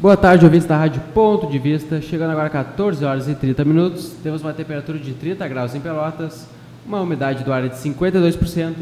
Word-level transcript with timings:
Boa 0.00 0.16
tarde, 0.16 0.46
ouvintes 0.46 0.66
da 0.66 0.78
Rádio 0.78 1.02
Ponto 1.12 1.46
de 1.46 1.58
Vista. 1.58 2.00
Chegando 2.00 2.30
agora 2.30 2.48
14 2.48 3.04
horas 3.04 3.28
e 3.28 3.34
30 3.34 3.66
minutos. 3.66 4.14
Temos 4.22 4.40
uma 4.40 4.54
temperatura 4.54 4.98
de 4.98 5.12
30 5.12 5.46
graus 5.46 5.74
em 5.74 5.80
Pelotas, 5.80 6.46
uma 6.86 7.02
umidade 7.02 7.44
do 7.44 7.52
ar 7.52 7.68
de 7.68 7.74
52% 7.76 8.76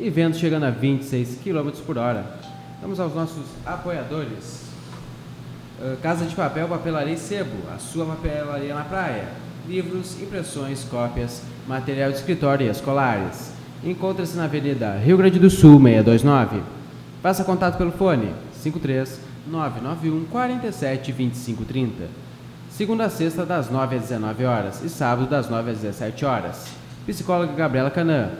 e 0.00 0.10
vento 0.10 0.36
chegando 0.36 0.64
a 0.64 0.70
26 0.70 1.38
km 1.44 1.70
por 1.86 1.96
hora. 1.96 2.26
Vamos 2.82 2.98
aos 2.98 3.14
nossos 3.14 3.44
apoiadores. 3.64 4.64
Uh, 5.78 5.96
Casa 6.02 6.24
de 6.24 6.34
Papel, 6.34 6.66
Papelaria 6.66 7.14
e 7.14 7.18
Sebo, 7.18 7.56
a 7.72 7.78
sua 7.78 8.04
papelaria 8.06 8.74
na 8.74 8.82
praia. 8.82 9.28
Livros, 9.68 10.20
impressões, 10.20 10.82
cópias, 10.82 11.42
material 11.68 12.10
de 12.10 12.16
escritório 12.16 12.66
e 12.66 12.70
escolares. 12.70 13.52
Encontra-se 13.84 14.36
na 14.36 14.46
Avenida 14.46 14.96
Rio 14.96 15.18
Grande 15.18 15.38
do 15.38 15.50
Sul, 15.50 15.80
629. 15.80 16.60
Faça 17.22 17.44
contato 17.44 17.78
pelo 17.78 17.92
fone 17.92 18.32
53 18.54 19.33
991 19.46 20.24
47 20.26 21.12
25 21.12 21.64
30. 21.64 22.08
Segunda 22.70 23.04
a 23.04 23.10
sexta, 23.10 23.46
das 23.46 23.70
9 23.70 23.96
às 23.96 24.02
19 24.02 24.44
horas 24.44 24.82
e 24.82 24.88
sábado, 24.88 25.28
das 25.28 25.48
9 25.48 25.70
às 25.70 25.78
17 25.78 26.24
horas. 26.24 26.66
Psicóloga 27.06 27.52
Gabriela 27.52 27.90
Canã, 27.90 28.30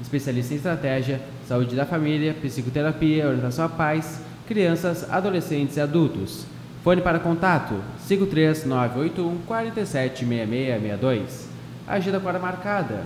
especialista 0.00 0.54
em 0.54 0.56
estratégia, 0.56 1.20
saúde 1.46 1.76
da 1.76 1.84
família, 1.84 2.32
psicoterapia, 2.34 3.28
orientação 3.28 3.64
a 3.66 3.68
pais, 3.68 4.22
crianças, 4.46 5.10
adolescentes 5.10 5.76
e 5.76 5.80
adultos. 5.80 6.46
Fone 6.82 7.02
para 7.02 7.18
contato 7.18 7.74
53 7.98 8.64
981 8.64 9.38
47 9.46 10.24
6662. 10.26 11.48
Agenda 11.86 12.20
para 12.20 12.38
marcada. 12.38 13.04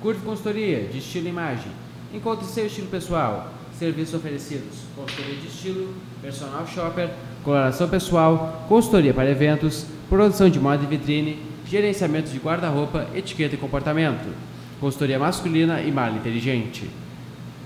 Curve 0.00 0.20
consultoria 0.20 0.84
de 0.84 0.98
estilo 0.98 1.26
e 1.26 1.30
imagem. 1.30 1.72
Encontre 2.14 2.46
seu 2.46 2.66
estilo 2.66 2.88
pessoal. 2.88 3.52
Serviços 3.82 4.14
oferecidos: 4.14 4.78
consultoria 4.94 5.34
de 5.34 5.48
estilo, 5.48 5.92
personal 6.22 6.64
shopper, 6.68 7.10
coloração 7.42 7.88
pessoal, 7.88 8.64
consultoria 8.68 9.12
para 9.12 9.28
eventos, 9.28 9.86
produção 10.08 10.48
de 10.48 10.60
moda 10.60 10.84
e 10.84 10.86
vitrine, 10.86 11.40
gerenciamento 11.66 12.30
de 12.30 12.38
guarda-roupa, 12.38 13.08
etiqueta 13.12 13.56
e 13.56 13.58
comportamento, 13.58 14.32
consultoria 14.78 15.18
masculina 15.18 15.82
e 15.82 15.90
mala 15.90 16.16
inteligente. 16.16 16.88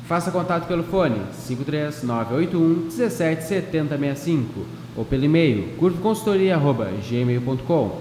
Faça 0.09 0.31
contato 0.31 0.67
pelo 0.67 0.85
fone 0.85 1.21
53981 1.47 2.85
177065 2.85 4.67
ou 4.97 5.05
pelo 5.05 5.27
e-mail 5.27 5.77
curveconsultoria.gmail.com. 5.77 8.01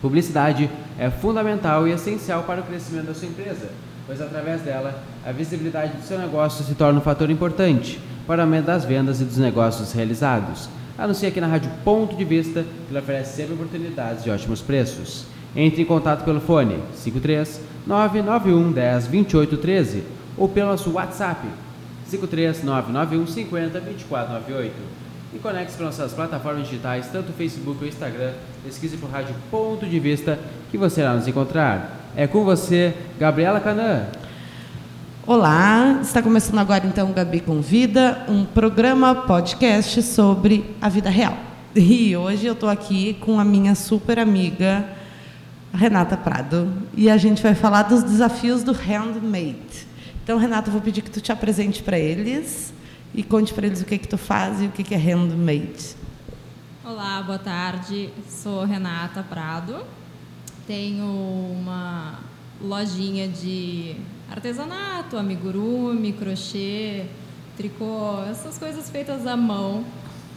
Publicidade 0.00 0.70
é 0.96 1.10
fundamental 1.10 1.88
e 1.88 1.90
essencial 1.90 2.44
para 2.44 2.60
o 2.60 2.64
crescimento 2.64 3.06
da 3.06 3.14
sua 3.14 3.26
empresa, 3.26 3.72
pois 4.06 4.20
através 4.20 4.62
dela 4.62 5.02
a 5.24 5.32
visibilidade 5.32 5.96
do 5.96 6.02
seu 6.02 6.18
negócio 6.18 6.64
se 6.64 6.74
torna 6.74 6.98
um 6.98 7.02
fator 7.02 7.30
importante 7.30 7.98
para 8.26 8.40
o 8.40 8.42
aumento 8.42 8.66
das 8.66 8.84
vendas 8.84 9.20
e 9.20 9.24
dos 9.24 9.38
negócios 9.38 9.92
realizados. 9.92 10.68
Anuncie 10.98 11.26
aqui 11.26 11.40
na 11.40 11.46
Rádio 11.46 11.70
Ponto 11.82 12.14
de 12.14 12.24
Vista, 12.24 12.62
que 12.86 12.92
lhe 12.92 12.98
oferece 12.98 13.36
sempre 13.36 13.54
oportunidades 13.54 14.22
de 14.22 14.30
ótimos 14.30 14.60
preços. 14.60 15.24
Entre 15.56 15.82
em 15.82 15.84
contato 15.84 16.24
pelo 16.24 16.40
fone 16.40 16.78
53 16.94 17.60
991 17.86 18.72
10 18.72 19.06
28 19.06 19.56
13 19.56 20.04
ou 20.36 20.48
pelo 20.48 20.70
nosso 20.70 20.90
WhatsApp 20.92 21.46
53 22.06 22.62
991 22.62 23.26
50 23.26 23.80
24 23.80 24.34
98 24.34 24.74
e 25.32 25.38
conecte-se 25.38 25.78
com 25.78 25.84
nossas 25.84 26.12
plataformas 26.12 26.68
digitais, 26.68 27.08
tanto 27.08 27.32
Facebook 27.32 27.82
ou 27.82 27.88
Instagram. 27.88 28.32
Pesquise 28.62 28.96
por 28.96 29.10
Rádio 29.10 29.34
Ponto 29.50 29.86
de 29.86 29.98
Vista 29.98 30.38
que 30.70 30.76
você 30.76 31.00
irá 31.00 31.14
nos 31.14 31.26
encontrar. 31.26 32.10
É 32.14 32.26
com 32.26 32.44
você, 32.44 32.94
Gabriela 33.18 33.58
Canã. 33.58 34.06
Olá, 35.26 36.00
está 36.02 36.20
começando 36.20 36.58
agora 36.58 36.86
então 36.86 37.10
o 37.10 37.14
Gabi 37.14 37.40
Convida, 37.40 38.26
um 38.28 38.44
programa 38.44 39.14
podcast 39.14 40.02
sobre 40.02 40.76
a 40.82 40.90
vida 40.90 41.08
real. 41.08 41.34
E 41.74 42.14
hoje 42.14 42.44
eu 42.44 42.52
estou 42.52 42.68
aqui 42.68 43.14
com 43.14 43.40
a 43.40 43.44
minha 43.44 43.74
super 43.74 44.18
amiga 44.18 44.86
Renata 45.72 46.14
Prado 46.14 46.70
e 46.94 47.08
a 47.08 47.16
gente 47.16 47.42
vai 47.42 47.54
falar 47.54 47.84
dos 47.84 48.02
desafios 48.02 48.62
do 48.62 48.72
handmade. 48.72 49.86
Então, 50.22 50.36
Renata, 50.36 50.68
eu 50.68 50.72
vou 50.72 50.82
pedir 50.82 51.00
que 51.00 51.10
tu 51.10 51.22
te 51.22 51.32
apresente 51.32 51.82
para 51.82 51.98
eles 51.98 52.74
e 53.14 53.22
conte 53.22 53.54
para 53.54 53.66
eles 53.66 53.80
o 53.80 53.86
que 53.86 53.96
que 53.96 54.08
tu 54.08 54.18
faz 54.18 54.60
e 54.60 54.66
o 54.66 54.70
que 54.70 54.84
que 54.84 54.94
é 54.94 54.98
handmade. 54.98 55.96
Olá, 56.84 57.22
boa 57.22 57.38
tarde. 57.38 58.10
Sou 58.28 58.62
Renata 58.66 59.22
Prado. 59.22 59.86
Tenho 60.66 61.06
uma 61.06 62.18
lojinha 62.60 63.26
de 63.26 63.96
artesanato, 64.30 65.16
amigurumi, 65.16 66.12
crochê, 66.12 67.04
tricô, 67.56 68.22
essas 68.30 68.58
coisas 68.58 68.90
feitas 68.90 69.26
à 69.26 69.36
mão, 69.36 69.84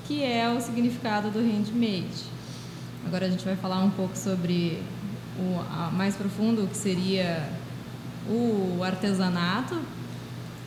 que 0.08 0.24
é 0.24 0.50
o 0.50 0.62
significado 0.62 1.30
do 1.30 1.40
handmade. 1.40 2.25
Agora 3.06 3.25
a 3.25 3.30
gente 3.30 3.44
vai 3.44 3.56
falar 3.56 3.84
um 3.84 3.90
pouco 3.90 4.18
sobre 4.18 4.81
o 5.40 5.94
mais 5.96 6.16
profundo, 6.16 6.64
o 6.64 6.68
que 6.68 6.78
seria 6.78 7.48
o 8.30 8.84
artesanato. 8.84 9.78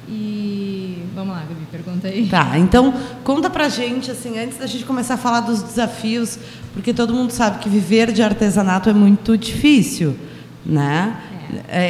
E 0.08 1.04
vamos 1.14 1.34
lá, 1.34 1.40
Gabi, 1.42 1.66
pergunta 1.70 2.08
aí. 2.08 2.26
Tá, 2.28 2.58
então 2.58 2.92
conta 3.22 3.48
pra 3.48 3.68
gente, 3.68 4.10
assim, 4.10 4.38
antes 4.38 4.58
da 4.58 4.66
gente 4.66 4.84
começar 4.84 5.14
a 5.14 5.18
falar 5.18 5.40
dos 5.40 5.62
desafios, 5.62 6.38
porque 6.72 6.92
todo 6.92 7.14
mundo 7.14 7.30
sabe 7.30 7.58
que 7.58 7.68
viver 7.68 8.10
de 8.10 8.22
artesanato 8.22 8.88
é 8.88 8.92
muito 8.92 9.36
difícil, 9.36 10.16
né? 10.64 11.16
É, 11.32 11.39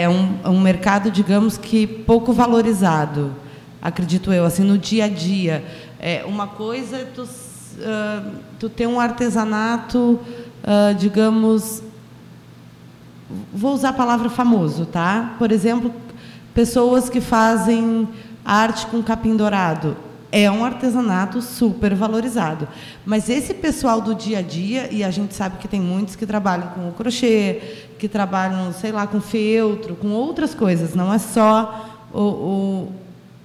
um, 0.09 0.51
um 0.51 0.61
mercado, 0.61 1.11
digamos 1.11 1.57
que 1.59 1.87
pouco 1.87 2.33
valorizado, 2.33 3.35
acredito 3.81 4.33
eu, 4.33 4.45
assim, 4.45 4.65
no 4.65 4.79
dia 4.79 5.05
a 5.05 5.09
dia. 5.09 5.65
É, 5.99 6.25
uma 6.25 6.47
coisa 6.47 6.97
é 6.97 7.05
tu, 7.05 7.23
uh, 7.23 8.31
tu 8.59 8.69
ter 8.69 8.87
um 8.87 8.99
artesanato, 8.99 10.19
uh, 10.63 10.95
digamos, 10.99 11.83
vou 13.53 13.75
usar 13.75 13.91
a 13.91 13.95
palavra 13.95 14.29
famoso, 14.29 14.87
tá? 14.87 15.35
Por 15.39 15.53
exemplo, 15.53 15.93
pessoas 16.55 17.09
que 17.09 17.21
fazem 17.21 18.09
arte 18.45 18.87
com 18.87 19.03
capim 19.03 19.37
dourado. 19.37 19.97
É 20.33 20.51
um 20.51 20.65
artesanato 20.65 21.43
super 21.43 21.95
valorizado. 21.95 22.69
Mas 23.05 23.29
esse 23.29 23.53
pessoal 23.53 24.01
do 24.01 24.15
dia 24.15 24.39
a 24.39 24.43
dia, 24.43 24.89
e 24.93 25.03
a 25.03 25.11
gente 25.11 25.35
sabe 25.35 25.59
que 25.59 25.67
tem 25.67 25.81
muitos 25.81 26.15
que 26.15 26.25
trabalham 26.25 26.69
com 26.69 26.89
o 26.89 26.93
crochê, 26.93 27.61
que 27.99 28.09
trabalham, 28.09 28.73
sei 28.73 28.93
lá, 28.93 29.07
com 29.07 29.21
feltro, 29.21 29.97
com 29.97 30.09
outras 30.09 30.55
coisas, 30.55 30.95
não 30.95 31.13
é 31.13 31.19
só 31.19 32.07
o, 32.13 32.21
o 32.21 32.93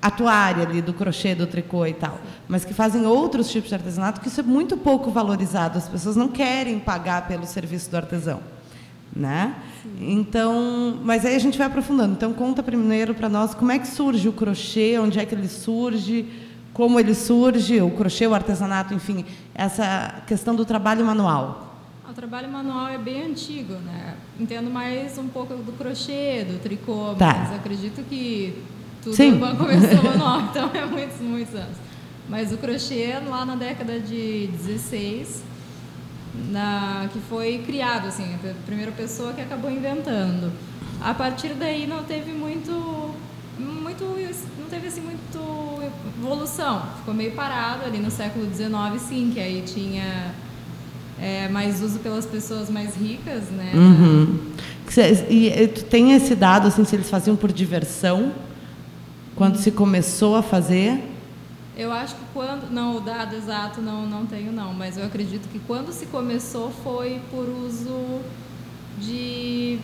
a 0.06 0.12
toalha 0.12 0.62
ali 0.62 0.84
do 0.84 0.94
crochê, 0.94 1.34
do 1.34 1.48
tricô 1.48 1.84
e 1.88 1.94
tal, 1.94 2.20
mas 2.48 2.64
que 2.64 2.76
fazem 2.76 3.08
outros 3.08 3.50
tipos 3.50 3.70
de 3.70 3.74
artesanato, 3.74 4.22
que 4.22 4.28
isso 4.28 4.40
é 4.40 4.44
muito 4.44 4.78
pouco 4.78 5.10
valorizado. 5.10 5.80
As 5.80 5.90
pessoas 5.90 6.16
não 6.16 6.28
querem 6.28 6.78
pagar 6.78 7.28
pelo 7.28 7.44
serviço 7.48 7.90
do 7.90 7.98
artesão, 7.98 8.40
né? 9.16 9.56
Então, 10.00 11.00
mas 11.04 11.26
aí 11.26 11.36
a 11.36 11.40
gente 11.40 11.58
vai 11.58 11.66
aprofundando. 11.66 12.14
Então, 12.14 12.34
conta 12.34 12.62
primeiro 12.62 13.16
para 13.16 13.28
nós 13.28 13.56
como 13.56 13.72
é 13.72 13.80
que 13.80 13.88
surge 13.88 14.30
o 14.30 14.32
crochê, 14.32 15.00
onde 15.00 15.18
é 15.18 15.26
que 15.26 15.34
ele 15.34 15.48
surge, 15.48 16.28
como 16.76 17.00
ele 17.00 17.16
surge, 17.16 17.82
o 17.82 17.90
crochê, 17.90 18.28
o 18.28 18.34
artesanato, 18.36 18.94
enfim, 18.94 19.24
essa 19.56 20.22
questão 20.28 20.54
do 20.54 20.66
trabalho 20.66 21.06
manual. 21.06 21.74
O 22.10 22.14
trabalho 22.14 22.50
manual 22.52 22.90
é 22.90 22.98
bem 22.98 23.24
antigo, 23.24 23.76
né? 23.76 24.16
Entendo 24.38 24.70
mais 24.70 25.18
um 25.18 25.30
pouco 25.30 25.54
do 25.56 25.72
crochê, 25.72 26.44
do 26.44 26.60
tricô, 26.60 27.16
Tá. 27.18 27.34
mas 27.48 27.54
acredito 27.56 28.04
que 28.10 28.62
tudo 29.02 29.16
Sim. 29.16 29.40
começou 29.40 30.04
manual, 30.04 30.42
então 30.42 30.70
é 30.74 30.86
muitos, 30.86 31.22
muitos 31.22 31.56
anos. 31.56 31.78
Mas 32.28 32.52
o 32.52 32.58
crochê, 32.58 33.20
lá 33.26 33.46
na 33.46 33.56
década 33.56 33.98
de 33.98 34.48
16, 34.48 35.44
na, 36.52 37.08
que 37.14 37.20
foi 37.20 37.60
criado, 37.66 38.08
assim, 38.10 38.36
a 38.36 38.66
primeira 38.66 38.92
pessoa 38.92 39.32
que 39.32 39.40
acabou 39.42 39.72
inventando. 39.72 40.52
A 41.02 41.14
partir 41.14 41.54
daí 41.54 41.88
não 41.88 42.04
teve 42.04 42.34
muito, 42.34 43.15
muito, 44.04 44.38
não 44.60 44.68
teve 44.70 44.88
assim 44.88 45.02
muito 45.02 45.84
evolução. 46.20 46.84
Ficou 46.98 47.14
meio 47.14 47.32
parado 47.32 47.86
ali 47.86 48.00
no 48.00 48.12
século 48.12 48.46
19, 48.46 49.00
sim, 49.00 49.32
que 49.34 49.40
aí 49.40 49.64
tinha 49.66 50.34
é, 51.20 51.48
mais 51.48 51.82
uso 51.82 52.00
pelas 52.00 52.26
pessoas 52.26 52.70
mais 52.70 52.96
ricas, 52.96 53.44
né? 53.50 53.72
Uhum. 53.74 54.40
E 55.30 55.68
tu 55.68 55.84
tem 55.86 56.14
esse 56.14 56.36
dado, 56.36 56.68
assim, 56.68 56.84
se 56.86 56.96
eles 56.96 57.10
faziam 57.10 57.36
por 57.36 57.52
diversão, 57.52 58.32
quando 59.36 59.58
se 59.58 59.72
começou 59.72 60.36
a 60.36 60.44
fazer? 60.44 61.02
Eu 61.76 61.92
acho 61.92 62.16
que 62.16 62.22
quando. 62.34 62.72
Não, 62.72 62.98
o 62.98 63.00
dado 63.02 63.36
exato 63.36 63.82
não, 63.82 64.06
não 64.06 64.26
tenho, 64.26 64.52
não. 64.52 64.74
Mas 64.74 64.98
eu 64.98 65.06
acredito 65.06 65.50
que 65.50 65.60
quando 65.60 65.92
se 65.92 66.06
começou 66.06 66.72
foi 66.84 67.20
por 67.30 67.48
uso 67.50 68.22
de. 68.98 69.80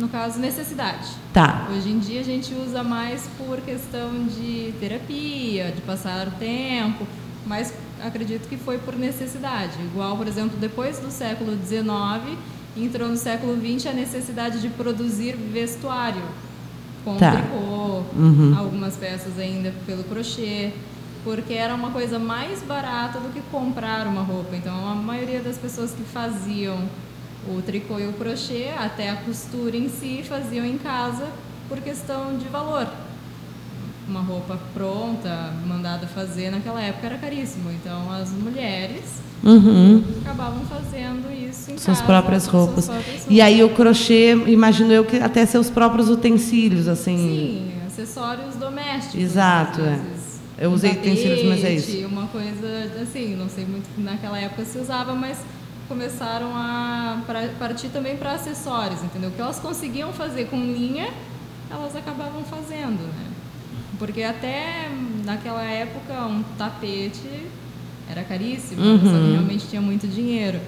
No 0.00 0.08
caso, 0.08 0.38
necessidade. 0.38 1.06
Tá. 1.30 1.68
Hoje 1.70 1.90
em 1.90 1.98
dia 1.98 2.20
a 2.20 2.24
gente 2.24 2.54
usa 2.54 2.82
mais 2.82 3.28
por 3.36 3.60
questão 3.60 4.24
de 4.26 4.72
terapia, 4.80 5.70
de 5.76 5.82
passar 5.82 6.26
o 6.26 6.30
tempo, 6.32 7.06
mas 7.46 7.74
acredito 8.02 8.48
que 8.48 8.56
foi 8.56 8.78
por 8.78 8.96
necessidade. 8.96 9.74
Igual, 9.92 10.16
por 10.16 10.26
exemplo, 10.26 10.56
depois 10.58 10.98
do 10.98 11.10
século 11.10 11.52
XIX, 11.66 12.38
entrou 12.76 13.08
no 13.10 13.16
século 13.16 13.54
XX 13.60 13.88
a 13.88 13.92
necessidade 13.92 14.60
de 14.62 14.70
produzir 14.70 15.36
vestuário 15.36 16.22
com 17.04 17.16
Tá. 17.16 17.32
tricô, 17.32 18.02
Uhum. 18.16 18.54
algumas 18.58 18.96
peças 18.96 19.38
ainda 19.38 19.74
pelo 19.86 20.02
crochê. 20.04 20.72
porque 21.22 21.52
era 21.52 21.74
uma 21.74 21.90
coisa 21.90 22.18
mais 22.18 22.62
barata 22.62 23.20
do 23.20 23.28
que 23.28 23.42
comprar 23.52 24.06
uma 24.06 24.22
roupa. 24.22 24.56
Então, 24.56 24.90
a 24.90 24.94
maioria 24.94 25.40
das 25.40 25.58
pessoas 25.58 25.90
que 25.92 26.02
faziam 26.02 26.78
o 27.48 27.62
tricô 27.62 27.98
e 27.98 28.06
o 28.06 28.12
crochê, 28.12 28.68
até 28.78 29.10
a 29.10 29.16
costura 29.16 29.76
em 29.76 29.88
si, 29.88 30.22
faziam 30.28 30.64
em 30.64 30.76
casa 30.78 31.26
por 31.68 31.78
questão 31.80 32.36
de 32.36 32.46
valor. 32.48 32.86
Uma 34.08 34.20
roupa 34.20 34.58
pronta, 34.74 35.52
mandada 35.66 36.06
fazer 36.06 36.50
naquela 36.50 36.82
época 36.82 37.06
era 37.06 37.18
caríssimo. 37.18 37.70
Então, 37.70 38.10
as 38.10 38.30
mulheres 38.32 39.20
Uhum. 39.42 40.02
acabavam 40.22 40.64
fazendo 40.66 41.32
isso 41.32 41.70
em 41.70 41.78
Suas 41.78 41.98
casa. 41.98 42.02
próprias 42.04 42.46
roupas. 42.46 42.84
suas 42.84 42.96
próprias 42.98 43.26
E 43.30 43.40
aí 43.40 43.62
o 43.62 43.68
roupas. 43.68 43.76
crochê, 43.76 44.32
imagino 44.48 44.92
eu 44.92 45.04
que 45.04 45.16
até 45.16 45.46
seus 45.46 45.70
próprios 45.70 46.10
utensílios, 46.10 46.86
assim. 46.88 47.16
Sim, 47.16 47.72
acessórios 47.86 48.56
domésticos. 48.56 49.14
Exato, 49.20 49.80
às 49.80 49.86
é. 49.86 50.00
Eu 50.58 50.72
usei 50.72 50.90
utensílios, 50.90 51.42
mas 51.44 51.64
é 51.64 51.72
isso. 51.72 52.06
Uma 52.06 52.26
coisa 52.26 52.90
assim, 53.00 53.34
não 53.34 53.48
sei 53.48 53.64
muito 53.64 53.88
que 53.94 54.02
naquela 54.02 54.38
época 54.38 54.62
se 54.66 54.76
usava, 54.76 55.14
mas 55.14 55.38
começaram 55.90 56.52
a 56.56 57.18
partir 57.58 57.88
também 57.88 58.16
para 58.16 58.34
acessórios, 58.34 59.02
entendeu? 59.02 59.28
O 59.28 59.32
que 59.32 59.40
elas 59.40 59.58
conseguiam 59.58 60.12
fazer 60.12 60.44
com 60.46 60.56
linha, 60.56 61.08
elas 61.68 61.96
acabavam 61.96 62.44
fazendo, 62.44 63.02
né? 63.08 63.26
Porque 63.98 64.22
até 64.22 64.88
naquela 65.24 65.64
época 65.64 66.14
um 66.26 66.44
tapete 66.56 67.28
era 68.08 68.22
caríssimo, 68.22 68.80
a 68.80 68.98
pessoa 69.00 69.18
Uhum. 69.18 69.24
que 69.26 69.32
realmente 69.32 69.66
tinha 69.66 69.82
muito 69.82 70.06
dinheiro. 70.06 70.60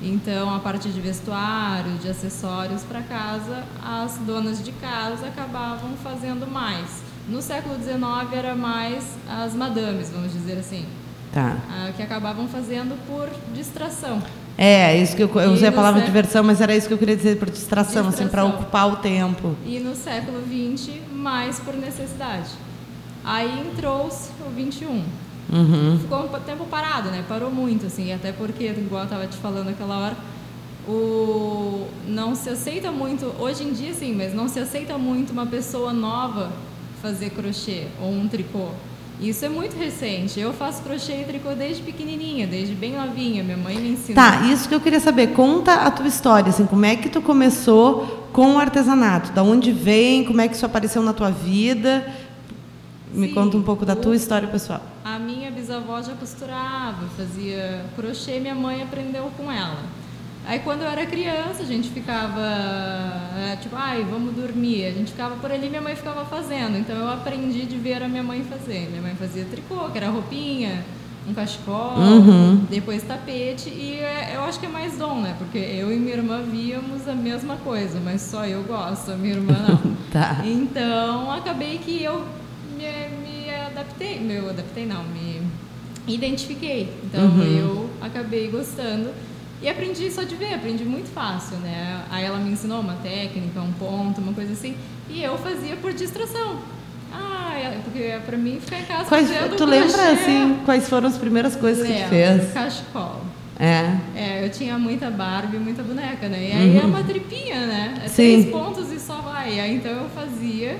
Então, 0.00 0.52
a 0.52 0.58
parte 0.58 0.88
de 0.88 1.00
vestuário, 1.00 1.92
de 2.02 2.08
acessórios 2.08 2.82
para 2.82 3.02
casa, 3.02 3.62
as 3.84 4.16
donas 4.26 4.64
de 4.64 4.72
casa 4.72 5.26
acabavam 5.26 5.90
fazendo 6.02 6.50
mais. 6.50 7.02
No 7.28 7.42
século 7.42 7.76
XIX 7.76 8.32
era 8.32 8.56
mais 8.56 9.04
as 9.28 9.54
madames, 9.54 10.08
vamos 10.10 10.32
dizer 10.32 10.58
assim, 10.58 10.86
Tá. 11.32 11.56
ah, 11.70 11.92
que 11.96 12.02
acabavam 12.02 12.48
fazendo 12.48 12.98
por 13.06 13.28
distração. 13.54 14.20
É, 14.58 14.96
isso 15.00 15.16
que 15.16 15.22
eu, 15.22 15.30
eu 15.40 15.52
usei 15.52 15.68
a 15.68 15.72
palavra 15.72 16.00
sé- 16.00 16.06
diversão, 16.06 16.42
mas 16.44 16.60
era 16.60 16.74
isso 16.76 16.86
que 16.86 16.94
eu 16.94 16.98
queria 16.98 17.16
dizer 17.16 17.38
por 17.38 17.50
distração, 17.50 18.06
assim, 18.08 18.28
para 18.28 18.42
Distração. 18.42 18.50
ocupar 18.60 18.92
o 18.92 18.96
tempo. 18.96 19.56
E 19.66 19.78
no 19.78 19.94
século 19.94 20.40
XX, 20.46 20.94
mais 21.12 21.58
por 21.58 21.74
necessidade. 21.74 22.50
Aí 23.24 23.60
entrou-se 23.60 24.30
o 24.46 24.50
XXI. 24.70 25.02
Uhum. 25.52 25.98
ficou 26.00 26.24
um 26.24 26.40
tempo 26.40 26.64
parado, 26.66 27.10
né? 27.10 27.24
Parou 27.28 27.50
muito, 27.50 27.86
assim, 27.86 28.12
até 28.12 28.32
porque, 28.32 28.64
igual 28.68 29.02
eu 29.04 29.08
tava 29.08 29.26
te 29.26 29.36
falando 29.36 29.68
aquela 29.68 29.98
hora, 29.98 30.16
o 30.88 31.86
não 32.06 32.34
se 32.34 32.48
aceita 32.48 32.90
muito, 32.90 33.34
hoje 33.38 33.62
em 33.64 33.72
dia 33.72 33.92
sim, 33.92 34.14
mas 34.14 34.32
não 34.34 34.48
se 34.48 34.58
aceita 34.58 34.96
muito 34.98 35.30
uma 35.32 35.46
pessoa 35.46 35.92
nova 35.92 36.50
fazer 37.00 37.30
crochê 37.30 37.86
ou 38.00 38.10
um 38.10 38.28
tricô. 38.28 38.68
Isso 39.22 39.44
é 39.44 39.48
muito 39.48 39.78
recente. 39.78 40.40
Eu 40.40 40.52
faço 40.52 40.82
crochê 40.82 41.20
e 41.20 41.24
tricô 41.24 41.54
desde 41.54 41.80
pequenininha, 41.80 42.44
desde 42.44 42.74
bem 42.74 42.92
novinha. 42.92 43.44
Minha 43.44 43.56
mãe 43.56 43.76
me 43.76 43.90
ensinou. 43.90 44.16
Tá, 44.16 44.46
isso 44.46 44.68
que 44.68 44.74
eu 44.74 44.80
queria 44.80 44.98
saber. 44.98 45.28
Conta 45.28 45.74
a 45.74 45.90
tua 45.92 46.08
história, 46.08 46.50
assim, 46.50 46.66
como 46.66 46.84
é 46.84 46.96
que 46.96 47.08
tu 47.08 47.22
começou 47.22 48.28
com 48.32 48.56
o 48.56 48.58
artesanato? 48.58 49.30
Da 49.32 49.44
onde 49.44 49.70
vem? 49.70 50.24
Como 50.24 50.40
é 50.40 50.48
que 50.48 50.56
isso 50.56 50.66
apareceu 50.66 51.02
na 51.02 51.12
tua 51.12 51.30
vida? 51.30 52.12
Me 53.12 53.28
Sim, 53.28 53.34
conta 53.34 53.56
um 53.56 53.62
pouco 53.62 53.86
da 53.86 53.94
tua 53.94 54.16
história 54.16 54.48
pessoal. 54.48 54.80
A 55.04 55.18
minha 55.18 55.50
bisavó 55.50 56.02
já 56.02 56.14
costurava, 56.14 57.06
fazia 57.16 57.84
crochê, 57.94 58.40
minha 58.40 58.54
mãe 58.54 58.82
aprendeu 58.82 59.30
com 59.36 59.52
ela. 59.52 60.01
Aí 60.44 60.58
quando 60.58 60.82
eu 60.82 60.88
era 60.88 61.06
criança, 61.06 61.62
a 61.62 61.64
gente 61.66 61.88
ficava, 61.90 62.40
é, 63.52 63.56
tipo, 63.56 63.76
ai, 63.76 64.04
vamos 64.08 64.34
dormir. 64.34 64.86
A 64.86 64.90
gente 64.90 65.12
ficava 65.12 65.36
por 65.36 65.50
ali, 65.52 65.68
minha 65.68 65.80
mãe 65.80 65.94
ficava 65.94 66.24
fazendo. 66.24 66.76
Então 66.78 66.96
eu 66.96 67.08
aprendi 67.08 67.64
de 67.64 67.76
ver 67.76 68.02
a 68.02 68.08
minha 68.08 68.22
mãe 68.24 68.42
fazer. 68.44 68.88
Minha 68.90 69.02
mãe 69.02 69.14
fazia 69.14 69.44
tricô, 69.44 69.88
que 69.90 69.98
era 69.98 70.08
roupinha, 70.10 70.84
um 71.28 71.32
cachecol, 71.32 71.96
Uhum. 71.96 72.64
depois 72.68 73.04
tapete. 73.04 73.68
E 73.68 73.98
é, 74.00 74.32
eu 74.34 74.42
acho 74.42 74.58
que 74.58 74.66
é 74.66 74.68
mais 74.68 74.98
dom, 74.98 75.20
né? 75.20 75.36
Porque 75.38 75.58
eu 75.58 75.92
e 75.92 75.96
minha 75.96 76.16
irmã 76.16 76.42
víamos 76.42 77.06
a 77.08 77.14
mesma 77.14 77.54
coisa, 77.56 78.00
mas 78.04 78.20
só 78.20 78.44
eu 78.44 78.64
gosto, 78.64 79.12
a 79.12 79.16
minha 79.16 79.34
irmã 79.34 79.54
não. 79.68 79.92
Tá. 80.12 80.42
Então, 80.44 81.30
acabei 81.30 81.78
que 81.78 82.02
eu 82.02 82.24
me, 82.76 82.84
me 83.44 83.48
adaptei, 83.66 84.18
meu, 84.20 84.50
adaptei 84.50 84.84
não, 84.86 85.04
me 85.04 85.40
identifiquei. 86.06 86.92
Então, 87.04 87.24
Uhum. 87.26 87.42
eu 87.42 87.90
acabei 88.00 88.48
gostando 88.48 89.10
e 89.62 89.68
aprendi 89.68 90.10
só 90.10 90.22
de 90.22 90.34
ver, 90.34 90.54
aprendi 90.54 90.84
muito 90.84 91.08
fácil, 91.12 91.56
né? 91.58 92.02
Aí 92.10 92.24
ela 92.24 92.38
me 92.38 92.50
ensinou 92.50 92.80
uma 92.80 92.94
técnica, 92.94 93.60
um 93.60 93.72
ponto, 93.72 94.20
uma 94.20 94.32
coisa 94.32 94.52
assim, 94.52 94.74
e 95.08 95.22
eu 95.22 95.38
fazia 95.38 95.76
por 95.76 95.92
distração. 95.92 96.58
Ah, 97.12 97.74
porque 97.84 98.18
pra 98.24 98.36
mim 98.36 98.58
ficar 98.60 98.80
em 98.80 98.84
casa 98.84 99.04
Quais, 99.04 99.30
fazendo 99.30 99.56
tu 99.56 99.64
lembra, 99.64 100.12
assim, 100.12 100.58
quais 100.64 100.88
foram 100.88 101.08
as 101.08 101.18
primeiras 101.18 101.54
coisas 101.54 101.86
que 101.86 101.92
tu 101.92 102.08
fez? 102.08 102.52
Cachecol. 102.52 103.20
É. 103.60 103.96
É, 104.16 104.44
eu 104.44 104.50
tinha 104.50 104.78
muita 104.78 105.10
Barbie, 105.10 105.58
muita 105.58 105.82
boneca, 105.82 106.28
né? 106.28 106.48
E 106.48 106.52
aí 106.52 106.78
é 106.78 106.82
uma 106.82 107.04
tripinha, 107.04 107.66
né? 107.66 108.02
É 108.04 108.08
Sim. 108.08 108.40
três 108.40 108.46
pontos 108.50 108.90
e 108.90 108.98
só 108.98 109.16
vai. 109.16 109.60
Aí 109.60 109.76
então 109.76 109.92
eu 109.92 110.08
fazia 110.08 110.78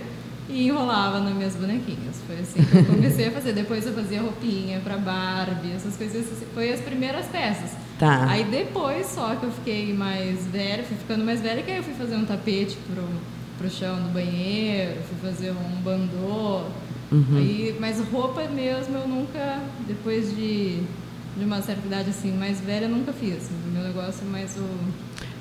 e 0.48 0.66
enrolava 0.66 1.20
nas 1.20 1.34
minhas 1.34 1.54
bonequinhas. 1.54 2.16
Foi 2.26 2.38
assim 2.40 2.64
que 2.64 2.76
eu 2.76 2.84
comecei 2.84 3.28
a 3.28 3.30
fazer. 3.30 3.52
Depois 3.52 3.86
eu 3.86 3.92
fazia 3.92 4.22
roupinha 4.22 4.80
pra 4.80 4.96
Barbie, 4.96 5.72
essas 5.76 5.96
coisas. 5.96 6.24
assim. 6.32 6.46
Foi 6.54 6.72
as 6.72 6.80
primeiras 6.80 7.26
peças. 7.26 7.70
Tá. 8.02 8.26
Aí 8.28 8.42
depois 8.42 9.06
só 9.06 9.36
que 9.36 9.46
eu 9.46 9.52
fiquei 9.52 9.94
mais 9.94 10.44
velha, 10.48 10.82
fui 10.82 10.96
ficando 10.96 11.24
mais 11.24 11.40
velha, 11.40 11.62
que 11.62 11.70
aí 11.70 11.76
eu 11.76 11.84
fui 11.84 11.94
fazer 11.94 12.16
um 12.16 12.24
tapete 12.24 12.76
pro, 12.92 13.04
pro 13.56 13.70
chão 13.70 13.94
do 13.94 14.12
banheiro, 14.12 14.98
fui 15.08 15.30
fazer 15.30 15.52
um 15.52 15.80
bandô. 15.82 16.62
Uhum. 17.12 17.36
Aí, 17.36 17.76
mas 17.78 18.00
roupa 18.10 18.42
mesmo 18.48 18.96
eu 18.96 19.06
nunca, 19.06 19.60
depois 19.86 20.34
de, 20.34 20.80
de 21.36 21.44
uma 21.44 21.62
certa 21.62 21.86
idade 21.86 22.10
assim, 22.10 22.32
mais 22.32 22.60
velha, 22.60 22.86
eu 22.86 22.90
nunca 22.90 23.12
fiz. 23.12 23.48
O 23.48 23.70
meu 23.70 23.84
negócio 23.84 24.24
é 24.26 24.30
mais 24.32 24.56
o 24.56 24.66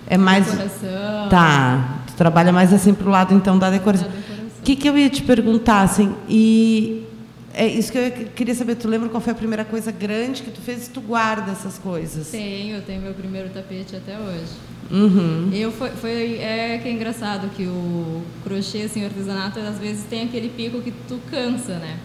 É 0.06 0.18
mais. 0.19 0.46
decoração. 0.46 1.30
Tá. 1.31 2.04
Tu 2.06 2.13
trabalha 2.13 2.52
mais 2.54 2.72
assim 2.72 2.94
pro 2.94 3.10
lado 3.10 3.34
então 3.34 3.58
da 3.58 3.72
decoração. 3.72 4.08
O 4.08 4.62
que, 4.62 4.75
que 4.75 4.88
eu 4.88 4.96
ia 4.96 5.10
te 5.10 5.24
perguntar, 5.24 5.81
assim, 5.81 6.16
e 6.30 7.08
é 7.53 7.68
isso 7.68 7.92
que 7.92 7.98
eu 7.98 8.12
queria 8.36 8.56
saber, 8.56 8.75
tu 8.75 8.88
lembra 8.88 9.09
qual 9.09 9.21
foi 9.21 9.33
a 9.33 9.36
primeira 9.36 9.65
coisa 9.65 9.92
grande 9.92 10.42
que 10.42 10.51
tu 10.51 10.62
fez 10.62 10.88
e 10.88 10.89
tu 10.89 11.01
guarda 11.01 11.51
essas 11.51 11.77
coisas? 11.77 12.30
Tenho, 12.30 12.77
eu 12.77 12.81
tenho 12.81 13.01
meu 13.01 13.13
primeiro 13.13 13.50
tapete 13.50 13.95
até 13.95 14.18
hoje. 14.18 14.51
Uhum. 14.89 15.50
Eu 15.53 15.71
foi, 15.71 15.89
foi 15.92 16.38
é 16.39 16.80
que 16.81 16.89
é 16.89 16.92
engraçado 16.92 17.50
que 17.56 17.63
o 17.63 18.24
crochê, 18.44 18.83
assim, 18.83 19.03
o 19.03 19.06
artesanato, 19.06 19.59
às 19.59 19.77
vezes 19.77 20.03
tem 20.09 20.24
aquele 20.24 20.50
pico 20.50 20.81
que 20.81 20.92
tu 21.07 21.19
cansa, 21.30 21.75
né? 21.75 21.98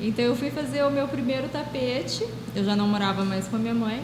Então 0.00 0.24
eu 0.24 0.36
fui 0.36 0.50
fazer 0.50 0.82
o 0.84 0.90
meu 0.90 1.08
primeiro 1.08 1.48
tapete, 1.48 2.26
eu 2.54 2.64
já 2.64 2.76
não 2.76 2.86
morava 2.86 3.24
mais 3.24 3.48
com 3.48 3.56
a 3.56 3.58
minha 3.58 3.74
mãe, 3.74 4.02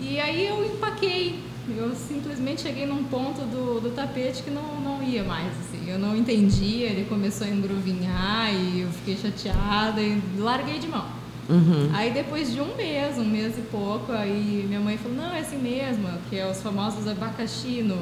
e 0.00 0.20
aí 0.20 0.46
eu 0.46 0.64
empaquei. 0.64 1.40
Eu 1.68 1.94
simplesmente 1.96 2.62
cheguei 2.62 2.86
num 2.86 3.04
ponto 3.04 3.40
do, 3.42 3.80
do 3.80 3.90
tapete 3.90 4.42
que 4.42 4.50
não, 4.50 4.80
não 4.80 5.02
ia 5.02 5.24
mais, 5.24 5.48
assim. 5.60 5.90
Eu 5.90 5.98
não 5.98 6.16
entendia, 6.16 6.86
ele 6.86 7.06
começou 7.08 7.46
a 7.46 7.50
engruvinhar 7.50 8.54
e 8.54 8.82
eu 8.82 8.88
fiquei 8.90 9.16
chateada 9.16 10.00
e 10.00 10.22
larguei 10.38 10.78
de 10.78 10.86
mão. 10.86 11.04
Uhum. 11.48 11.90
Aí 11.92 12.12
depois 12.12 12.52
de 12.52 12.60
um 12.60 12.76
mês, 12.76 13.18
um 13.18 13.24
mês 13.24 13.56
e 13.58 13.62
pouco, 13.62 14.12
aí 14.12 14.64
minha 14.68 14.80
mãe 14.80 14.96
falou, 14.96 15.16
não, 15.16 15.32
é 15.34 15.40
assim 15.40 15.58
mesmo, 15.58 16.08
que 16.28 16.36
é 16.36 16.48
os 16.48 16.60
famosos 16.62 17.06
abacaxi 17.08 17.82
no, 17.82 18.00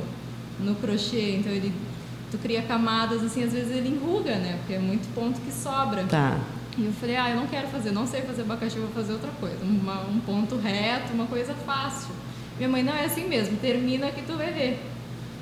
no 0.61 0.75
crochê. 0.77 1.37
Então 1.39 1.53
ele 1.53 1.73
tu 2.31 2.39
cria 2.39 2.63
camadas 2.63 3.23
assim, 3.23 3.45
às 3.45 3.53
vezes 3.53 3.71
ele 3.75 3.89
enruga, 3.91 4.35
né? 4.37 4.57
Porque 4.59 4.75
é 4.75 4.79
muito 4.79 5.13
ponto 5.15 5.41
que 5.41 5.53
sobra. 5.53 6.05
Tá. 6.05 6.39
E 6.77 6.85
eu 6.85 6.93
falei, 6.93 7.17
ah, 7.17 7.31
eu 7.31 7.37
não 7.37 7.47
quero 7.47 7.69
fazer, 7.69 7.93
não 7.93 8.07
sei 8.07 8.23
fazer 8.23 8.43
abacaxi, 8.43 8.79
vou 8.79 8.89
fazer 8.89 9.13
outra 9.13 9.31
coisa. 9.41 9.59
Uma- 9.63 10.03
um 10.07 10.19
ponto 10.21 10.57
reto, 10.57 11.13
uma 11.13 11.27
coisa 11.27 11.55
fácil. 11.65 12.13
Minha 12.59 12.69
mãe, 12.69 12.83
não, 12.83 12.93
é 12.95 13.05
assim 13.05 13.29
mesmo, 13.29 13.57
termina 13.57 14.09
que 14.09 14.23
tu 14.23 14.37
vai 14.37 14.53
ver. 14.53 14.81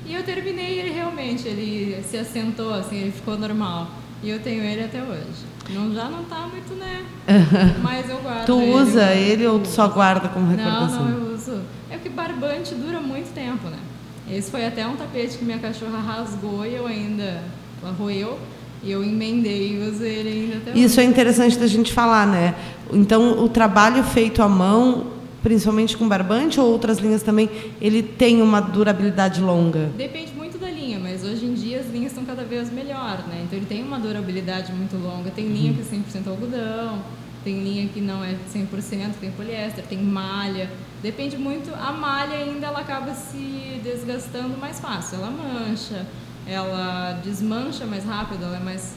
E 0.05 0.13
eu 0.13 0.23
terminei 0.23 0.79
ele 0.79 0.89
realmente, 0.91 1.47
ele 1.47 2.01
se 2.03 2.17
assentou, 2.17 2.73
assim, 2.73 2.97
ele 2.97 3.11
ficou 3.11 3.37
normal. 3.37 3.87
E 4.21 4.29
eu 4.29 4.39
tenho 4.39 4.63
ele 4.63 4.83
até 4.83 5.01
hoje. 5.01 5.53
Não, 5.69 5.93
já 5.93 6.05
não 6.09 6.23
tá 6.25 6.47
muito, 6.51 6.73
né? 6.73 7.03
Mas 7.81 8.09
eu 8.09 8.17
guardo 8.17 8.45
Tu 8.45 8.59
ele, 8.59 8.71
usa 8.71 9.13
eu- 9.13 9.17
ele 9.31 9.47
ou 9.47 9.59
tu 9.59 9.67
só 9.69 9.87
guarda 9.87 10.27
como 10.29 10.45
Não, 10.47 10.55
recordação? 10.55 11.05
não, 11.05 11.17
eu 11.27 11.33
uso. 11.33 11.61
É 11.89 11.95
porque 11.95 12.09
barbante 12.09 12.73
dura 12.75 12.99
muito 12.99 13.33
tempo, 13.33 13.67
né? 13.69 13.77
Esse 14.29 14.49
foi 14.51 14.65
até 14.65 14.85
um 14.87 14.95
tapete 14.95 15.37
que 15.37 15.45
minha 15.45 15.59
cachorra 15.59 15.99
rasgou 15.99 16.65
e 16.65 16.73
eu 16.75 16.87
ainda... 16.87 17.43
Ela 17.81 17.91
roeu 17.93 18.39
e 18.81 18.91
eu 18.91 19.03
emendei 19.03 19.73
e 19.73 19.89
uso 19.89 20.03
ele 20.03 20.29
ainda 20.29 20.57
até 20.71 20.79
Isso 20.79 20.99
é 20.99 21.03
hoje. 21.03 21.11
interessante 21.11 21.57
da 21.57 21.67
gente 21.67 21.91
falar, 21.93 22.25
né? 22.27 22.55
Então, 22.91 23.43
o 23.43 23.49
trabalho 23.49 24.03
feito 24.03 24.41
à 24.41 24.47
mão, 24.47 25.07
principalmente 25.43 25.97
com 25.97 26.07
barbante 26.07 26.59
ou 26.59 26.71
outras 26.71 26.97
linhas 26.97 27.21
também, 27.21 27.49
ele 27.81 28.01
tem 28.01 28.41
uma 28.41 28.61
durabilidade 28.61 29.41
longa. 29.41 29.91
Depende 29.97 30.33
muito 30.33 30.57
da 30.57 30.71
linha, 30.71 30.97
mas 30.97 31.23
hoje 31.23 31.45
em 31.45 31.53
dia 31.53 31.81
as 31.81 31.87
linhas 31.91 32.13
estão 32.13 32.23
cada 32.23 32.43
vez 32.43 32.71
melhor, 32.71 33.27
né? 33.27 33.43
Então 33.43 33.59
ele 33.59 33.65
tem 33.65 33.83
uma 33.83 33.99
durabilidade 33.99 34.71
muito 34.71 34.95
longa. 34.95 35.29
Tem 35.29 35.45
linha 35.45 35.73
que 35.73 35.81
é 35.81 35.83
100% 35.83 36.27
algodão, 36.27 37.03
tem 37.43 37.61
linha 37.61 37.87
que 37.89 37.99
não 37.99 38.23
é 38.23 38.35
100%, 38.55 39.11
tem 39.19 39.31
poliéster, 39.31 39.83
tem 39.83 40.01
malha. 40.01 40.69
Depende 41.01 41.37
muito. 41.37 41.73
A 41.75 41.91
malha 41.91 42.37
ainda 42.37 42.67
ela 42.67 42.79
acaba 42.79 43.13
se 43.13 43.81
desgastando 43.83 44.57
mais 44.57 44.79
fácil. 44.79 45.17
Ela 45.17 45.29
mancha, 45.29 46.05
ela 46.47 47.19
desmancha 47.21 47.85
mais 47.85 48.05
rápido, 48.05 48.45
ela 48.45 48.55
é 48.55 48.63
mais 48.63 48.95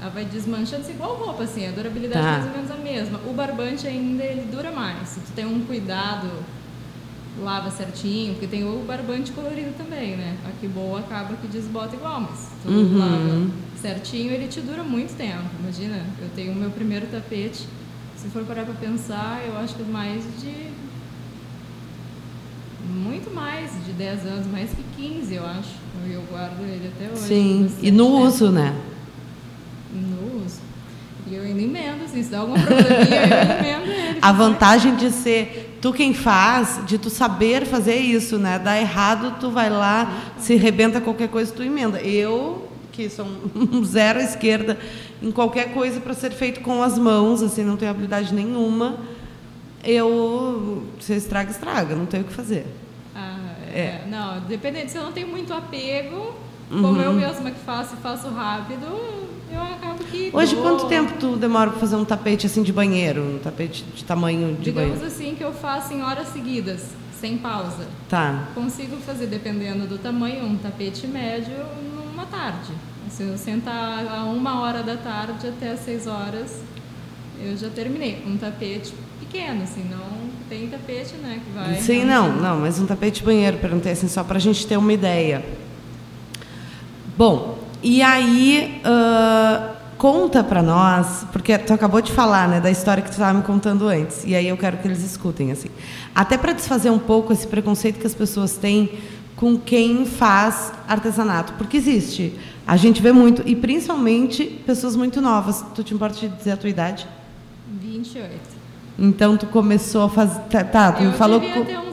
Ela 0.00 0.10
vai 0.10 0.24
desmanchando 0.24 0.82
assim, 0.82 0.92
igual 0.94 1.14
roupa, 1.16 1.42
assim, 1.44 1.66
a 1.66 1.70
durabilidade 1.72 2.22
Tá. 2.22 2.28
é 2.28 2.38
mais 2.38 2.46
ou 2.46 2.52
menos 2.56 2.70
a 2.70 2.76
mesma. 2.76 3.20
O 3.28 3.32
barbante 3.34 3.86
ainda 3.86 4.22
ele 4.24 4.50
dura 4.50 4.70
mais. 4.72 5.08
Se 5.08 5.20
tu 5.20 5.32
tem 5.32 5.44
um 5.44 5.60
cuidado, 5.64 6.28
lava 7.42 7.70
certinho, 7.70 8.32
porque 8.34 8.46
tem 8.46 8.64
o 8.64 8.82
barbante 8.86 9.30
colorido 9.32 9.72
também, 9.76 10.16
né? 10.16 10.36
A 10.46 10.50
que 10.58 10.66
boa 10.66 11.00
acaba 11.00 11.34
que 11.36 11.46
desbota 11.48 11.94
igual, 11.96 12.20
mas 12.20 12.48
tu 12.62 12.68
Uhum. 12.70 12.98
lava 12.98 13.46
certinho, 13.80 14.32
ele 14.32 14.48
te 14.48 14.60
dura 14.60 14.82
muito 14.82 15.14
tempo. 15.16 15.44
Imagina, 15.62 16.02
eu 16.20 16.28
tenho 16.34 16.52
o 16.52 16.54
meu 16.56 16.70
primeiro 16.70 17.06
tapete, 17.06 17.66
se 18.16 18.28
for 18.28 18.44
parar 18.44 18.64
pra 18.64 18.74
pensar, 18.74 19.42
eu 19.46 19.56
acho 19.58 19.74
que 19.74 19.82
mais 19.82 20.22
de 20.40 20.70
muito 22.92 23.32
mais 23.34 23.70
de 23.84 23.92
10 23.92 24.26
anos, 24.26 24.46
mais 24.46 24.70
que 24.70 24.82
15, 24.96 25.34
eu 25.34 25.46
acho. 25.46 25.74
Eu 26.08 26.22
guardo 26.30 26.60
ele 26.62 26.88
até 26.94 27.10
hoje. 27.12 27.22
Sim. 27.28 27.70
E 27.82 27.90
no 27.90 28.04
tempo. 28.06 28.18
uso, 28.24 28.50
né? 28.50 28.74
No 29.92 30.44
uso. 30.44 30.60
E 31.26 31.34
eu 31.34 31.42
ainda 31.42 31.60
emendo, 31.60 32.04
assim, 32.04 32.22
se 32.22 32.30
dá 32.30 32.38
algum 32.40 32.54
probleminha, 32.54 33.26
eu 33.26 33.58
emendo 33.58 33.92
ele. 33.92 34.18
A 34.22 34.32
vantagem 34.32 34.96
de 34.96 35.10
ser 35.10 35.78
tu 35.80 35.92
quem 35.92 36.12
faz, 36.12 36.80
de 36.86 36.98
tu 36.98 37.08
saber 37.08 37.64
fazer 37.66 37.96
isso, 37.96 38.38
né? 38.38 38.58
Dá 38.58 38.78
errado, 38.80 39.36
tu 39.38 39.50
vai 39.50 39.70
lá, 39.70 40.32
se 40.38 40.56
rebenta 40.56 41.00
qualquer 41.00 41.28
coisa, 41.28 41.52
tu 41.52 41.62
emenda. 41.62 42.00
Eu, 42.00 42.68
que 42.92 43.08
sou 43.08 43.26
um 43.54 43.82
zero 43.84 44.18
à 44.18 44.22
esquerda 44.22 44.78
em 45.22 45.30
qualquer 45.30 45.72
coisa 45.72 46.00
para 46.00 46.14
ser 46.14 46.32
feito 46.32 46.60
com 46.60 46.82
as 46.82 46.98
mãos, 46.98 47.42
assim, 47.42 47.62
não 47.62 47.76
tenho 47.76 47.90
habilidade 47.90 48.34
nenhuma, 48.34 48.96
eu 49.84 50.84
se 50.98 51.14
estraga, 51.14 51.50
estraga, 51.50 51.94
não 51.94 52.06
tenho 52.06 52.24
o 52.24 52.26
que 52.26 52.32
fazer. 52.32 52.66
Ah, 53.14 53.38
É. 53.72 53.80
é. 53.80 54.04
Não, 54.10 54.40
dependendo, 54.40 54.90
se 54.90 54.96
eu 54.98 55.04
não 55.04 55.12
tenho 55.12 55.28
muito 55.28 55.52
apego, 55.52 56.34
Uhum. 56.70 56.82
como 56.82 57.00
eu 57.02 57.12
mesma 57.12 57.50
que 57.50 57.58
faço 57.60 57.94
e 57.94 58.02
faço 58.02 58.28
rápido, 58.28 58.86
eu 59.52 59.60
acabo 59.60 60.04
que. 60.04 60.30
Hoje, 60.32 60.54
dou- 60.54 60.62
quanto 60.62 60.86
tempo 60.86 61.14
tu 61.18 61.36
demora 61.36 61.70
para 61.70 61.80
fazer 61.80 61.96
um 61.96 62.04
tapete 62.04 62.46
assim 62.46 62.62
de 62.62 62.72
banheiro, 62.72 63.22
um 63.22 63.38
tapete 63.38 63.82
de 63.94 64.04
tamanho 64.04 64.54
de 64.54 64.62
Digamos 64.62 64.90
banheiro? 64.98 65.06
assim 65.06 65.34
que 65.34 65.42
eu 65.42 65.52
faço 65.52 65.92
em 65.92 66.02
horas 66.02 66.28
seguidas, 66.28 66.82
sem 67.20 67.36
pausa. 67.38 67.86
Tá. 68.08 68.48
Consigo 68.54 68.96
fazer, 68.98 69.26
dependendo 69.26 69.86
do 69.86 69.98
tamanho, 69.98 70.44
um 70.44 70.56
tapete 70.56 71.06
médio 71.06 71.56
numa 71.94 72.24
tarde. 72.26 72.72
Se 73.10 73.24
eu 73.24 73.36
sentar 73.36 74.06
a 74.06 74.24
uma 74.24 74.60
hora 74.60 74.84
da 74.84 74.96
tarde 74.96 75.48
até 75.48 75.70
as 75.72 75.80
seis 75.80 76.06
horas, 76.06 76.60
eu 77.42 77.56
já 77.56 77.68
terminei. 77.68 78.22
Um 78.24 78.36
tapete 78.36 78.94
pequeno, 79.18 79.64
assim, 79.64 79.84
não 79.90 80.30
tem 80.48 80.68
tapete, 80.68 81.14
né? 81.16 81.40
Que 81.44 81.50
vai. 81.52 81.74
Sim, 81.80 82.04
não, 82.04 82.32
não, 82.32 82.60
mas 82.60 82.78
um 82.78 82.86
tapete 82.86 83.18
de 83.18 83.24
banheiro, 83.26 83.58
perguntei 83.58 83.90
assim, 83.92 84.06
só 84.06 84.22
para 84.22 84.36
a 84.36 84.40
gente 84.40 84.64
ter 84.64 84.76
uma 84.76 84.92
ideia. 84.92 85.44
Bom, 87.20 87.58
e 87.82 88.00
aí, 88.00 88.80
ah, 88.82 89.72
conta 89.98 90.42
para 90.42 90.62
nós, 90.62 91.26
porque 91.30 91.58
tu 91.58 91.74
acabou 91.74 92.00
de 92.00 92.10
falar, 92.10 92.48
né, 92.48 92.62
da 92.62 92.70
história 92.70 93.02
que 93.02 93.10
tu 93.10 93.12
estava 93.12 93.34
me 93.36 93.44
contando 93.44 93.86
antes, 93.88 94.24
e 94.24 94.34
aí 94.34 94.48
eu 94.48 94.56
quero 94.56 94.78
que 94.78 94.88
eles 94.88 95.04
escutem, 95.04 95.52
assim. 95.52 95.68
Até 96.14 96.38
para 96.38 96.54
desfazer 96.54 96.88
um 96.88 96.98
pouco 96.98 97.30
esse 97.30 97.46
preconceito 97.46 97.98
que 98.00 98.06
as 98.06 98.14
pessoas 98.14 98.56
têm 98.56 98.92
com 99.36 99.58
quem 99.58 100.06
faz 100.06 100.72
artesanato, 100.88 101.52
porque 101.58 101.76
existe. 101.76 102.32
A 102.66 102.78
gente 102.78 103.02
vê 103.02 103.12
muito, 103.12 103.42
e 103.44 103.54
principalmente 103.54 104.46
pessoas 104.64 104.96
muito 104.96 105.20
novas. 105.20 105.62
Tu 105.74 105.84
te 105.84 105.92
importa 105.92 106.18
de 106.18 106.28
dizer 106.28 106.52
a 106.52 106.56
tua 106.56 106.70
idade? 106.70 107.06
28. 107.82 108.30
Então 108.98 109.36
tu 109.36 109.44
começou 109.44 110.04
a 110.04 110.08
fazer. 110.08 110.40
Tá, 110.48 110.64
tá, 110.64 110.92
tu 110.92 111.02
eu 111.02 111.12
falou 111.12 111.38
devia 111.38 111.54
co- 111.56 111.64
ter 111.66 111.78
uns 111.80 111.89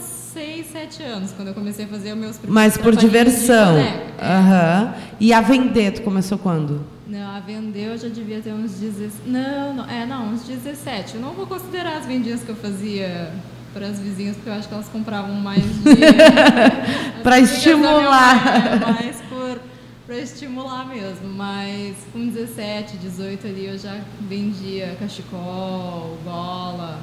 6, 0.88 0.96
7 0.96 1.04
anos 1.04 1.32
quando 1.32 1.50
eu 1.50 1.54
comecei 1.54 1.86
a 1.86 1.88
fazer 1.88 2.14
os 2.14 2.18
meus 2.18 2.38
primeiros 2.38 2.76
Mas 2.76 2.78
por 2.78 2.96
diversão. 2.96 3.76
Aham. 4.22 4.94
E 5.20 5.34
a 5.34 5.42
vender, 5.42 5.92
tu 5.92 6.02
começou 6.02 6.38
quando? 6.38 6.82
Não, 7.08 7.36
a 7.36 7.40
vender 7.40 7.88
eu 7.88 7.98
já 7.98 8.08
devia 8.08 8.42
ter 8.42 8.54
uns 8.54 8.72
16. 8.74 9.14
Não, 9.26 9.74
não, 9.74 9.90
é, 9.90 10.06
não, 10.06 10.30
uns 10.30 10.44
17. 10.44 11.16
Eu 11.16 11.22
não 11.22 11.34
vou 11.34 11.46
considerar 11.46 11.98
as 11.98 12.06
vendinhas 12.06 12.42
que 12.42 12.50
eu 12.50 12.56
fazia 12.56 13.32
para 13.74 13.88
as 13.88 14.00
vizinhas, 14.00 14.36
porque 14.36 14.50
eu 14.50 14.54
acho 14.54 14.68
que 14.68 14.74
elas 14.74 14.88
compravam 14.90 15.34
mais 15.36 15.64
de. 15.84 15.84
minha 17.24 17.40
estimular. 17.40 18.46
mãe, 18.46 18.72
é, 18.72 18.94
mais 18.94 19.22
por 19.30 19.60
para 20.06 20.18
estimular 20.20 20.88
mesmo. 20.88 21.28
Mas 21.30 21.96
com 22.12 22.28
17, 22.28 22.98
18 22.98 23.48
ali 23.48 23.66
eu 23.66 23.78
já 23.78 24.00
vendia 24.22 24.96
cachecol, 25.00 26.18
bola. 26.24 27.00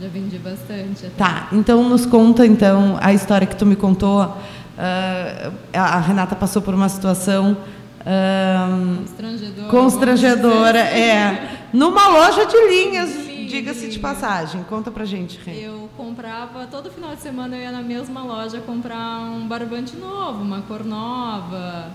Já 0.00 0.08
vendi 0.08 0.38
bastante. 0.38 1.06
Até. 1.06 1.16
Tá, 1.16 1.48
então 1.52 1.88
nos 1.88 2.06
conta 2.06 2.46
então 2.46 2.98
a 3.00 3.12
história 3.12 3.46
que 3.46 3.56
tu 3.56 3.66
me 3.66 3.76
contou. 3.76 4.36
Ah, 4.78 5.50
a 5.74 6.00
Renata 6.00 6.34
passou 6.34 6.62
por 6.62 6.74
uma 6.74 6.88
situação 6.88 7.56
ah, 8.06 8.96
Constrangedora. 8.98 9.68
constrangedora, 9.68 10.78
é, 10.78 11.58
numa 11.72 12.08
loja 12.08 12.46
de 12.46 12.56
linhas, 12.68 13.10
diga-se 13.50 13.88
de 13.88 13.98
passagem. 13.98 14.62
Conta 14.64 14.90
pra 14.90 15.04
gente, 15.04 15.38
Ren. 15.44 15.52
Eu 15.52 15.90
comprava, 15.96 16.66
todo 16.66 16.90
final 16.90 17.14
de 17.14 17.20
semana 17.20 17.56
eu 17.56 17.62
ia 17.62 17.70
na 17.72 17.82
mesma 17.82 18.22
loja 18.22 18.58
comprar 18.60 19.20
um 19.20 19.46
barbante 19.46 19.96
novo, 19.96 20.42
uma 20.42 20.62
cor 20.62 20.82
nova, 20.84 21.90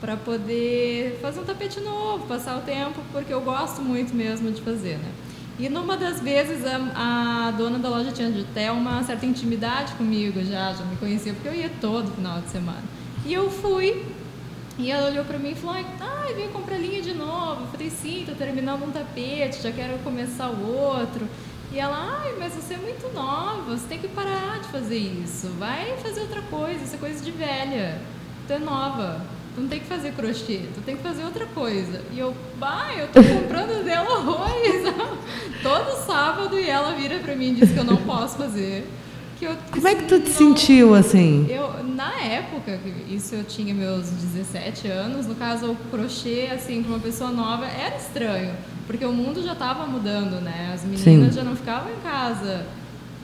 para 0.00 0.16
poder 0.16 1.18
fazer 1.22 1.40
um 1.40 1.44
tapete 1.44 1.80
novo, 1.80 2.26
passar 2.26 2.58
o 2.58 2.60
tempo, 2.60 3.00
porque 3.10 3.32
eu 3.32 3.40
gosto 3.40 3.80
muito 3.80 4.14
mesmo 4.14 4.50
de 4.50 4.60
fazer, 4.60 4.98
né? 4.98 5.08
E 5.58 5.68
numa 5.68 5.96
das 5.96 6.20
vezes 6.20 6.64
a, 6.64 7.48
a 7.48 7.50
dona 7.50 7.80
da 7.80 7.88
loja 7.88 8.12
tinha 8.12 8.28
até 8.28 8.70
uma 8.70 9.02
certa 9.02 9.26
intimidade 9.26 9.92
comigo 9.94 10.40
já, 10.44 10.72
já 10.72 10.84
me 10.84 10.96
conhecia, 10.96 11.32
porque 11.34 11.48
eu 11.48 11.54
ia 11.54 11.70
todo 11.80 12.12
final 12.12 12.40
de 12.40 12.48
semana. 12.48 12.84
E 13.26 13.32
eu 13.32 13.50
fui, 13.50 14.06
e 14.78 14.92
ela 14.92 15.08
olhou 15.08 15.24
pra 15.24 15.36
mim 15.36 15.50
e 15.50 15.54
falou: 15.56 15.74
Ai, 15.74 16.34
vem 16.34 16.48
comprar 16.50 16.78
linha 16.78 17.02
de 17.02 17.12
novo. 17.12 17.62
Eu 17.62 17.66
falei: 17.66 17.90
Sim, 17.90 18.24
tô 18.24 18.32
terminando 18.36 18.84
um 18.84 18.92
tapete, 18.92 19.60
já 19.60 19.72
quero 19.72 19.98
começar 19.98 20.48
o 20.48 20.64
outro. 20.64 21.26
E 21.72 21.80
ela: 21.80 22.20
Ai, 22.22 22.36
mas 22.38 22.54
você 22.54 22.74
é 22.74 22.76
muito 22.78 23.12
nova, 23.12 23.76
você 23.76 23.88
tem 23.88 23.98
que 23.98 24.06
parar 24.06 24.60
de 24.60 24.68
fazer 24.68 24.98
isso. 24.98 25.48
Vai 25.58 25.96
fazer 25.96 26.20
outra 26.20 26.40
coisa, 26.42 26.84
isso 26.84 26.94
é 26.94 26.98
coisa 26.98 27.24
de 27.24 27.32
velha. 27.32 28.00
Tu 28.46 28.52
é 28.52 28.58
nova, 28.60 29.20
tu 29.58 29.62
não 29.62 29.68
tem 29.68 29.80
que 29.80 29.86
fazer 29.86 30.12
crochê, 30.12 30.60
tu 30.74 30.80
tem 30.82 30.96
que 30.96 31.02
fazer 31.02 31.24
outra 31.24 31.44
coisa. 31.46 32.00
E 32.12 32.18
eu: 32.18 32.32
Bah, 32.58 32.86
eu 32.96 33.08
tô 33.08 33.22
comprando 33.22 33.84
dela 33.84 34.18
horrores. 34.18 34.82
Todo 35.62 36.06
sábado 36.06 36.56
e 36.58 36.68
ela 36.70 36.92
vira 36.94 37.18
pra 37.18 37.34
mim 37.34 37.48
e 37.50 37.54
diz 37.56 37.72
que 37.72 37.78
eu 37.78 37.84
não 37.84 37.96
posso 37.96 38.36
fazer. 38.38 38.86
Que 39.38 39.44
eu, 39.46 39.56
Como 39.72 39.86
é 39.88 39.94
que 39.94 40.04
tu 40.04 40.20
te 40.20 40.28
não- 40.30 40.36
sentiu 40.36 40.94
assim? 40.94 41.46
eu, 41.48 41.82
na 41.84 42.12
época, 42.20 42.78
isso 43.08 43.34
eu 43.34 43.44
tinha 43.44 43.74
meus 43.74 44.08
17 44.10 44.88
anos, 44.88 45.26
no 45.26 45.34
caso 45.34 45.72
o 45.72 45.76
crochê, 45.90 46.48
assim, 46.52 46.82
para 46.82 46.92
uma 46.92 47.00
pessoa 47.00 47.30
nova, 47.30 47.64
era 47.66 47.96
estranho, 47.96 48.52
porque 48.86 49.04
o 49.04 49.12
mundo 49.12 49.42
já 49.42 49.52
estava 49.52 49.86
mudando, 49.86 50.40
né? 50.40 50.72
As 50.74 50.82
meninas 50.84 51.30
Sim. 51.34 51.38
já 51.40 51.44
não 51.44 51.54
ficavam 51.56 51.90
em 51.92 52.00
casa 52.02 52.66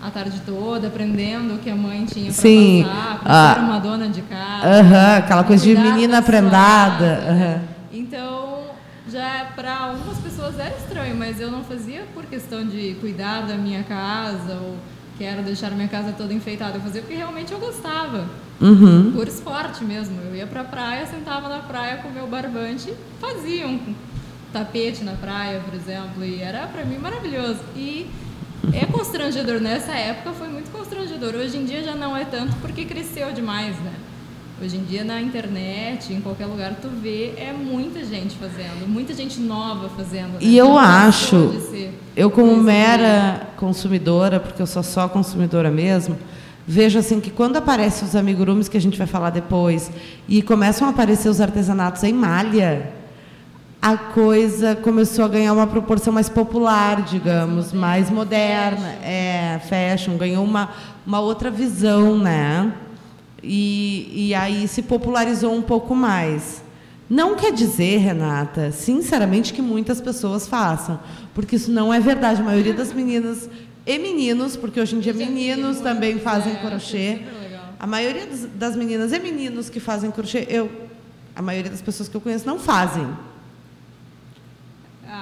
a 0.04 0.10
tarde 0.10 0.38
toda 0.44 0.88
aprendendo 0.88 1.54
o 1.54 1.58
que 1.58 1.70
a 1.70 1.74
mãe 1.74 2.04
tinha 2.04 2.26
para 2.30 2.42
Sim, 2.42 2.84
passar, 2.84 3.20
ah, 3.24 3.54
ser 3.54 3.60
uma 3.60 3.78
dona 3.80 4.08
de 4.08 4.20
casa. 4.20 4.66
Aham, 4.66 5.16
aquela 5.16 5.44
coisa 5.44 5.64
de 5.64 5.74
menina 5.74 6.16
sua 6.16 6.22
prendada. 6.22 7.16
casa. 7.16 7.30
aham. 7.30 7.60
Então, 7.90 8.64
já 9.10 9.46
para 9.56 9.74
algumas 9.74 10.18
pessoas 10.18 10.58
era 10.58 10.76
estranho, 10.76 11.16
mas 11.16 11.40
eu 11.40 11.50
não 11.50 11.64
fazia 11.64 12.02
por 12.12 12.26
questão 12.26 12.66
de 12.66 12.96
cuidar 13.00 13.46
da 13.46 13.54
minha 13.54 13.82
casa 13.82 14.58
ou 14.60 14.76
quero 15.16 15.42
deixar 15.42 15.70
minha 15.70 15.88
casa 15.88 16.12
toda 16.12 16.34
enfeitada. 16.34 16.76
Eu 16.76 16.82
fazia 16.82 17.00
porque 17.00 17.14
realmente 17.16 17.52
eu 17.52 17.58
gostava. 17.58 18.26
Uhum. 18.60 19.12
Por 19.12 19.26
esporte 19.26 19.82
mesmo. 19.84 20.20
Eu 20.22 20.36
ia 20.36 20.46
pra 20.46 20.64
praia, 20.64 21.06
sentava 21.06 21.48
na 21.48 21.60
praia 21.60 21.96
com 21.98 22.10
meu 22.10 22.26
barbante, 22.26 22.92
fazia 23.18 23.66
um 23.66 23.94
tapete 24.52 25.02
na 25.02 25.12
praia, 25.12 25.60
por 25.60 25.74
exemplo, 25.74 26.22
e 26.24 26.42
era 26.42 26.66
pra 26.66 26.84
mim 26.84 26.98
maravilhoso. 26.98 27.60
E 27.74 28.06
é 28.72 28.86
constrangedor, 28.86 29.60
nessa 29.60 29.92
época 29.92 30.32
foi 30.32 30.48
muito 30.48 30.70
constrangedor. 30.70 31.34
Hoje 31.34 31.56
em 31.56 31.64
dia 31.64 31.82
já 31.82 31.94
não 31.94 32.16
é 32.16 32.24
tanto 32.24 32.54
porque 32.56 32.84
cresceu 32.84 33.32
demais, 33.32 33.76
né? 33.76 33.92
Hoje 34.62 34.76
em 34.76 34.84
dia 34.84 35.02
na 35.02 35.20
internet, 35.20 36.12
em 36.12 36.20
qualquer 36.20 36.46
lugar 36.46 36.74
tu 36.80 36.88
vê, 36.88 37.34
é 37.36 37.52
muita 37.52 38.04
gente 38.04 38.36
fazendo, 38.36 38.86
muita 38.88 39.12
gente 39.12 39.40
nova 39.40 39.88
fazendo. 39.90 40.34
né? 40.34 40.38
E 40.40 40.56
eu 40.56 40.78
acho, 40.78 41.52
eu 42.16 42.30
como 42.30 42.56
mera 42.56 43.48
consumidora, 43.56 44.38
porque 44.38 44.62
eu 44.62 44.66
sou 44.66 44.82
só 44.82 45.08
consumidora 45.08 45.70
mesmo, 45.72 46.16
vejo 46.66 46.98
assim 46.98 47.20
que 47.20 47.30
quando 47.30 47.56
aparecem 47.56 48.06
os 48.06 48.14
amigurumis 48.14 48.68
que 48.68 48.76
a 48.76 48.80
gente 48.80 48.96
vai 48.96 49.08
falar 49.08 49.30
depois 49.30 49.90
e 50.28 50.40
começam 50.40 50.86
a 50.86 50.90
aparecer 50.92 51.28
os 51.28 51.40
artesanatos 51.40 52.04
em 52.04 52.12
malha, 52.12 52.92
a 53.84 53.98
coisa 53.98 54.74
começou 54.74 55.26
a 55.26 55.28
ganhar 55.28 55.52
uma 55.52 55.66
proporção 55.66 56.10
mais 56.10 56.30
popular, 56.30 57.02
digamos, 57.02 57.70
mais 57.70 58.08
moderna, 58.08 58.94
é, 59.02 59.60
fashion, 59.68 60.16
ganhou 60.16 60.42
uma, 60.42 60.70
uma 61.06 61.20
outra 61.20 61.50
visão, 61.50 62.16
né? 62.16 62.72
E, 63.42 64.28
e 64.28 64.34
aí 64.34 64.66
se 64.68 64.80
popularizou 64.80 65.52
um 65.52 65.60
pouco 65.60 65.94
mais. 65.94 66.64
Não 67.10 67.36
quer 67.36 67.52
dizer, 67.52 67.98
Renata, 67.98 68.72
sinceramente, 68.72 69.52
que 69.52 69.60
muitas 69.60 70.00
pessoas 70.00 70.48
façam, 70.48 70.98
porque 71.34 71.56
isso 71.56 71.70
não 71.70 71.92
é 71.92 72.00
verdade. 72.00 72.40
A 72.40 72.44
maioria 72.44 72.72
das 72.72 72.90
meninas 72.90 73.50
e 73.84 73.98
meninos, 73.98 74.56
porque 74.56 74.80
hoje 74.80 74.96
em 74.96 75.00
dia 75.00 75.12
meninos 75.12 75.80
também 75.80 76.18
fazem 76.18 76.54
crochê. 76.54 77.20
A 77.78 77.86
maioria 77.86 78.26
das 78.54 78.76
meninas 78.76 79.12
e 79.12 79.18
meninos 79.18 79.68
que 79.68 79.78
fazem 79.78 80.10
crochê, 80.10 80.46
eu, 80.48 80.70
a 81.36 81.42
maioria 81.42 81.70
das 81.70 81.82
pessoas 81.82 82.08
que 82.08 82.16
eu 82.16 82.20
conheço 82.22 82.46
não 82.46 82.58
fazem. 82.58 83.06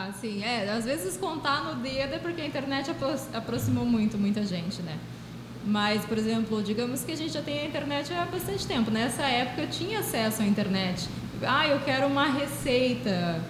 Ah, 0.02 0.10
sim. 0.20 0.42
É, 0.42 0.68
às 0.68 0.84
vezes 0.84 1.16
contar 1.16 1.62
no 1.64 1.76
dedo 1.76 2.14
é 2.14 2.18
porque 2.18 2.40
a 2.40 2.46
internet 2.46 2.90
apro 2.90 3.14
aproximou 3.32 3.84
muito, 3.84 4.18
muita 4.18 4.44
gente, 4.44 4.82
né? 4.82 4.96
Mas, 5.64 6.04
por 6.04 6.18
exemplo, 6.18 6.60
digamos 6.60 7.04
que 7.04 7.12
a 7.12 7.16
gente 7.16 7.32
já 7.32 7.40
tem 7.40 7.60
a 7.60 7.64
internet 7.66 8.12
há 8.12 8.24
bastante 8.24 8.66
tempo. 8.66 8.90
Nessa 8.90 9.22
época 9.22 9.62
eu 9.62 9.68
tinha 9.68 10.00
acesso 10.00 10.42
à 10.42 10.44
internet. 10.44 11.08
Ah, 11.40 11.68
eu 11.68 11.78
quero 11.80 12.08
uma 12.08 12.26
receita 12.26 13.40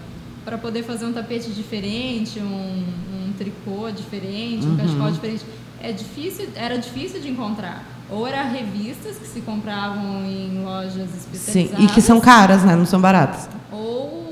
para 0.44 0.58
poder 0.58 0.82
fazer 0.82 1.06
um 1.06 1.12
tapete 1.12 1.50
diferente, 1.50 2.38
um, 2.38 2.84
um 3.14 3.32
tricô 3.38 3.90
diferente, 3.90 4.66
um 4.66 4.72
uhum. 4.72 4.76
cachecol 4.76 5.10
diferente. 5.10 5.46
É 5.80 5.90
difícil, 5.90 6.50
era 6.54 6.76
difícil 6.76 7.18
de 7.18 7.30
encontrar. 7.30 7.82
Ou 8.10 8.26
eram 8.26 8.50
revistas 8.50 9.16
que 9.16 9.26
se 9.26 9.40
compravam 9.40 10.22
em 10.26 10.62
lojas 10.62 11.14
especializadas. 11.16 11.78
Sim, 11.78 11.84
e 11.86 11.88
que 11.88 12.02
são 12.02 12.20
caras, 12.20 12.62
né? 12.62 12.76
Não 12.76 12.84
são 12.84 13.00
baratas. 13.00 13.48
Ou 13.70 14.22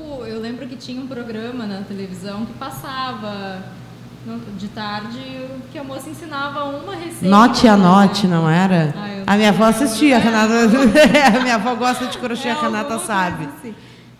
lembro 0.41 0.67
que 0.67 0.75
tinha 0.75 1.01
um 1.01 1.07
programa 1.07 1.65
na 1.65 1.81
televisão 1.81 2.45
que 2.45 2.53
passava 2.53 3.63
de 4.57 4.67
tarde 4.67 5.19
que 5.71 5.79
a 5.79 5.83
moça 5.83 6.09
ensinava 6.09 6.65
uma 6.65 6.95
receita. 6.95 7.27
Note 7.27 7.67
a 7.67 7.75
note, 7.75 8.27
não 8.27 8.49
era? 8.49 8.93
Ah, 8.95 9.33
a 9.33 9.37
minha 9.37 9.49
avó 9.49 9.65
assistia, 9.65 10.17
a 10.17 10.19
Renata. 10.19 10.53
a 11.37 11.39
minha 11.39 11.55
avó 11.55 11.75
gosta 11.75 12.05
de 12.05 12.17
crochê, 12.17 12.49
é, 12.49 12.51
a 12.51 12.61
Renata 12.61 12.99
sabe. 12.99 13.45
Assim. 13.45 13.73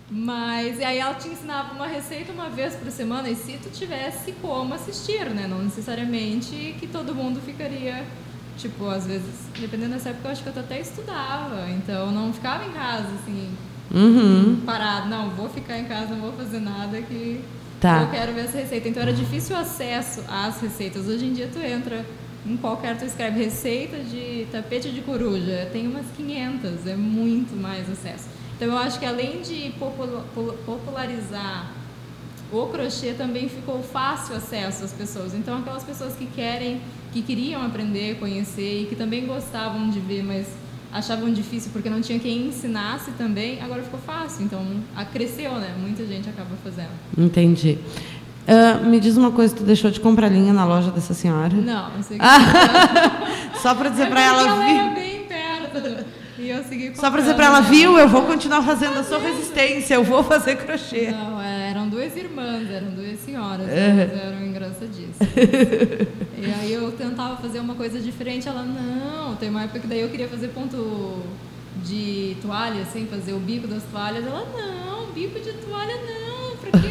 Mas 0.10 0.80
e 0.80 0.84
aí 0.84 0.98
ela 0.98 1.13
te 1.13 1.30
ensinava 1.30 1.74
uma 1.74 1.88
receita 1.88 2.32
uma 2.32 2.50
vez 2.50 2.75
por 2.75 2.92
semana 2.92 3.30
e 3.30 3.36
se 3.36 3.54
tu 3.54 3.70
tivesse 3.70 4.34
como 4.42 4.74
assistir, 4.74 5.30
né? 5.30 5.48
Não 5.48 5.60
necessariamente 5.60 6.75
que 6.80 6.88
todo 6.88 7.16
mundo 7.16 7.40
ficaria 7.40 8.04
tipo, 8.58 8.88
às 8.88 9.08
vezes, 9.08 9.48
dependendo 9.60 9.94
dessa 9.94 10.10
época, 10.10 10.28
eu 10.28 10.32
acho 10.32 10.44
que 10.44 10.50
eu 10.50 10.60
até 10.60 10.80
estudava, 10.80 11.70
então 11.70 12.12
não 12.12 12.32
ficava 12.34 12.66
em 12.66 12.72
casa 12.72 13.08
assim, 13.22 13.50
uhum. 13.93 14.62
parado, 14.65 15.10
não, 15.10 15.29
vou 15.31 15.50
ficar 15.50 15.77
em 15.77 15.86
casa, 15.86 16.15
não 16.15 16.21
vou 16.21 16.33
fazer 16.33 16.60
nada 16.60 17.01
que 17.01 17.43
Tá. 17.81 18.03
Eu 18.03 18.10
quero 18.12 18.31
ver 18.33 18.41
essa 18.41 18.60
receita. 18.60 18.88
Então 18.88 19.01
era 19.01 19.12
difícil 19.12 19.55
o 19.55 19.60
acesso 19.60 20.24
às 20.29 20.62
receitas. 20.62 21.07
Hoje 21.07 21.25
em 21.25 21.33
dia 21.33 21.50
tu 21.51 21.57
entra 21.57 22.05
em 22.45 22.55
qualquer, 22.55 22.95
tu 22.95 23.05
escreve 23.05 23.43
receita 23.43 23.98
de 23.98 24.48
tapete 24.51 24.91
de 24.91 25.01
coruja, 25.01 25.67
tem 25.74 25.88
umas 25.88 26.05
500, 26.15 26.86
é 26.86 26.95
muito 26.95 27.60
mais 27.60 27.89
acesso. 27.89 28.29
Então 28.55 28.67
eu 28.67 28.77
acho 28.77 29.00
que 29.00 29.05
além 29.05 29.41
de 29.41 29.74
popularizar 30.65 31.71
o 32.51 32.67
crochê 32.67 33.13
também 33.13 33.50
ficou 33.50 33.81
fácil 33.81 34.36
acesso 34.36 34.83
às 34.83 34.93
pessoas. 34.93 35.33
Então 35.33 35.57
aquelas 35.57 35.83
pessoas 35.83 36.13
que 36.13 36.27
querem, 36.27 36.79
que 37.12 37.24
queriam 37.24 37.65
aprender, 37.65 38.19
conhecer 38.19 38.83
e 38.83 38.86
que 38.86 38.95
também 38.95 39.25
gostavam 39.25 39.89
de 39.89 40.00
ver, 40.00 40.24
mas 40.24 40.45
achavam 40.91 41.31
difícil 41.31 41.71
porque 41.71 41.89
não 41.89 42.01
tinha 42.01 42.19
quem 42.19 42.48
ensinasse 42.48 43.12
também, 43.12 43.62
agora 43.62 43.81
ficou 43.81 44.00
fácil. 44.00 44.45
Então, 44.45 44.65
cresceu, 45.12 45.53
né? 45.55 45.74
Muita 45.79 46.05
gente 46.05 46.29
acaba 46.29 46.50
fazendo. 46.63 46.91
Entendi. 47.17 47.77
Uh, 48.48 48.86
me 48.86 49.00
diz 49.00 49.17
uma 49.17 49.31
coisa, 49.31 49.55
tu 49.55 49.63
deixou 49.63 49.91
de 49.91 50.00
comprar 50.00 50.27
linha 50.27 50.51
na 50.51 50.65
loja 50.65 50.91
dessa 50.91 51.13
senhora? 51.13 51.55
Não, 51.55 51.91
não 51.91 52.03
sei 52.03 52.17
que 52.17 53.60
Só 53.60 53.75
para 53.75 53.89
dizer 53.89 54.03
é 54.03 54.05
para 54.07 54.21
ela... 54.21 54.41
Ela 54.41 54.69
era 54.69 54.89
bem 54.89 55.24
perto. 55.25 56.05
E 56.39 56.50
eu 56.50 56.63
segui 56.63 56.91
Só 56.95 57.12
para 57.12 57.21
dizer 57.21 57.36
para 57.36 57.45
ela, 57.45 57.62
viu, 57.62 58.00
eu 58.00 58.10
vou 58.10 58.24
continuar 58.24 58.63
fazendo 58.63 58.98
a 58.98 59.03
sua 59.03 59.19
resistência, 59.19 59.93
eu 59.93 60.03
vou 60.03 60.24
fazer 60.24 60.55
crochê. 60.55 61.12
Não, 61.12 61.39
é, 61.39 61.61
duas 62.01 62.17
irmãs, 62.17 62.70
eram 62.72 62.89
duas 62.89 63.20
senhoras, 63.20 63.70
elas 63.70 64.12
eram 64.12 64.43
engraçadíssimas. 64.43 65.17
e 66.38 66.46
aí 66.60 66.74
eu 66.74 66.91
tentava 66.93 67.38
fazer 67.38 67.60
uma 67.60 67.75
coisa 67.75 68.00
diferente, 68.00 68.48
ela, 68.48 68.63
não, 68.63 69.36
tem 69.36 69.50
uma 69.50 69.63
época 69.63 69.81
que 69.81 69.88
daí 69.88 70.01
eu 70.01 70.10
queria 70.10 70.27
fazer 70.27 70.48
ponto 70.48 71.22
de 71.84 72.36
toalha, 72.41 72.81
assim, 72.81 73.05
fazer 73.05 73.34
o 73.34 73.39
bico 73.39 73.67
das 73.67 73.84
toalhas, 73.84 74.25
ela, 74.25 74.43
não, 74.51 75.12
bico 75.13 75.39
de 75.39 75.53
toalha 75.53 75.93
não, 75.96 76.58
pra 76.58 76.72
que 76.72 76.88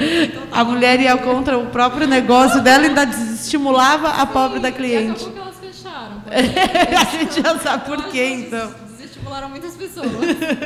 então, 0.00 0.46
tá 0.46 0.60
a 0.60 0.64
mulher 0.64 1.00
ia 1.00 1.16
contra 1.16 1.58
o 1.58 1.66
próprio 1.66 2.06
negócio 2.06 2.60
dela 2.62 2.84
e 2.84 2.88
ainda 2.88 3.04
desestimulava 3.04 4.10
a 4.10 4.26
pobre 4.26 4.60
da 4.60 4.70
cliente. 4.70 5.24
E 5.24 5.28
acabou 5.28 5.32
que 5.32 5.38
elas 5.38 5.56
fecharam. 5.58 6.22
a 6.30 7.04
gente 7.04 7.42
já 7.42 7.58
sabe 7.58 7.84
por 7.86 8.04
quê, 8.10 8.28
então. 8.46 8.87
Desestimularam 9.28 9.48
muitas 9.50 9.74
pessoas. 9.74 10.08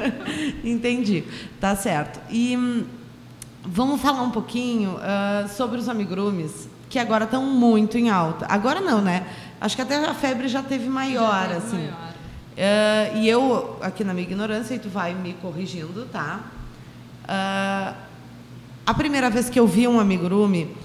Entendi. 0.64 1.24
Tá 1.60 1.74
certo. 1.74 2.20
E 2.30 2.56
hum, 2.56 2.84
vamos 3.62 4.00
falar 4.00 4.22
um 4.22 4.30
pouquinho 4.30 4.96
uh, 4.96 5.48
sobre 5.48 5.78
os 5.78 5.88
amigurumis, 5.88 6.68
que 6.88 6.98
agora 6.98 7.24
estão 7.24 7.44
muito 7.44 7.98
em 7.98 8.08
alta. 8.08 8.46
Agora 8.48 8.80
não, 8.80 9.00
né? 9.00 9.26
Acho 9.60 9.76
que 9.76 9.82
até 9.82 9.96
a 9.96 10.14
febre 10.14 10.48
já 10.48 10.62
teve 10.62 10.88
maior, 10.88 11.48
já 11.48 11.48
teve 11.48 11.56
assim. 11.56 11.76
Maior. 11.76 12.12
Uh, 12.52 13.18
e 13.18 13.28
eu, 13.28 13.78
aqui 13.80 14.04
na 14.04 14.14
minha 14.14 14.26
ignorância, 14.26 14.74
e 14.74 14.78
tu 14.78 14.88
vai 14.88 15.14
me 15.14 15.32
corrigindo, 15.34 16.06
tá? 16.12 16.40
Uh, 17.24 17.96
a 18.86 18.94
primeira 18.94 19.30
vez 19.30 19.48
que 19.48 19.58
eu 19.58 19.66
vi 19.66 19.88
um 19.88 19.98
amigurumi 19.98 20.76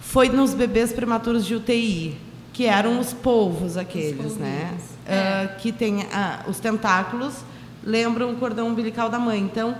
foi 0.00 0.28
nos 0.28 0.54
bebês 0.54 0.92
prematuros 0.92 1.44
de 1.44 1.54
UTI 1.54 2.28
que 2.58 2.66
eram 2.66 2.98
os 2.98 3.12
polvos 3.12 3.76
aqueles, 3.76 4.32
os 4.32 4.36
né? 4.36 4.76
É. 5.08 5.46
Uh, 5.46 5.60
que 5.60 5.72
tem 5.72 6.00
uh, 6.00 6.48
os 6.48 6.60
tentáculos 6.60 7.42
lembram 7.82 8.30
o 8.30 8.36
cordão 8.36 8.68
umbilical 8.68 9.08
da 9.08 9.18
mãe. 9.18 9.40
Então, 9.40 9.74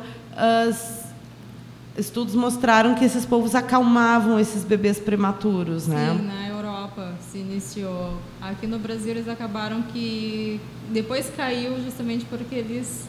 estudos 1.96 2.34
mostraram 2.34 2.94
que 2.94 3.04
esses 3.04 3.26
polvos 3.26 3.54
acalmavam 3.54 4.38
esses 4.38 4.64
bebês 4.64 4.98
prematuros, 4.98 5.82
Sim, 5.82 5.90
né? 5.90 6.16
Sim, 6.16 6.26
na 6.26 6.48
Europa 6.48 7.12
se 7.20 7.38
iniciou. 7.38 8.16
Aqui 8.40 8.66
no 8.66 8.78
Brasil 8.78 9.10
eles 9.10 9.28
acabaram 9.28 9.82
que 9.82 10.60
depois 10.90 11.30
caiu 11.36 11.82
justamente 11.82 12.24
porque 12.24 12.54
eles 12.54 13.06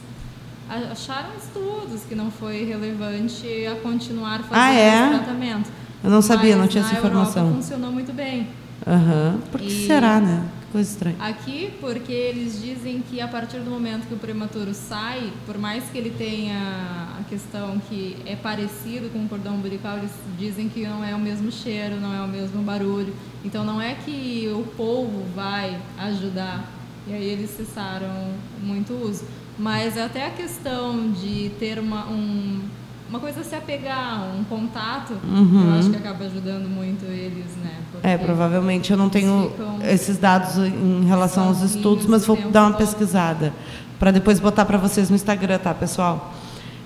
acharam 0.91 1.29
estudos 1.38 2.03
que 2.08 2.13
não 2.13 2.29
foi 2.29 2.63
relevante 2.63 3.65
a 3.65 3.75
continuar 3.75 4.39
fazendo 4.39 4.55
ah, 4.55 4.73
é? 4.73 4.88
esse 4.88 5.17
tratamento. 5.17 5.71
Eu 6.03 6.10
não 6.10 6.21
sabia, 6.21 6.51
Mas 6.51 6.60
não 6.60 6.67
tinha 6.67 6.84
essa 6.84 6.93
informação. 6.93 7.43
Europa 7.43 7.62
funcionou 7.62 7.91
muito 7.91 8.13
bem. 8.13 8.47
Uhum. 8.86 9.39
Por 9.51 9.60
que 9.60 9.67
e 9.67 9.88
será, 9.88 10.19
né? 10.19 10.43
Coisa 10.71 10.91
estranha. 10.91 11.15
Aqui, 11.19 11.73
porque 11.82 12.12
eles 12.12 12.62
dizem 12.62 13.01
que 13.01 13.19
a 13.19 13.27
partir 13.27 13.60
do 13.60 13.71
momento 13.71 14.08
que 14.08 14.13
o 14.13 14.17
prematuro 14.17 14.71
sai, 14.73 15.34
por 15.45 15.58
mais 15.58 15.86
que 15.89 15.97
ele 15.97 16.12
tenha 16.12 17.17
a 17.19 17.23
questão 17.27 17.79
que 17.89 18.17
é 18.23 18.36
parecido 18.36 19.10
com 19.10 19.25
o 19.25 19.27
cordão 19.27 19.55
umbilical, 19.55 19.97
eles 19.97 20.12
dizem 20.38 20.69
que 20.69 20.86
não 20.86 21.03
é 21.03 21.15
o 21.15 21.19
mesmo 21.19 21.51
cheiro, 21.51 21.99
não 21.99 22.13
é 22.13 22.21
o 22.21 22.27
mesmo 22.27 22.62
barulho. 22.62 23.15
Então 23.43 23.63
não 23.63 23.82
é 23.82 23.95
que 23.95 24.47
o 24.53 24.63
polvo 24.77 25.25
vai 25.36 25.79
ajudar. 25.97 26.69
E 27.08 27.13
aí 27.13 27.25
eles 27.25 27.49
cessaram 27.49 28.36
muito 28.62 28.93
o 28.93 29.10
uso. 29.10 29.25
Mas 29.58 29.97
até 29.97 30.27
a 30.27 30.29
questão 30.29 31.12
de 31.12 31.51
ter 31.60 31.79
uma, 31.79 32.08
um, 32.08 32.62
uma 33.10 33.19
coisa 33.19 33.43
se 33.43 33.56
apegar, 33.56 34.24
um 34.39 34.43
contato, 34.43 35.13
uhum. 35.24 35.74
eu 35.74 35.80
acho 35.80 35.89
que 35.89 35.98
acaba 35.98 36.26
ajudando 36.26 36.69
muito 36.69 37.06
eles, 37.06 37.56
né? 37.58 37.74
Porque 37.91 38.08
é, 38.08 38.17
provavelmente. 38.17 38.91
Eu 38.91 38.98
não 38.98 39.10
tenho 39.10 39.52
esses 39.84 40.17
dados 40.17 40.58
em 40.58 41.06
relação 41.06 41.48
aos 41.48 41.62
estudos, 41.62 42.06
mas 42.06 42.26
vou 42.26 42.38
dar 42.52 42.67
uma 42.67 42.78
pesquisada 42.78 43.52
para 43.98 44.12
depois 44.12 44.39
botar 44.39 44.63
para 44.63 44.78
vocês 44.78 45.10
no 45.10 45.15
Instagram, 45.15 45.58
tá, 45.58 45.74
pessoal? 45.74 46.34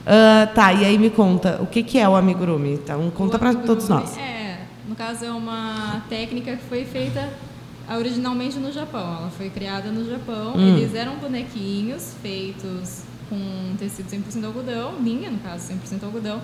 Uh, 0.03 0.53
tá, 0.53 0.73
e 0.73 0.85
aí 0.85 0.97
me 0.97 1.09
conta, 1.09 1.59
o 1.61 1.65
que, 1.65 1.83
que 1.83 1.99
é 1.99 2.07
o 2.07 2.15
amigurumi? 2.15 2.73
Então, 2.73 3.11
conta 3.11 3.37
para 3.37 3.53
todos 3.53 3.87
nós. 3.89 4.17
É, 4.17 4.59
no 4.87 4.95
caso, 4.95 5.25
é 5.25 5.31
uma 5.31 6.03
técnica 6.09 6.55
que 6.55 6.63
foi 6.63 6.85
feita 6.85 7.29
originalmente 7.91 8.57
no 8.57 8.71
Japão. 8.71 9.17
Ela 9.19 9.29
foi 9.37 9.49
criada 9.49 9.91
no 9.91 10.09
Japão. 10.09 10.53
Hum. 10.55 10.77
Eles 10.77 10.95
eram 10.95 11.15
bonequinhos 11.15 12.15
feitos 12.21 13.03
com 13.33 13.75
tecido 13.77 14.09
100% 14.09 14.45
algodão, 14.45 15.01
linha 15.01 15.31
no 15.31 15.39
caso, 15.39 15.73
100% 15.73 16.03
algodão, 16.03 16.39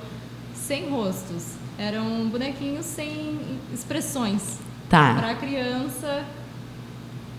sem 0.56 0.90
rostos. 0.90 1.54
Eram 1.78 2.28
bonequinhos 2.30 2.86
sem 2.86 3.40
expressões. 3.74 4.58
Tá. 4.90 5.14
Para 5.14 5.32
a 5.32 5.36
criança, 5.36 6.26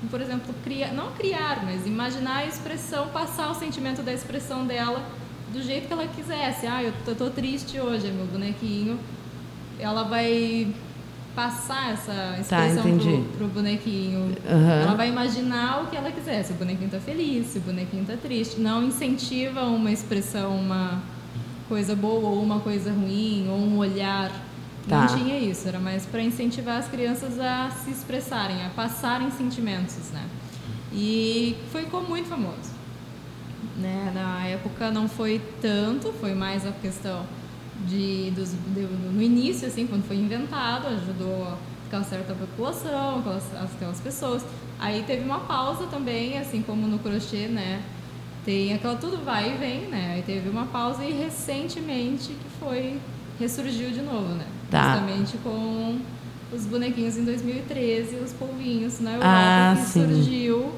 por 0.08 0.20
exemplo, 0.20 0.54
criar, 0.62 0.92
não 0.92 1.12
criar, 1.12 1.64
mas 1.64 1.84
imaginar 1.84 2.38
a 2.38 2.46
expressão, 2.46 3.08
passar 3.08 3.50
o 3.50 3.54
sentimento 3.54 4.02
da 4.02 4.12
expressão 4.12 4.64
dela 4.64 5.04
do 5.52 5.60
jeito 5.60 5.88
que 5.88 5.92
ela 5.92 6.06
quisesse. 6.06 6.66
Ah, 6.66 6.82
eu 6.82 6.92
tô, 7.04 7.14
tô 7.14 7.28
triste 7.28 7.80
hoje, 7.80 8.06
é 8.06 8.10
meu 8.10 8.26
bonequinho. 8.26 8.98
Ela 9.78 10.04
vai 10.04 10.72
passar 11.40 11.92
essa 11.92 12.12
tá, 12.46 12.66
expressão 12.68 12.98
tá, 12.98 13.04
pro, 13.04 13.22
pro 13.38 13.48
bonequinho. 13.48 14.36
Uhum. 14.46 14.70
Ela 14.70 14.94
vai 14.94 15.08
imaginar 15.08 15.82
o 15.82 15.86
que 15.86 15.96
ela 15.96 16.12
quiser. 16.12 16.42
Se 16.42 16.52
o 16.52 16.56
bonequinho 16.56 16.86
está 16.86 17.00
feliz, 17.00 17.46
se 17.46 17.58
o 17.58 17.60
bonequinho 17.62 18.02
está 18.02 18.14
triste. 18.16 18.60
Não 18.60 18.84
incentiva 18.84 19.62
uma 19.62 19.90
expressão, 19.90 20.54
uma 20.54 21.02
coisa 21.66 21.96
boa 21.96 22.28
ou 22.28 22.42
uma 22.42 22.60
coisa 22.60 22.92
ruim, 22.92 23.46
ou 23.48 23.56
um 23.56 23.78
olhar. 23.78 24.30
Tá. 24.86 25.06
Não 25.06 25.16
tinha 25.16 25.38
isso. 25.38 25.66
Era 25.66 25.78
mais 25.78 26.04
para 26.04 26.22
incentivar 26.22 26.78
as 26.78 26.88
crianças 26.88 27.40
a 27.40 27.70
se 27.70 27.90
expressarem, 27.90 28.62
a 28.66 28.68
passarem 28.68 29.30
sentimentos, 29.30 30.10
né? 30.12 30.24
E 30.92 31.56
ficou 31.72 32.02
muito 32.02 32.28
famoso. 32.28 32.78
Né? 33.78 34.12
Na 34.14 34.46
época 34.46 34.90
não 34.90 35.08
foi 35.08 35.40
tanto, 35.62 36.12
foi 36.20 36.34
mais 36.34 36.66
a 36.66 36.72
questão 36.72 37.24
de, 37.86 38.30
dos, 38.30 38.50
de, 38.50 38.80
no 38.82 39.22
início, 39.22 39.66
assim, 39.66 39.86
quando 39.86 40.04
foi 40.04 40.16
inventado, 40.16 40.86
ajudou 40.88 41.56
aquela 41.86 42.04
certa 42.04 42.34
população, 42.34 43.20
aquelas, 43.20 43.44
aquelas 43.56 44.00
pessoas. 44.00 44.44
Aí 44.78 45.02
teve 45.06 45.24
uma 45.24 45.40
pausa 45.40 45.86
também, 45.86 46.38
assim 46.38 46.62
como 46.62 46.86
no 46.86 46.98
crochê, 46.98 47.48
né? 47.48 47.82
tem 48.44 48.72
aquela 48.72 48.96
tudo 48.96 49.22
vai 49.24 49.54
e 49.54 49.58
vem, 49.58 49.80
né? 49.82 50.12
Aí 50.14 50.22
teve 50.22 50.48
uma 50.48 50.66
pausa 50.66 51.04
e 51.04 51.12
recentemente 51.12 52.28
que 52.28 52.50
foi 52.58 52.98
ressurgiu 53.38 53.90
de 53.90 54.02
novo, 54.02 54.34
né? 54.34 54.46
Tá. 54.70 54.94
Justamente 54.94 55.36
com 55.38 55.98
os 56.52 56.66
bonequinhos 56.66 57.16
em 57.16 57.24
2013, 57.24 58.16
os 58.16 58.32
polvinhos 58.32 59.00
na 59.00 59.12
Europa 59.12 59.26
Ah, 59.28 59.74
que 59.76 59.82
sim. 59.86 60.02
surgiu 60.02 60.72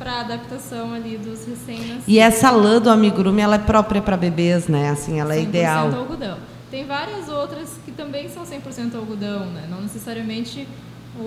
para 0.00 0.20
adaptação 0.20 0.94
ali 0.94 1.18
dos 1.18 1.44
recém-nascidos. 1.44 2.04
E 2.08 2.18
essa 2.18 2.50
lã 2.50 2.80
do 2.80 2.88
amigurumi, 2.88 3.42
ela 3.42 3.56
é 3.56 3.58
própria 3.58 4.00
para 4.00 4.16
bebês, 4.16 4.66
né? 4.66 4.88
Assim, 4.88 5.20
ela 5.20 5.34
é 5.34 5.40
100% 5.40 5.42
ideal. 5.42 5.94
algodão. 5.94 6.38
Tem 6.70 6.86
várias 6.86 7.28
outras 7.28 7.78
que 7.84 7.92
também 7.92 8.26
são 8.30 8.44
100% 8.44 8.94
algodão, 8.94 9.44
né? 9.46 9.68
Não 9.70 9.82
necessariamente 9.82 10.66
o, 11.18 11.22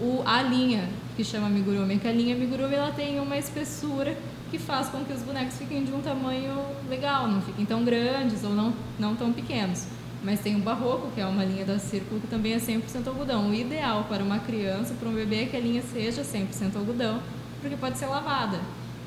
o, 0.00 0.22
a 0.24 0.40
linha 0.40 0.88
que 1.14 1.22
chama 1.22 1.48
amigurumi, 1.48 1.98
que 1.98 2.08
a 2.08 2.12
linha 2.12 2.34
amigurumi 2.34 2.74
ela 2.74 2.90
tem 2.90 3.20
uma 3.20 3.36
espessura 3.36 4.16
que 4.50 4.58
faz 4.58 4.88
com 4.88 5.04
que 5.04 5.12
os 5.12 5.20
bonecos 5.20 5.58
fiquem 5.58 5.84
de 5.84 5.92
um 5.92 6.00
tamanho 6.00 6.56
legal, 6.88 7.28
não 7.28 7.42
fiquem 7.42 7.66
tão 7.66 7.84
grandes 7.84 8.42
ou 8.44 8.50
não, 8.50 8.72
não 8.98 9.14
tão 9.14 9.30
pequenos. 9.30 9.86
Mas 10.22 10.40
tem 10.40 10.56
o 10.56 10.60
barroco, 10.60 11.08
que 11.14 11.20
é 11.20 11.26
uma 11.26 11.44
linha 11.44 11.66
da 11.66 11.78
Círculo, 11.78 12.18
que 12.18 12.28
também 12.28 12.54
é 12.54 12.58
100% 12.58 13.08
algodão. 13.08 13.50
O 13.50 13.54
ideal 13.54 14.06
para 14.08 14.24
uma 14.24 14.38
criança, 14.38 14.94
para 14.98 15.06
um 15.06 15.12
bebê, 15.12 15.42
é 15.42 15.46
que 15.46 15.56
a 15.56 15.60
linha 15.60 15.82
seja 15.82 16.22
100% 16.22 16.76
algodão, 16.76 17.20
porque 17.64 17.76
pode 17.76 17.96
ser 17.96 18.06
lavada 18.06 18.60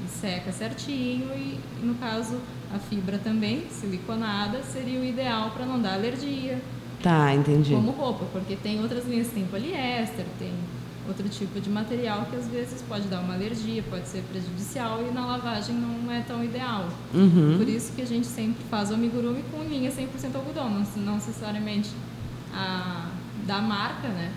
e 0.03 0.09
seca 0.09 0.51
certinho 0.51 1.29
e, 1.35 1.59
no 1.85 1.93
caso, 1.95 2.39
a 2.73 2.79
fibra 2.79 3.19
também, 3.19 3.67
siliconada, 3.69 4.63
seria 4.63 4.99
o 4.99 5.05
ideal 5.05 5.51
para 5.51 5.63
não 5.63 5.79
dar 5.79 5.93
alergia, 5.93 6.59
Tá, 7.03 7.35
entendi. 7.35 7.71
como 7.75 7.91
roupa, 7.91 8.25
porque 8.33 8.55
tem 8.55 8.81
outras 8.81 9.05
linhas 9.05 9.27
tem 9.27 9.45
poliéster, 9.45 10.25
tem 10.39 10.51
outro 11.07 11.29
tipo 11.29 11.61
de 11.61 11.69
material 11.69 12.25
que 12.29 12.35
às 12.35 12.47
vezes 12.47 12.81
pode 12.81 13.07
dar 13.07 13.19
uma 13.19 13.35
alergia, 13.35 13.83
pode 13.83 14.07
ser 14.07 14.23
prejudicial 14.23 15.01
e 15.07 15.13
na 15.13 15.23
lavagem 15.23 15.75
não 15.75 16.11
é 16.11 16.21
tão 16.21 16.43
ideal. 16.43 16.89
Uhum. 17.13 17.57
Por 17.59 17.69
isso 17.69 17.93
que 17.93 18.01
a 18.01 18.05
gente 18.07 18.25
sempre 18.25 18.63
faz 18.71 18.89
o 18.89 18.95
amigurumi 18.95 19.43
com 19.51 19.63
linha 19.63 19.91
100% 19.91 20.35
algodão, 20.35 20.67
não, 20.67 20.85
não 21.05 21.13
necessariamente 21.15 21.91
a 22.51 23.05
da 23.45 23.61
marca, 23.61 24.07
né? 24.07 24.31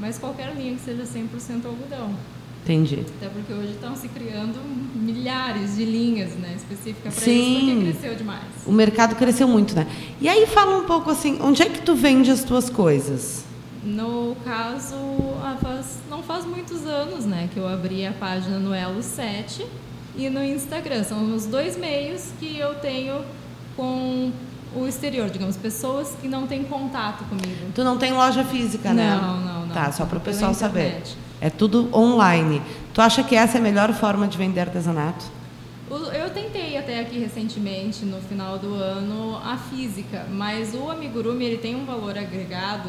Mas 0.00 0.18
qualquer 0.18 0.54
linha 0.56 0.74
que 0.74 0.80
seja 0.80 1.04
100% 1.04 1.64
algodão. 1.64 2.14
Entendi. 2.62 3.04
Até 3.18 3.28
porque 3.30 3.52
hoje 3.52 3.72
estão 3.72 3.96
se 3.96 4.06
criando 4.08 4.58
milhares 4.94 5.76
de 5.76 5.84
linhas, 5.84 6.32
né, 6.34 6.54
específicas 6.56 7.14
para 7.14 7.32
isso, 7.32 7.60
porque 7.66 7.80
cresceu 7.92 8.14
demais. 8.16 8.42
O 8.66 8.72
mercado 8.72 9.14
cresceu 9.16 9.48
muito, 9.48 9.74
né? 9.74 9.86
E 10.20 10.28
aí 10.28 10.46
fala 10.46 10.78
um 10.78 10.84
pouco 10.84 11.10
assim, 11.10 11.38
onde 11.40 11.62
é 11.62 11.66
que 11.66 11.80
tu 11.80 11.94
vende 11.94 12.30
as 12.30 12.44
tuas 12.44 12.68
coisas? 12.70 13.44
No 13.82 14.36
caso, 14.44 14.94
faz- 15.62 15.98
não 16.10 16.22
faz 16.22 16.44
muitos 16.44 16.86
anos, 16.86 17.24
né, 17.24 17.48
que 17.52 17.58
eu 17.58 17.66
abri 17.66 18.06
a 18.06 18.12
página 18.12 18.58
no 18.58 18.74
Elo 18.74 19.02
7 19.02 19.64
e 20.16 20.28
no 20.28 20.44
Instagram. 20.44 21.02
São 21.02 21.34
os 21.34 21.46
dois 21.46 21.78
meios 21.78 22.26
que 22.38 22.58
eu 22.58 22.74
tenho 22.74 23.22
com 23.76 24.30
o 24.76 24.86
exterior, 24.86 25.30
digamos, 25.30 25.56
pessoas 25.56 26.14
que 26.20 26.28
não 26.28 26.46
têm 26.46 26.62
contato 26.64 27.24
comigo. 27.24 27.72
Tu 27.74 27.82
não 27.82 27.96
tem 27.96 28.12
loja 28.12 28.44
física, 28.44 28.92
né? 28.92 29.18
Não, 29.20 29.40
não, 29.40 29.66
não. 29.66 29.74
Tá, 29.74 29.90
só 29.90 30.04
para 30.04 30.18
o 30.18 30.20
pessoal 30.20 30.52
saber. 30.52 31.02
É 31.40 31.48
tudo 31.48 31.88
online. 31.94 32.60
Tu 32.92 33.00
acha 33.00 33.22
que 33.22 33.34
essa 33.34 33.56
é 33.56 33.60
a 33.60 33.62
melhor 33.62 33.92
forma 33.94 34.28
de 34.28 34.36
vender 34.36 34.60
artesanato? 34.60 35.24
Eu 35.90 36.30
tentei 36.30 36.76
até 36.76 37.00
aqui 37.00 37.18
recentemente, 37.18 38.04
no 38.04 38.20
final 38.20 38.58
do 38.58 38.74
ano, 38.74 39.40
a 39.44 39.56
física, 39.56 40.26
mas 40.30 40.72
o 40.74 40.88
amigurumi 40.88 41.44
ele 41.44 41.56
tem 41.56 41.74
um 41.74 41.84
valor 41.84 42.16
agregado 42.16 42.88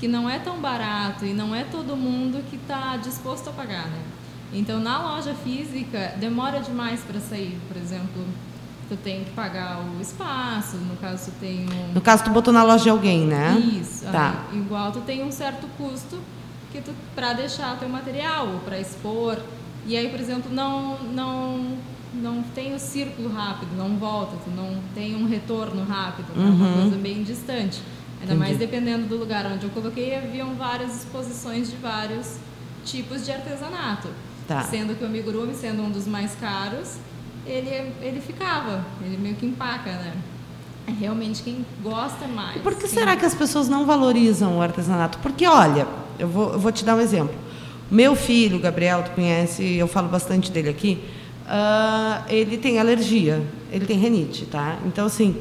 que 0.00 0.08
não 0.08 0.28
é 0.28 0.38
tão 0.38 0.58
barato 0.58 1.24
e 1.24 1.32
não 1.32 1.54
é 1.54 1.62
todo 1.62 1.94
mundo 1.94 2.42
que 2.48 2.56
está 2.56 2.96
disposto 2.96 3.50
a 3.50 3.52
pagar, 3.52 3.86
né? 3.86 4.02
Então, 4.52 4.80
na 4.80 5.00
loja 5.00 5.32
física, 5.44 6.14
demora 6.16 6.58
demais 6.60 7.00
para 7.00 7.20
sair. 7.20 7.56
Por 7.68 7.76
exemplo, 7.76 8.24
tu 8.88 8.96
tem 8.96 9.22
que 9.22 9.30
pagar 9.30 9.80
o 9.80 10.00
espaço, 10.00 10.76
no 10.76 10.96
caso, 10.96 11.30
tu 11.30 11.38
tem 11.38 11.66
um... 11.68 11.92
No 11.92 12.00
caso, 12.00 12.24
tu 12.24 12.30
botou 12.30 12.52
na 12.52 12.64
loja 12.64 12.82
de 12.82 12.90
alguém, 12.90 13.26
né? 13.26 13.56
Isso. 13.80 14.06
Tá. 14.06 14.46
aí, 14.50 14.58
igual 14.58 14.90
tu 14.90 15.00
tem 15.02 15.22
um 15.22 15.30
certo 15.30 15.68
custo 15.78 16.18
que 16.72 16.80
tu 16.80 16.92
para 17.14 17.32
deixar 17.32 17.78
teu 17.78 17.88
material 17.88 18.48
ou 18.54 18.58
para 18.60 18.78
expor. 18.78 19.38
E 19.86 19.96
aí, 19.96 20.08
por 20.08 20.20
exemplo, 20.20 20.52
não 20.52 20.98
não 21.04 21.76
não 22.12 22.42
tem 22.42 22.74
o 22.74 22.78
círculo 22.78 23.32
rápido, 23.32 23.70
não 23.76 23.96
volta, 23.96 24.36
tu 24.44 24.50
não 24.50 24.78
tem 24.94 25.14
um 25.14 25.26
retorno 25.28 25.84
rápido, 25.84 26.26
é 26.36 26.38
uma 26.40 26.66
Uhum. 26.66 26.80
coisa 26.82 26.96
bem 26.96 27.22
distante. 27.22 27.80
Ainda 28.20 28.34
mais 28.34 28.58
dependendo 28.58 29.06
do 29.06 29.16
lugar 29.16 29.46
onde 29.46 29.64
eu 29.64 29.70
coloquei, 29.70 30.14
haviam 30.16 30.54
várias 30.54 30.94
exposições 30.96 31.70
de 31.70 31.76
vários 31.76 32.36
tipos 32.84 33.24
de 33.24 33.32
artesanato. 33.32 34.08
Tá. 34.46 34.62
Sendo 34.62 34.94
que 34.96 35.04
o 35.04 35.06
amigurumi, 35.06 35.54
sendo 35.54 35.82
um 35.82 35.90
dos 35.90 36.06
mais 36.06 36.34
caros, 36.34 36.96
ele, 37.46 37.70
ele 38.02 38.20
ficava, 38.20 38.84
ele 39.02 39.16
meio 39.16 39.36
que 39.36 39.46
empaca, 39.46 39.90
né? 39.92 40.12
É 40.88 40.90
realmente 40.90 41.42
quem 41.42 41.64
gosta 41.82 42.26
mais. 42.26 42.56
E 42.56 42.58
por 42.58 42.74
que 42.74 42.80
quem- 42.80 42.88
será 42.90 43.16
que 43.16 43.24
as 43.24 43.34
pessoas 43.34 43.68
não 43.68 43.86
valorizam 43.86 44.58
o 44.58 44.60
artesanato? 44.62 45.18
Porque, 45.20 45.46
olha, 45.46 45.86
eu 46.20 46.28
vou, 46.28 46.52
eu 46.52 46.58
vou 46.58 46.70
te 46.70 46.84
dar 46.84 46.94
um 46.96 47.00
exemplo. 47.00 47.34
Meu 47.90 48.14
filho, 48.14 48.58
Gabriel, 48.60 49.02
tu 49.02 49.10
conhece, 49.12 49.74
eu 49.74 49.88
falo 49.88 50.08
bastante 50.08 50.52
dele 50.52 50.68
aqui, 50.68 50.98
ah, 51.48 52.22
ele 52.28 52.56
tem 52.56 52.78
alergia, 52.78 53.42
ele 53.72 53.84
tem 53.84 53.98
renite, 53.98 54.46
tá? 54.46 54.78
Então, 54.86 55.06
assim, 55.06 55.34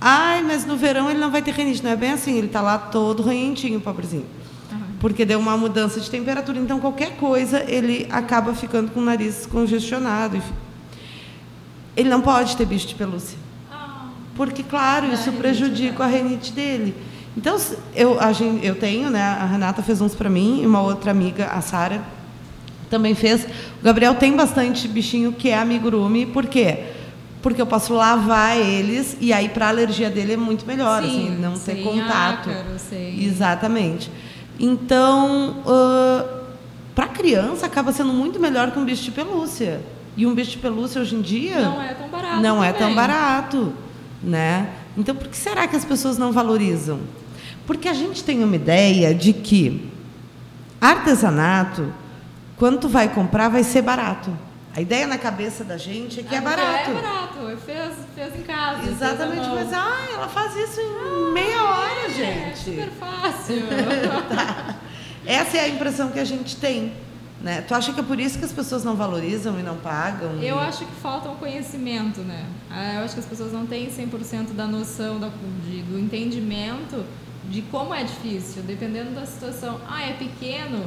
ai, 0.00 0.42
mas 0.42 0.64
no 0.64 0.76
verão 0.76 1.10
ele 1.10 1.18
não 1.18 1.30
vai 1.30 1.42
ter 1.42 1.52
renite. 1.52 1.82
Não 1.82 1.90
é 1.90 1.96
bem 1.96 2.12
assim, 2.12 2.38
ele 2.38 2.46
tá 2.46 2.60
lá 2.60 2.78
todo 2.78 3.22
ranhentinho, 3.22 3.80
pobrezinho. 3.80 4.24
Aham. 4.70 4.80
Porque 5.00 5.24
deu 5.24 5.40
uma 5.40 5.56
mudança 5.56 5.98
de 5.98 6.08
temperatura, 6.08 6.58
então 6.60 6.78
qualquer 6.78 7.16
coisa 7.16 7.64
ele 7.66 8.06
acaba 8.10 8.54
ficando 8.54 8.92
com 8.92 9.00
o 9.00 9.04
nariz 9.04 9.46
congestionado. 9.46 10.36
enfim. 10.36 10.54
Ele 11.96 12.08
não 12.08 12.20
pode 12.20 12.56
ter 12.56 12.64
bicho 12.64 12.86
de 12.86 12.94
pelúcia. 12.94 13.36
Ah, 13.70 14.06
Porque, 14.36 14.62
claro, 14.62 15.06
isso 15.06 15.24
rinite, 15.24 15.38
prejudica 15.40 16.04
a 16.04 16.06
renite 16.06 16.52
dele. 16.52 16.94
Então, 17.40 17.56
eu, 17.96 18.20
a 18.20 18.32
gente, 18.32 18.66
eu 18.66 18.74
tenho, 18.74 19.08
né? 19.08 19.22
A 19.22 19.46
Renata 19.46 19.82
fez 19.82 19.98
uns 20.02 20.14
para 20.14 20.28
mim 20.28 20.60
e 20.62 20.66
uma 20.66 20.82
outra 20.82 21.10
amiga, 21.10 21.46
a 21.46 21.62
Sara, 21.62 22.02
também 22.90 23.14
fez. 23.14 23.44
O 23.80 23.82
Gabriel 23.84 24.14
tem 24.14 24.36
bastante 24.36 24.86
bichinho 24.86 25.32
que 25.32 25.48
é 25.48 25.56
amigurumi. 25.58 26.26
Por 26.26 26.44
quê? 26.46 26.84
Porque 27.40 27.62
eu 27.62 27.66
posso 27.66 27.94
lavar 27.94 28.58
eles 28.58 29.16
e 29.22 29.32
aí 29.32 29.48
para 29.48 29.64
a 29.64 29.68
alergia 29.70 30.10
dele 30.10 30.34
é 30.34 30.36
muito 30.36 30.66
melhor, 30.66 31.02
assim, 31.02 31.28
ele 31.28 31.40
não 31.40 31.54
ter 31.58 31.82
contato. 31.82 32.50
ácaro, 32.50 32.78
sem- 32.78 33.24
Exatamente. 33.24 34.10
Então, 34.58 35.62
para 36.94 37.08
criança 37.08 37.64
acaba 37.64 37.90
sendo 37.90 38.12
muito 38.12 38.38
melhor 38.38 38.70
que 38.70 38.78
um 38.78 38.84
bicho 38.84 39.04
de 39.04 39.12
pelúcia. 39.12 39.80
E 40.14 40.26
um 40.26 40.34
bicho 40.34 40.50
de 40.50 40.58
pelúcia 40.58 41.00
hoje 41.00 41.14
em 41.14 41.22
dia 41.22 41.60
Não 41.60 41.80
é 41.80 41.94
tão 41.94 42.08
barato. 42.08 42.40
não 42.42 42.62
é 42.62 42.72
tão 42.72 42.78
também. 42.80 42.94
barato, 42.96 43.72
né? 44.22 44.68
Então, 44.98 45.14
por 45.14 45.28
que 45.28 45.36
será 45.38 45.66
que 45.66 45.74
as 45.76 45.84
pessoas 45.86 46.18
não 46.18 46.32
valorizam? 46.32 46.98
Porque 47.70 47.86
a 47.88 47.94
gente 47.94 48.24
tem 48.24 48.42
uma 48.42 48.56
ideia 48.56 49.14
de 49.14 49.32
que 49.32 49.88
artesanato, 50.80 51.92
quando 52.56 52.80
tu 52.80 52.88
vai 52.88 53.08
comprar, 53.08 53.48
vai 53.48 53.62
ser 53.62 53.80
barato. 53.80 54.36
A 54.74 54.80
ideia 54.80 55.06
na 55.06 55.16
cabeça 55.16 55.62
da 55.62 55.76
gente 55.76 56.18
é 56.18 56.22
que 56.24 56.34
é 56.34 56.38
Ah, 56.38 56.42
porque 56.42 56.56
barato. 56.56 56.90
É 56.90 56.94
barato, 56.94 57.58
fez, 57.64 57.94
fez 58.16 58.36
em 58.40 58.42
casa. 58.42 58.88
Exatamente, 58.90 59.48
mas 59.50 59.72
ah, 59.72 59.98
ela 60.12 60.26
faz 60.26 60.56
isso 60.56 60.80
em 60.80 61.32
meia 61.32 61.62
hora, 61.62 62.06
É 62.06 62.10
gente. 62.10 62.58
super 62.58 62.90
fácil. 62.90 63.62
Essa 65.24 65.56
é 65.58 65.60
a 65.60 65.68
impressão 65.68 66.08
que 66.10 66.18
a 66.18 66.24
gente 66.24 66.56
tem. 66.56 66.92
Né? 67.40 67.60
Tu 67.68 67.72
acha 67.72 67.92
que 67.92 68.00
é 68.00 68.02
por 68.02 68.18
isso 68.18 68.36
que 68.36 68.44
as 68.44 68.52
pessoas 68.52 68.82
não 68.82 68.96
valorizam 68.96 69.60
e 69.60 69.62
não 69.62 69.76
pagam? 69.76 70.42
Eu 70.42 70.58
acho 70.58 70.84
que 70.84 70.92
falta 71.00 71.28
um 71.28 71.36
conhecimento, 71.36 72.20
né? 72.22 72.46
Ah, 72.68 72.94
Eu 72.94 73.04
acho 73.04 73.14
que 73.14 73.20
as 73.20 73.26
pessoas 73.26 73.52
não 73.52 73.64
têm 73.64 73.88
100% 73.88 74.54
da 74.54 74.66
noção 74.66 75.20
da, 75.20 75.30
de, 75.64 75.82
do 75.82 75.96
entendimento 76.00 77.04
de 77.50 77.62
como 77.62 77.92
é 77.92 78.04
difícil, 78.04 78.62
dependendo 78.62 79.10
da 79.10 79.26
situação. 79.26 79.80
Ah, 79.88 80.08
é 80.08 80.12
pequeno? 80.12 80.86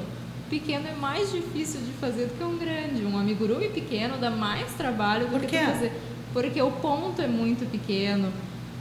Pequeno 0.49 0.87
é 0.87 0.93
mais 0.93 1.31
difícil 1.31 1.81
de 1.81 1.91
fazer 1.93 2.27
do 2.27 2.37
que 2.37 2.43
um 2.43 2.57
grande. 2.57 3.05
Um 3.05 3.17
amigurumi 3.17 3.69
pequeno 3.69 4.17
dá 4.17 4.31
mais 4.31 4.73
trabalho 4.73 5.25
do 5.27 5.31
Por 5.31 5.41
que 5.41 5.57
fazer. 5.57 5.91
Porque 6.31 6.61
o 6.61 6.71
ponto 6.71 7.21
é 7.21 7.27
muito 7.27 7.69
pequeno, 7.69 8.31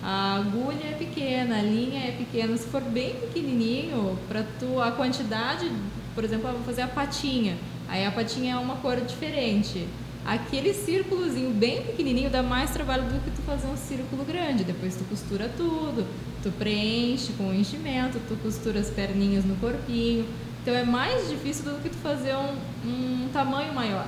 a 0.03 0.37
agulha 0.37 0.85
é 0.85 0.97
pequena, 0.99 1.59
a 1.59 1.63
linha 1.63 2.09
é 2.09 2.13
pequena. 2.13 2.57
Se 2.57 2.67
for 2.67 2.81
bem 2.81 3.15
pequenininho, 3.15 4.19
para 4.29 4.43
tu 4.59 4.81
a 4.81 4.93
quantidade, 4.93 5.71
por 6.15 6.25
exemplo, 6.25 6.49
eu 6.49 6.55
vou 6.55 6.63
fazer 6.63 6.83
a 6.83 6.89
patinha. 6.89 7.57
Aí 7.89 8.07
a 8.07 8.11
patinha 8.11 8.55
é 8.55 8.57
uma 8.57 8.77
cor 8.77 8.97
diferente. 9.01 9.87
Aquele 10.25 10.73
círculozinho 10.73 11.51
bem 11.51 11.83
pequenininho 11.83 12.31
dá 12.31 12.43
mais 12.43 12.71
trabalho 12.71 13.03
do 13.05 13.25
que 13.25 13.31
tu 13.33 13.43
fazer 13.43 13.67
um 13.67 13.77
círculo 13.77 14.25
grande. 14.25 14.63
Depois 14.63 14.95
tu 14.95 15.05
costura 15.05 15.51
tudo, 15.57 16.07
tu 16.43 16.51
preenche 16.53 17.33
com 17.33 17.49
o 17.49 17.55
enchimento, 17.55 18.21
tu 18.29 18.37
costura 18.37 18.79
as 18.79 18.89
perninhas 18.89 19.45
no 19.45 19.57
corpinho. 19.57 20.27
Então 20.63 20.75
é 20.75 20.85
mais 20.85 21.29
difícil 21.29 21.65
do 21.65 21.83
que 21.83 21.89
tu 21.89 21.97
fazer 21.97 22.37
um, 22.37 22.55
um 22.89 23.29
tamanho 23.33 23.75
maior. 23.75 24.07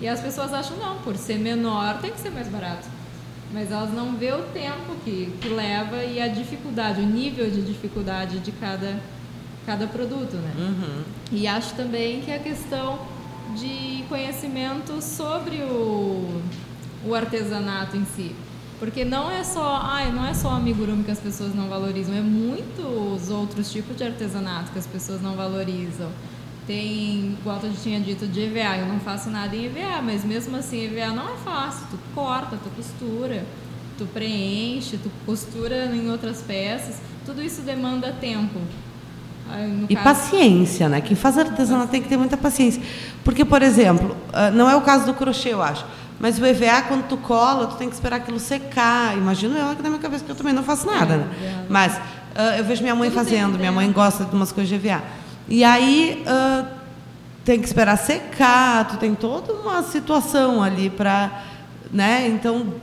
E 0.00 0.06
as 0.06 0.20
pessoas 0.20 0.52
acham, 0.52 0.76
não, 0.76 0.98
por 0.98 1.16
ser 1.16 1.38
menor 1.38 1.98
tem 2.00 2.10
que 2.10 2.20
ser 2.20 2.30
mais 2.30 2.46
barato. 2.46 2.86
Mas 3.52 3.72
elas 3.72 3.90
não 3.92 4.14
vê 4.16 4.32
o 4.32 4.42
tempo 4.52 4.94
que, 5.02 5.32
que 5.40 5.48
leva 5.48 6.04
e 6.04 6.20
a 6.20 6.28
dificuldade, 6.28 7.00
o 7.00 7.06
nível 7.06 7.50
de 7.50 7.62
dificuldade 7.62 8.38
de 8.40 8.52
cada, 8.52 9.00
cada 9.64 9.86
produto, 9.86 10.36
né? 10.36 10.52
Uhum. 10.58 11.02
E 11.32 11.46
acho 11.46 11.74
também 11.74 12.20
que 12.20 12.30
a 12.30 12.38
questão 12.38 12.98
de 13.56 14.04
conhecimento 14.08 15.00
sobre 15.02 15.56
o, 15.62 16.42
o 17.04 17.14
artesanato 17.14 17.96
em 17.96 18.04
si. 18.04 18.34
Porque 18.78 19.04
não 19.04 19.30
é 19.30 19.42
só, 19.42 19.80
ai, 19.82 20.12
não 20.12 20.24
é 20.24 20.32
só 20.32 20.50
amigurumi 20.50 21.02
que 21.02 21.10
as 21.10 21.18
pessoas 21.18 21.54
não 21.54 21.68
valorizam, 21.68 22.14
é 22.14 22.20
muitos 22.20 23.28
outros 23.28 23.72
tipos 23.72 23.96
de 23.96 24.04
artesanato 24.04 24.70
que 24.70 24.78
as 24.78 24.86
pessoas 24.86 25.20
não 25.20 25.34
valorizam. 25.34 26.10
Tem, 26.64 27.36
igual 27.40 27.58
eu 27.62 27.72
tinha 27.72 27.98
dito, 27.98 28.26
de 28.26 28.42
EVA. 28.42 28.76
Eu 28.76 28.86
não 28.86 29.00
faço 29.00 29.30
nada 29.30 29.56
em 29.56 29.64
EVA, 29.64 30.02
mas 30.02 30.24
mesmo 30.24 30.56
assim, 30.56 30.84
EVA 30.84 31.12
não 31.12 31.28
é 31.28 31.36
fácil. 31.38 31.86
Tu 31.90 31.98
corta, 32.14 32.56
tu 32.56 32.70
costura, 32.76 33.44
tu 33.96 34.06
preenche, 34.06 34.98
tu 34.98 35.10
costura 35.24 35.86
em 35.86 36.10
outras 36.10 36.42
peças. 36.42 37.00
Tudo 37.24 37.42
isso 37.42 37.62
demanda 37.62 38.12
tempo. 38.12 38.60
E 39.88 39.94
caso... 39.94 40.04
paciência, 40.04 40.88
né? 40.88 41.00
Quem 41.00 41.16
faz 41.16 41.38
artesanato 41.38 41.88
tem 41.88 42.02
que 42.02 42.08
ter 42.08 42.16
muita 42.16 42.36
paciência. 42.36 42.82
Porque, 43.24 43.44
por 43.44 43.62
exemplo, 43.62 44.16
ah, 44.32 44.50
não 44.50 44.68
é 44.68 44.76
o 44.76 44.80
caso 44.80 45.06
do 45.06 45.14
crochê, 45.14 45.52
eu 45.52 45.62
acho. 45.62 45.84
Mas 46.20 46.38
o 46.38 46.44
EVA, 46.44 46.82
quando 46.82 47.06
tu 47.06 47.16
cola, 47.16 47.66
tu 47.66 47.76
tem 47.76 47.88
que 47.88 47.94
esperar 47.94 48.16
aquilo 48.16 48.38
secar. 48.38 49.16
Imagino 49.16 49.56
eu 49.56 49.70
aqui 49.70 49.82
na 49.82 49.88
minha 49.88 50.00
cabeça, 50.00 50.24
que 50.24 50.30
eu 50.30 50.36
também 50.36 50.52
não 50.52 50.62
faço 50.62 50.86
nada, 50.86 51.16
né? 51.16 51.28
É, 51.42 51.64
Mas 51.68 51.94
uh, 51.96 52.58
eu 52.58 52.64
vejo 52.64 52.82
minha 52.82 52.94
mãe 52.94 53.08
Tudo 53.08 53.18
fazendo. 53.18 53.58
Minha 53.58 53.72
mãe 53.72 53.90
gosta 53.92 54.24
de 54.24 54.34
umas 54.34 54.50
coisas 54.50 54.68
de 54.68 54.74
EVA. 54.74 55.02
E 55.48 55.64
aí 55.64 56.24
tem 57.44 57.58
que 57.58 57.66
esperar 57.66 57.96
secar, 57.96 58.86
tu 58.88 58.98
tem 58.98 59.14
toda 59.14 59.54
uma 59.54 59.82
situação 59.82 60.62
ali 60.62 60.90
para. 60.90 61.30
Né? 61.90 62.28
Então, 62.28 62.74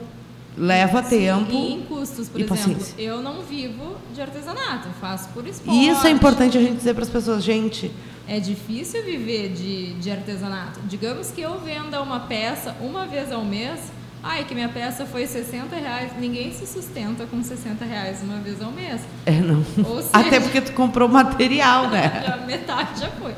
leva 0.56 1.02
Sim, 1.02 1.08
tempo. 1.08 1.52
E 1.52 1.72
em 1.74 1.80
custos, 1.82 2.28
por 2.28 2.40
exemplo, 2.40 2.56
paciência. 2.56 2.94
eu 2.98 3.20
não 3.20 3.42
vivo 3.42 3.96
de 4.14 4.20
artesanato, 4.20 4.88
faço 5.00 5.28
por 5.30 5.46
esporte. 5.46 5.78
E 5.78 5.88
isso 5.88 6.06
é 6.06 6.10
importante 6.10 6.56
a 6.56 6.60
gente 6.60 6.76
dizer 6.76 6.94
para 6.94 7.04
as 7.04 7.10
pessoas, 7.10 7.42
gente 7.44 7.92
é 8.28 8.40
difícil 8.40 9.02
viver 9.04 9.50
de, 9.50 9.94
de 9.94 10.10
artesanato. 10.10 10.80
Digamos 10.84 11.30
que 11.30 11.40
eu 11.40 11.60
venda 11.60 12.02
uma 12.02 12.20
peça 12.20 12.74
uma 12.80 13.06
vez 13.06 13.30
ao 13.30 13.44
mês, 13.44 13.78
ai, 14.22 14.44
que 14.44 14.54
minha 14.54 14.68
peça 14.68 15.06
foi 15.06 15.26
60 15.26 15.76
reais, 15.76 16.10
ninguém 16.18 16.52
se 16.52 16.66
sustenta 16.66 17.24
com 17.26 17.42
60 17.42 17.84
reais 17.84 18.22
uma 18.22 18.38
vez 18.38 18.60
ao 18.60 18.72
mês. 18.72 19.00
É, 19.24 19.32
não. 19.32 19.64
Seja, 19.64 20.08
Até 20.12 20.40
porque 20.40 20.60
tu 20.60 20.72
comprou 20.72 21.08
material, 21.08 21.88
né? 21.90 22.42
metade 22.46 23.00
já 23.00 23.10
foi. 23.10 23.34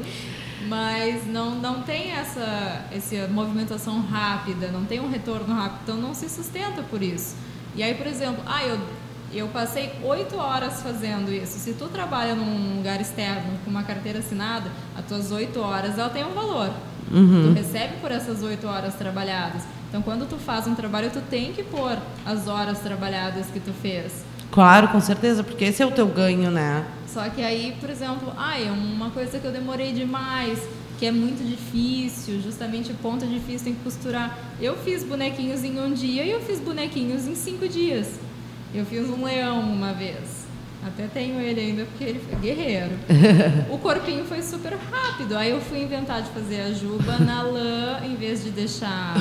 Mas 0.68 1.26
não, 1.26 1.54
não 1.54 1.83
tem 1.83 2.12
essa, 2.12 2.85
essa 2.92 3.26
movimentação 3.28 4.00
rápida, 4.00 4.68
não 4.68 4.85
tem 4.85 5.00
um 5.00 5.09
retorno 5.09 5.54
rápido, 5.54 5.81
então 5.83 5.96
não 5.96 6.14
se 6.14 6.28
sustenta 6.28 6.83
por 6.83 7.02
isso. 7.02 7.37
E 7.74 7.83
aí, 7.83 7.94
por 7.94 8.07
exemplo, 8.07 8.42
ah, 8.46 8.64
eu 8.64 8.78
eu 9.33 9.46
passei 9.48 9.92
oito 10.04 10.37
horas 10.37 10.83
fazendo 10.83 11.31
isso. 11.31 11.59
Se 11.59 11.74
tu 11.74 11.87
trabalha 11.88 12.35
num 12.35 12.76
lugar 12.76 13.00
externo 13.00 13.59
com 13.62 13.70
uma 13.70 13.83
carteira 13.83 14.20
assinada, 14.20 14.70
as 14.96 15.04
tuas 15.04 15.31
oito 15.31 15.61
horas 15.61 15.98
ela 15.98 16.09
tem 16.09 16.24
um 16.24 16.33
valor. 16.33 16.70
Uhum. 17.11 17.52
Tu 17.54 17.59
recebe 17.59 17.94
por 18.00 18.11
essas 18.11 18.42
oito 18.42 18.66
horas 18.66 18.94
trabalhadas. 18.94 19.62
Então, 19.88 20.02
quando 20.02 20.28
tu 20.28 20.37
faz 20.37 20.66
um 20.66 20.74
trabalho, 20.74 21.11
tu 21.11 21.20
tem 21.31 21.52
que 21.52 21.62
pôr 21.62 21.96
as 22.24 22.46
horas 22.46 22.78
trabalhadas 22.81 23.46
que 23.46 23.61
tu 23.61 23.72
fez. 23.72 24.24
Claro, 24.50 24.88
com 24.88 25.00
certeza, 25.00 25.42
porque 25.42 25.64
esse 25.64 25.83
é 25.83 25.87
o 25.87 25.90
teu 25.90 26.07
ganho, 26.07 26.50
né? 26.50 26.85
Só 27.18 27.28
que 27.31 27.42
aí, 27.42 27.76
por 27.81 27.90
exemplo, 27.90 28.33
ah, 28.37 28.61
é 28.61 28.70
uma 28.70 29.11
coisa 29.11 29.40
que 29.40 29.44
eu 29.44 29.50
demorei 29.50 29.92
demais, 29.92 30.57
que 31.00 31.04
é 31.04 31.11
muito 31.11 31.44
difícil, 31.44 32.40
justamente 32.40 32.92
o 32.92 32.94
ponto 32.94 33.26
difícil, 33.26 33.64
tem 33.64 33.74
que 33.74 33.83
costurar. 33.83 34.38
Eu 34.61 34.76
fiz 34.76 35.02
bonequinhos 35.02 35.64
em 35.64 35.81
um 35.81 35.92
dia 35.92 36.22
e 36.22 36.31
eu 36.31 36.40
fiz 36.40 36.61
bonequinhos 36.61 37.26
em 37.26 37.35
cinco 37.35 37.66
dias. 37.66 38.09
Eu 38.72 38.87
fiz 38.87 39.11
um 39.11 39.24
leão 39.24 39.59
uma 39.59 39.92
vez. 39.92 40.46
Até 40.87 41.09
tenho 41.09 41.40
ele 41.40 41.61
ainda 41.61 41.87
porque 41.87 42.04
ele 42.04 42.20
foi 42.20 42.38
guerreiro. 42.38 42.92
o 43.68 43.78
corpinho 43.78 44.24
foi 44.24 44.40
super 44.40 44.74
rápido. 44.74 45.37
Aí 45.37 45.50
eu 45.50 45.61
fui 45.61 45.83
inventar 45.83 46.22
de 46.22 46.31
fazer 46.31 46.61
a 46.61 46.72
juba 46.72 47.18
na 47.18 47.42
lã, 47.42 47.98
em 48.04 48.14
vez 48.14 48.44
de 48.44 48.50
deixar 48.50 49.16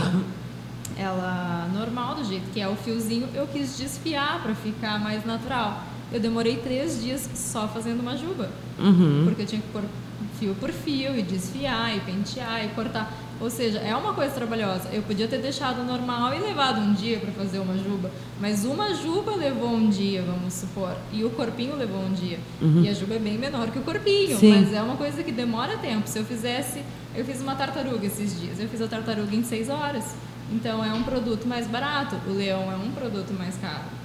ela 0.95 1.67
normal, 1.73 2.13
do 2.13 2.23
jeito 2.23 2.47
que 2.53 2.61
é 2.61 2.67
o 2.67 2.75
fiozinho, 2.75 3.27
eu 3.33 3.47
quis 3.47 3.75
desfiar 3.75 4.43
para 4.43 4.53
ficar 4.53 4.99
mais 4.99 5.25
natural. 5.25 5.96
Eu 6.11 6.19
demorei 6.19 6.57
três 6.57 7.01
dias 7.01 7.29
só 7.35 7.67
fazendo 7.67 7.99
uma 7.99 8.15
juba. 8.17 8.49
Uhum. 8.79 9.23
Porque 9.25 9.41
eu 9.41 9.45
tinha 9.45 9.61
que 9.61 9.67
pôr 9.69 9.83
fio 10.39 10.55
por 10.55 10.71
fio 10.71 11.17
e 11.17 11.21
desfiar 11.21 11.95
e 11.95 11.99
pentear 12.01 12.63
e 12.63 12.69
cortar. 12.69 13.11
Ou 13.39 13.49
seja, 13.49 13.79
é 13.79 13.95
uma 13.95 14.13
coisa 14.13 14.33
trabalhosa. 14.33 14.89
Eu 14.91 15.03
podia 15.03 15.27
ter 15.27 15.39
deixado 15.39 15.83
normal 15.83 16.33
e 16.33 16.39
levado 16.39 16.79
um 16.79 16.93
dia 16.93 17.19
para 17.19 17.31
fazer 17.31 17.59
uma 17.59 17.77
juba, 17.77 18.09
mas 18.39 18.65
uma 18.65 18.93
juba 18.95 19.35
levou 19.35 19.69
um 19.69 19.89
dia, 19.89 20.23
vamos 20.23 20.53
supor, 20.53 20.95
e 21.13 21.23
o 21.23 21.29
corpinho 21.29 21.75
levou 21.75 22.01
um 22.01 22.13
dia. 22.13 22.39
Uhum. 22.61 22.83
E 22.83 22.89
a 22.89 22.93
juba 22.93 23.15
é 23.15 23.19
bem 23.19 23.37
menor 23.37 23.69
que 23.69 23.77
o 23.77 23.83
corpinho, 23.83 24.37
Sim. 24.39 24.55
mas 24.55 24.73
é 24.73 24.81
uma 24.81 24.95
coisa 24.95 25.23
que 25.23 25.31
demora 25.31 25.77
tempo. 25.77 26.07
Se 26.07 26.17
eu 26.17 26.25
fizesse, 26.25 26.81
eu 27.15 27.23
fiz 27.23 27.41
uma 27.41 27.55
tartaruga 27.55 28.07
esses 28.07 28.39
dias, 28.39 28.59
eu 28.59 28.67
fiz 28.67 28.81
a 28.81 28.87
tartaruga 28.87 29.35
em 29.35 29.43
seis 29.43 29.69
horas. 29.69 30.15
Então 30.51 30.83
é 30.83 30.91
um 30.93 31.03
produto 31.03 31.47
mais 31.47 31.67
barato. 31.67 32.15
O 32.27 32.33
leão 32.33 32.71
é 32.71 32.75
um 32.75 32.91
produto 32.91 33.33
mais 33.33 33.55
caro. 33.57 33.96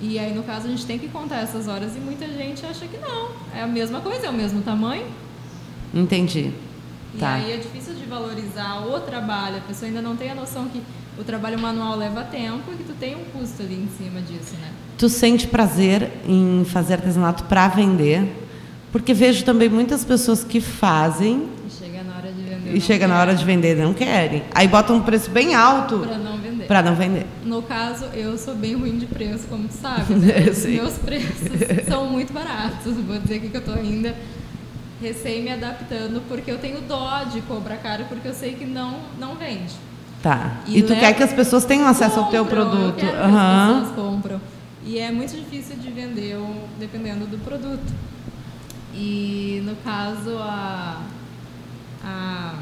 E 0.00 0.18
aí, 0.18 0.34
no 0.34 0.42
caso, 0.42 0.66
a 0.66 0.70
gente 0.70 0.86
tem 0.86 0.98
que 0.98 1.08
contar 1.08 1.40
essas 1.40 1.68
horas 1.68 1.94
e 1.94 2.00
muita 2.00 2.26
gente 2.26 2.64
acha 2.64 2.86
que 2.86 2.96
não. 2.96 3.28
É 3.54 3.62
a 3.62 3.66
mesma 3.66 4.00
coisa, 4.00 4.26
é 4.26 4.30
o 4.30 4.32
mesmo 4.32 4.62
tamanho. 4.62 5.06
Entendi. 5.92 6.52
E 7.14 7.18
tá. 7.18 7.34
aí 7.34 7.52
é 7.52 7.56
difícil 7.56 7.94
de 7.94 8.04
valorizar 8.04 8.86
o 8.86 9.00
trabalho. 9.00 9.58
A 9.58 9.60
pessoa 9.60 9.88
ainda 9.88 10.00
não 10.00 10.16
tem 10.16 10.30
a 10.30 10.34
noção 10.34 10.68
que 10.68 10.80
o 11.18 11.24
trabalho 11.24 11.58
manual 11.58 11.96
leva 11.96 12.22
tempo 12.22 12.72
e 12.72 12.76
que 12.76 12.84
tu 12.84 12.94
tem 12.94 13.14
um 13.14 13.24
custo 13.24 13.62
ali 13.62 13.74
em 13.74 13.88
cima 13.98 14.20
disso, 14.22 14.54
né? 14.60 14.70
Tu 14.96 15.08
sente 15.08 15.46
prazer 15.46 16.10
em 16.26 16.64
fazer 16.64 16.94
artesanato 16.94 17.44
para 17.44 17.68
vender? 17.68 18.26
Porque 18.92 19.12
vejo 19.12 19.44
também 19.44 19.68
muitas 19.68 20.04
pessoas 20.04 20.42
que 20.42 20.60
fazem 20.60 21.48
e 21.66 21.70
chega 21.70 22.02
na 22.02 22.16
hora 22.16 22.32
de 22.32 22.42
vender. 22.42 22.74
E 22.74 22.80
chega 22.80 23.06
na 23.06 23.20
hora 23.20 23.34
de 23.34 23.44
vender 23.44 23.76
não 23.76 23.92
querem. 23.92 24.42
Aí 24.54 24.66
botam 24.66 24.96
um 24.96 25.02
preço 25.02 25.30
bem 25.30 25.54
alto 25.54 25.98
para 25.98 26.18
não. 26.18 26.29
Para 26.70 26.84
não 26.84 26.94
vender. 26.94 27.26
No 27.44 27.62
caso, 27.62 28.04
eu 28.14 28.38
sou 28.38 28.54
bem 28.54 28.76
ruim 28.76 28.96
de 28.96 29.04
preço, 29.04 29.48
como 29.48 29.66
tu 29.66 29.74
sabe. 29.74 30.14
Né? 30.14 30.48
Os 30.48 30.64
meus 30.64 30.98
preços 30.98 31.48
são 31.84 32.06
muito 32.06 32.32
baratos. 32.32 32.94
Vou 32.94 33.18
dizer 33.18 33.38
aqui 33.38 33.48
que 33.48 33.56
eu 33.56 33.60
estou 33.60 33.74
ainda 33.74 34.14
recém 35.02 35.42
me 35.42 35.50
adaptando, 35.50 36.22
porque 36.28 36.48
eu 36.48 36.58
tenho 36.58 36.80
dó 36.82 37.24
de 37.24 37.40
cobrar 37.40 37.78
caro, 37.78 38.04
porque 38.08 38.28
eu 38.28 38.32
sei 38.32 38.54
que 38.54 38.64
não, 38.64 39.00
não 39.18 39.34
vende. 39.34 39.74
Tá. 40.22 40.60
E, 40.64 40.78
e 40.78 40.82
tu 40.84 40.94
quer 40.94 41.12
que 41.12 41.24
as 41.24 41.32
pessoas 41.32 41.64
tenham 41.64 41.88
acesso 41.88 42.20
compram, 42.20 42.26
ao 42.26 42.30
teu 42.30 42.46
produto. 42.46 43.04
Eu 43.04 43.14
uhum. 43.14 43.32
que 43.32 43.36
as 43.36 43.88
pessoas 43.88 43.96
compram. 43.96 44.40
E 44.84 44.96
é 45.00 45.10
muito 45.10 45.34
difícil 45.34 45.74
de 45.74 45.90
vender 45.90 46.36
dependendo 46.78 47.26
do 47.26 47.38
produto. 47.38 47.92
E 48.94 49.60
no 49.64 49.74
caso 49.74 50.38
a. 50.38 51.02
a 52.04 52.54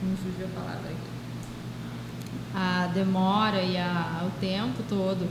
como 0.00 0.16
fugiu 0.16 0.46
a 0.46 0.58
palavra 0.58 0.88
aqui? 0.88 0.99
A 2.54 2.88
demora 2.92 3.62
e 3.62 3.76
a, 3.76 4.24
o 4.26 4.40
tempo 4.40 4.82
todo 4.88 5.28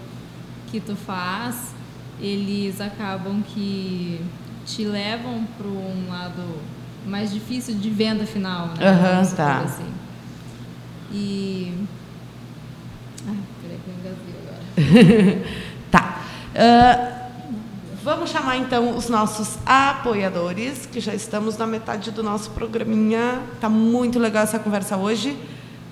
que 0.71 0.79
tu 0.79 0.95
faz, 0.95 1.73
eles 2.19 2.79
acabam 2.79 3.41
que 3.41 4.21
te 4.65 4.85
levam 4.85 5.45
para 5.57 5.67
um 5.67 6.09
lado 6.09 6.43
mais 7.05 7.31
difícil 7.31 7.75
de 7.75 7.89
venda 7.89 8.25
final, 8.25 8.67
né? 8.67 8.75
Uhum, 8.91 9.35
tá. 9.35 9.59
Assim. 9.59 9.91
E. 11.11 11.73
Ah, 13.27 13.35
peraí 13.61 13.79
que 13.83 13.89
eu 13.89 13.95
engasguei 13.99 14.35
agora. 14.43 15.45
tá. 15.91 16.21
Uh, 16.53 17.19
vamos 18.03 18.29
chamar 18.29 18.57
então 18.57 18.95
os 18.95 19.09
nossos 19.09 19.57
apoiadores, 19.65 20.85
que 20.85 20.99
já 20.99 21.13
estamos 21.13 21.57
na 21.57 21.65
metade 21.65 22.11
do 22.11 22.21
nosso 22.21 22.51
programinha. 22.51 23.41
Tá 23.59 23.69
muito 23.69 24.19
legal 24.19 24.43
essa 24.43 24.59
conversa 24.59 24.97
hoje. 24.97 25.37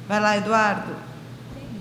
Vai 0.07 0.19
lá, 0.19 0.37
Eduardo. 0.37 1.06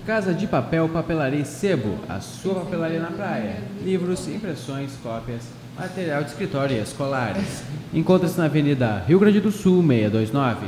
Casa 0.07 0.33
de 0.33 0.47
Papel, 0.47 0.87
Papelaria 0.87 1.41
e 1.41 1.45
Sebo, 1.45 1.97
a 2.07 2.21
sua 2.21 2.61
papelaria 2.61 2.97
na 2.97 3.11
praia. 3.11 3.57
Livros, 3.83 4.25
impressões, 4.29 4.93
cópias 5.03 5.43
Material 5.77 6.23
de 6.23 6.29
escritório 6.29 6.77
e 6.77 6.79
escolares. 6.79 7.61
Encontra-se 7.93 8.37
na 8.37 8.45
Avenida 8.45 9.03
Rio 9.05 9.19
Grande 9.19 9.41
do 9.41 9.51
Sul, 9.51 9.85
629. 9.85 10.67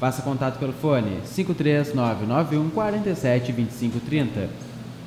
Faça 0.00 0.22
contato 0.22 0.58
pelo 0.58 0.72
fone 0.72 1.20
53991 1.24 2.68
47 2.70 3.52
25 3.52 4.00
30. 4.00 4.48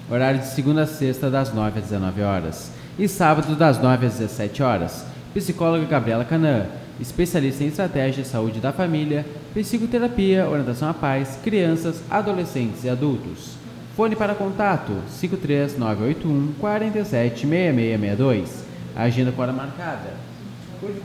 Horário 0.09 0.39
de 0.39 0.47
segunda 0.47 0.83
a 0.83 0.87
sexta, 0.87 1.29
das 1.29 1.53
9 1.53 1.79
às 1.79 1.85
19 1.85 2.21
horas. 2.21 2.71
E 2.97 3.05
sábado, 3.09 3.53
das 3.53 3.81
9 3.81 4.05
às 4.05 4.13
17 4.13 4.63
horas. 4.63 5.05
Psicóloga 5.33 5.85
Gabriela 5.85 6.23
Canã, 6.23 6.67
especialista 7.01 7.65
em 7.65 7.67
estratégia 7.67 8.23
de 8.23 8.29
saúde 8.29 8.61
da 8.61 8.71
família, 8.71 9.25
psicoterapia, 9.53 10.47
orientação 10.47 10.89
à 10.89 10.93
paz, 10.93 11.37
crianças, 11.43 12.01
adolescentes 12.09 12.85
e 12.85 12.89
adultos. 12.89 13.61
Fone 13.95 14.15
para 14.15 14.33
contato 14.33 14.91
53981 15.19 16.53
47 16.59 17.41
6662 17.41 18.63
agenda 18.95 19.31
com 19.31 19.41
hora 19.41 19.53
marcada. 19.53 20.13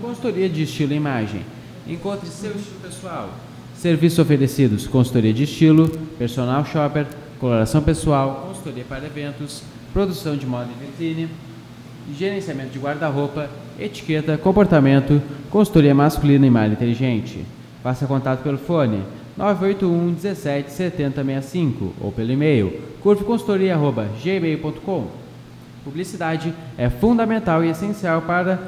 Consultoria 0.01 0.49
de 0.49 0.63
estilo 0.63 0.93
e 0.93 0.97
imagem. 0.97 1.43
Encontre 1.87 2.29
seu 2.29 2.51
estilo 2.51 2.81
pessoal. 2.81 3.31
Serviços 3.77 4.19
oferecidos: 4.19 4.87
consultoria 4.87 5.33
de 5.33 5.45
estilo, 5.45 5.89
personal 6.19 6.65
shopper, 6.65 7.07
coloração 7.39 7.83
pessoal, 7.83 8.47
consultoria 8.49 8.85
para 8.89 9.07
eventos, 9.07 9.63
produção 9.93 10.37
de 10.37 10.47
moda 10.47 10.69
e 10.75 10.87
vitrine, 10.87 11.29
gerenciamento 12.17 12.71
de 12.71 12.79
guarda-roupa, 12.79 13.49
etiqueta, 13.79 14.37
comportamento, 14.37 15.23
consultoria 15.51 15.95
masculina 15.95 16.47
e 16.47 16.51
malha 16.51 16.73
inteligente. 16.73 17.45
Faça 17.83 18.07
contato 18.07 18.43
pelo 18.43 18.59
fone 18.59 19.05
981 19.39 20.15
17 20.15 20.73
70 20.73 21.25
65 21.25 21.95
ou 22.01 22.11
pelo 22.11 22.33
e-mail 22.33 22.83
curveconsultoria.gmail.com. 23.01 25.07
Publicidade 25.85 26.53
é 26.77 26.91
fundamental 26.91 27.65
e 27.65 27.71
essencial 27.71 28.23
para 28.23 28.59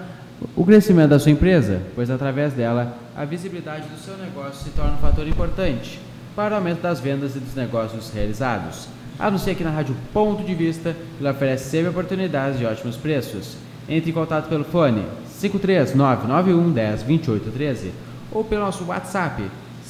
o 0.54 0.64
crescimento 0.64 1.10
da 1.10 1.18
sua 1.18 1.32
empresa, 1.32 1.82
pois 1.96 2.08
através 2.08 2.52
dela 2.52 2.96
a 3.16 3.24
visibilidade 3.24 3.88
do 3.88 3.98
seu 3.98 4.16
negócio 4.16 4.62
se 4.62 4.70
torna 4.70 4.92
um 4.92 4.98
fator 4.98 5.26
importante 5.26 5.98
para 6.36 6.54
o 6.54 6.58
aumento 6.58 6.82
das 6.82 7.00
vendas 7.00 7.34
e 7.34 7.40
dos 7.40 7.56
negócios 7.56 8.12
realizados. 8.12 8.86
Anuncie 9.18 9.50
aqui 9.50 9.64
na 9.64 9.70
Rádio 9.70 9.96
Ponto 10.12 10.44
de 10.44 10.54
Vista, 10.54 10.94
que 11.18 11.24
lhe 11.24 11.28
oferece 11.28 11.68
sempre 11.68 11.88
oportunidades 11.88 12.60
de 12.60 12.64
ótimos 12.64 12.96
preços. 12.96 13.56
Entre 13.88 14.10
em 14.10 14.14
contato 14.14 14.48
pelo 14.48 14.62
fone 14.62 15.04
53991 15.40 16.70
10 16.70 17.02
28 17.02 17.50
13 17.50 17.90
ou 18.30 18.44
pelo 18.44 18.64
nosso 18.64 18.84
WhatsApp 18.84 19.42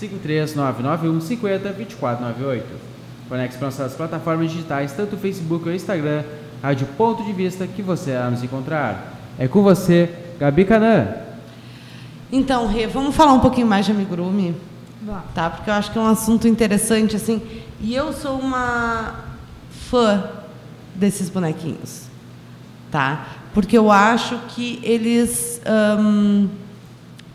53991 0.09 1.21
50 1.21 1.73
2498. 1.73 2.67
Conecte 3.29 3.59
para 3.59 3.67
nossas 3.67 3.95
plataformas 3.95 4.51
digitais, 4.51 4.93
tanto 4.93 5.15
o 5.15 5.19
Facebook 5.19 5.65
ou 5.67 5.73
o 5.73 5.75
Instagram, 5.75 6.25
Rádio 6.63 6.87
Ponto 6.97 7.23
de 7.25 7.33
Vista, 7.33 7.67
que 7.67 7.83
você 7.83 8.11
irá 8.11 8.31
nos 8.31 8.43
encontrar. 8.43 9.15
É 9.39 9.47
com 9.47 9.63
você, 9.63 10.11
Gabi 10.39 10.65
Canã. 10.65 11.15
Então, 12.33 12.67
Rê, 12.67 12.87
vamos 12.87 13.15
falar 13.15 13.33
um 13.33 13.41
pouquinho 13.41 13.67
mais 13.67 13.87
de 13.87 13.93
amigurumi? 13.93 14.55
Vamos. 15.03 15.23
Tá? 15.35 15.51
Porque 15.51 15.71
eu 15.71 15.75
acho 15.75 15.93
que 15.93 15.99
é 15.99 16.01
um 16.01 16.07
assunto 16.07 16.49
interessante, 16.49 17.17
assim. 17.17 17.41
E 17.81 17.95
eu 17.95 18.13
sou 18.13 18.39
uma 18.39 19.15
fã 19.71 20.25
desses 20.95 21.31
bonequinhos, 21.31 22.09
tá? 22.91 23.27
Porque 23.55 23.77
eu 23.77 23.91
acho 23.91 24.39
que 24.49 24.81
eles... 24.83 25.61
hum, 25.99 26.49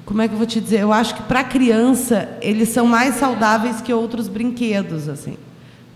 como 0.06 0.22
é 0.22 0.28
que 0.28 0.34
eu 0.34 0.38
vou 0.38 0.46
te 0.48 0.62
dizer? 0.62 0.82
Eu 0.82 0.94
acho 0.94 1.16
que 1.16 1.24
para 1.24 1.44
criança 1.44 2.38
eles 2.42 2.70
são 2.70 2.86
mais 2.86 3.16
saudáveis 3.16 3.82
que 3.82 3.92
outros 3.92 4.28
brinquedos, 4.28 5.10
assim, 5.10 5.38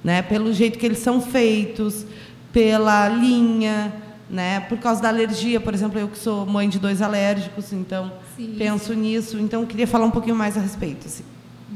né? 0.03 0.21
Pelo 0.23 0.51
jeito 0.51 0.79
que 0.79 0.85
eles 0.85 0.99
são 0.99 1.21
feitos, 1.21 2.05
pela 2.51 3.07
linha, 3.07 3.93
né? 4.29 4.61
Por 4.61 4.79
causa 4.79 5.01
da 5.01 5.09
alergia, 5.09 5.59
por 5.59 5.73
exemplo, 5.73 5.99
eu 5.99 6.07
que 6.07 6.17
sou 6.17 6.45
mãe 6.45 6.67
de 6.67 6.79
dois 6.79 7.01
alérgicos, 7.01 7.71
então 7.71 8.11
Sim. 8.35 8.55
penso 8.57 8.93
nisso. 8.93 9.37
Então 9.37 9.65
queria 9.65 9.85
falar 9.85 10.05
um 10.05 10.11
pouquinho 10.11 10.35
mais 10.35 10.57
a 10.57 10.61
respeito, 10.61 11.05
assim. 11.05 11.23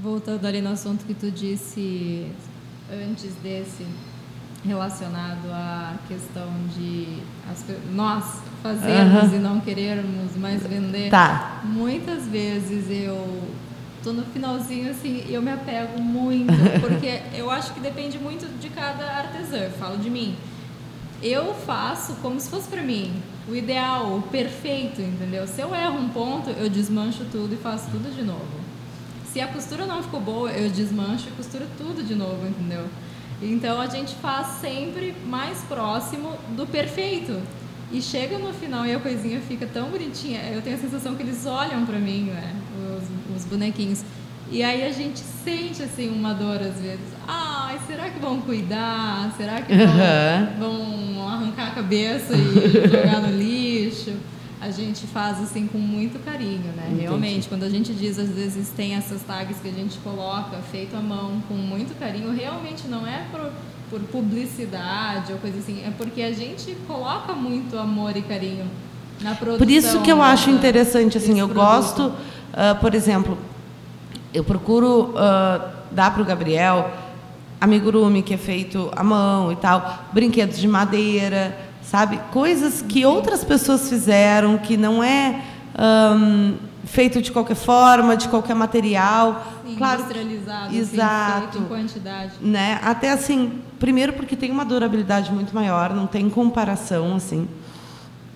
Voltando 0.02 0.46
ali 0.46 0.60
no 0.60 0.72
assunto 0.72 1.06
que 1.06 1.14
tu 1.14 1.30
disse 1.30 2.26
antes 2.92 3.32
desse, 3.44 3.86
relacionado 4.66 5.52
à 5.52 5.96
questão 6.08 6.50
de 6.76 7.20
nós 7.94 8.42
fazermos 8.64 9.24
Aham. 9.24 9.36
e 9.36 9.40
não 9.40 9.60
querermos 9.60 10.36
mais 10.38 10.66
vender. 10.66 11.10
Tá. 11.10 11.62
Muitas 11.66 12.26
vezes 12.26 12.90
eu 12.90 13.44
tô 14.02 14.14
no 14.14 14.24
finalzinho 14.24 14.92
assim 14.92 15.26
eu 15.30 15.42
me 15.42 15.52
apego 15.52 16.02
muito, 16.02 16.54
porque 16.82 17.22
eu 17.36 17.52
acho 17.52 17.74
que 17.74 17.82
depende 17.82 18.18
muito 18.18 18.48
de 18.60 18.70
cada 18.70 19.06
artesã. 19.06 19.58
Eu 19.58 19.72
falo 19.72 19.98
de 19.98 20.10
mim. 20.10 20.36
Eu 21.22 21.54
faço 21.54 22.16
como 22.22 22.40
se 22.40 22.50
fosse 22.50 22.68
pra 22.68 22.82
mim, 22.82 23.14
o 23.48 23.56
ideal, 23.56 24.18
o 24.18 24.22
perfeito, 24.24 25.02
entendeu? 25.02 25.48
Se 25.48 25.62
eu 25.62 25.74
erro 25.74 25.98
um 25.98 26.10
ponto, 26.10 26.50
eu 26.50 26.70
desmancho 26.70 27.26
tudo 27.32 27.54
e 27.54 27.58
faço 27.58 27.90
tudo 27.92 28.14
de 28.14 28.24
novo. 28.24 28.64
Se 29.32 29.40
a 29.40 29.48
costura 29.48 29.86
não 29.86 30.04
ficou 30.04 30.20
boa, 30.20 30.52
eu 30.52 30.70
desmancho 30.70 31.28
e 31.30 31.32
costuro 31.32 31.66
tudo 31.78 32.06
de 32.06 32.14
novo, 32.14 32.46
entendeu? 32.46 32.86
Então 33.42 33.80
a 33.80 33.88
gente 33.88 34.14
faz 34.16 34.60
sempre 34.60 35.16
mais 35.26 35.60
próximo 35.62 36.34
do 36.56 36.68
perfeito. 36.68 37.42
E 37.94 38.02
chega 38.02 38.40
no 38.40 38.52
final 38.52 38.86
e 38.88 38.94
a 38.94 39.00
coisinha 39.00 39.40
fica 39.40 39.68
tão 39.68 39.90
bonitinha. 39.90 40.42
Eu 40.52 40.62
tenho 40.64 40.76
a 40.76 40.80
sensação 40.80 41.14
que 41.14 41.22
eles 41.22 41.46
olham 41.46 41.86
pra 41.86 42.00
mim, 42.00 42.24
né? 42.24 42.56
Os, 42.98 43.38
os 43.38 43.46
bonequinhos. 43.46 44.04
E 44.52 44.64
aí 44.64 44.84
a 44.84 44.92
gente 44.92 45.20
sente 45.20 45.84
assim 45.84 46.10
uma 46.10 46.34
dor 46.34 46.58
às 46.60 46.82
vezes. 46.82 47.06
Ai, 47.28 47.80
será 47.86 48.10
que 48.10 48.20
vão 48.20 48.42
cuidar? 48.42 49.32
Será 49.38 49.62
que 49.62 49.74
vão, 49.76 49.86
Aham. 49.86 50.54
vão 50.60 51.28
arrancar 51.28 51.68
a 51.68 51.72
cabeça 51.72 52.34
e 52.36 52.70
jogar 52.90 53.22
no 53.22 53.38
lixo? 53.38 54.14
A 54.60 54.72
gente 54.72 55.06
faz 55.08 55.42
assim 55.42 55.68
com 55.68 55.78
muito 55.78 56.24
carinho, 56.24 56.72
né? 56.76 56.86
Entendi. 56.88 57.02
Realmente, 57.02 57.50
quando 57.50 57.64
a 57.64 57.70
gente 57.70 57.94
diz, 57.94 58.18
às 58.18 58.30
vezes 58.30 58.70
tem 58.70 58.96
essas 58.96 59.22
tags 59.22 59.58
que 59.60 59.68
a 59.68 59.72
gente 59.72 59.98
coloca, 60.00 60.58
feito 60.72 60.96
à 60.96 61.02
mão, 61.02 61.44
com 61.48 61.54
muito 61.54 61.98
carinho, 62.00 62.32
realmente 62.32 62.88
não 62.88 63.06
é 63.06 63.26
por, 63.30 63.52
por 63.94 64.00
publicidade 64.02 65.32
ou 65.32 65.38
coisa 65.38 65.60
assim, 65.60 65.84
é 65.86 65.92
porque 65.96 66.24
a 66.24 66.34
gente 66.34 66.76
coloca 66.88 67.34
muito 67.34 67.78
amor 67.78 68.18
e 68.18 68.24
carinho 68.24 68.66
na 69.22 69.36
produção. 69.36 69.60
Por 69.60 69.70
isso 69.70 70.02
que 70.02 70.12
eu 70.12 70.20
acho 70.20 70.48
dessa- 70.48 70.58
interessante, 70.58 71.16
assim, 71.20 71.40
eu 71.40 71.48
produto. 71.48 71.64
gosto, 71.76 72.12
ah, 72.52 72.74
por 72.74 72.96
exemplo, 72.96 73.38
eu 74.34 74.44
procuro 74.44 75.14
ah, 75.16 75.70
dar 75.92 76.12
para 76.12 76.24
o 76.24 76.26
Gabriel 76.26 76.90
amigurumi 77.62 78.24
que 78.24 78.34
é 78.34 78.38
feito 78.38 78.92
à 78.96 79.04
mão 79.04 79.52
e 79.52 79.56
tal, 79.58 80.06
brinquedos 80.12 80.58
de 80.58 80.68
madeira, 80.68 81.56
sabe? 81.84 82.20
Coisas 82.32 82.82
que 82.82 83.06
outras 83.06 83.44
pessoas 83.44 83.88
fizeram, 83.90 84.58
que 84.58 84.76
não 84.76 85.04
é 85.04 85.40
ahn, 85.78 86.54
feito 86.86 87.22
de 87.22 87.32
qualquer 87.32 87.56
forma, 87.56 88.16
de 88.18 88.28
qualquer 88.28 88.56
material. 88.56 89.62
Sim, 89.66 89.76
claro, 89.76 90.02
industrializado, 90.02 90.68
assim, 90.68 90.78
exato. 90.80 91.42
feito 91.52 91.58
em 91.60 91.66
quantidade. 91.68 92.32
né? 92.42 92.80
Até 92.84 93.12
assim, 93.12 93.62
primeiro 93.80 94.14
porque 94.14 94.36
tem 94.36 94.52
uma 94.52 94.66
durabilidade 94.66 95.32
muito 95.32 95.54
maior, 95.56 95.94
não 95.94 96.08
tem 96.08 96.30
comparação 96.30 97.16
assim. 97.16 97.48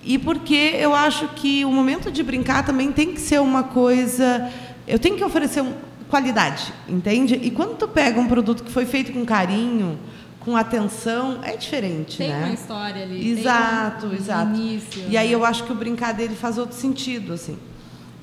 E 0.04 0.18
porque 0.18 0.72
eu 0.80 0.96
acho 0.96 1.28
que 1.30 1.66
o 1.66 1.72
momento 1.72 2.10
de 2.10 2.24
brincar 2.24 2.66
também 2.66 2.92
tem 2.94 3.12
que 3.14 3.20
ser 3.20 3.42
uma 3.42 3.64
coisa, 3.64 4.50
eu 4.88 4.98
tenho 4.98 5.18
que 5.18 5.24
oferecer 5.24 5.62
um- 5.62 5.74
qualidade, 6.10 6.74
entende? 6.88 7.38
E 7.44 7.52
quando 7.52 7.76
tu 7.78 7.86
pega 7.90 8.18
um 8.18 8.28
produto 8.28 8.64
que 8.64 8.72
foi 8.72 8.86
feito 8.86 9.12
com 9.12 9.26
carinho, 9.26 10.00
com 10.40 10.56
atenção, 10.56 11.40
é 11.44 11.58
diferente, 11.58 12.20
Tem 12.20 12.30
né? 12.30 12.46
uma 12.46 12.54
história 12.54 13.04
ali. 13.04 13.20
tem 13.20 13.40
Exato, 13.40 14.06
um 14.08 14.14
exato. 14.14 14.56
Início, 14.56 15.04
E 15.10 15.18
aí 15.18 15.28
né? 15.28 15.36
eu 15.36 15.44
acho 15.44 15.66
que 15.66 15.72
o 15.74 15.76
brincar 15.76 16.14
dele 16.14 16.34
faz 16.38 16.58
outro 16.58 16.78
sentido, 16.78 17.34
assim. 17.34 17.58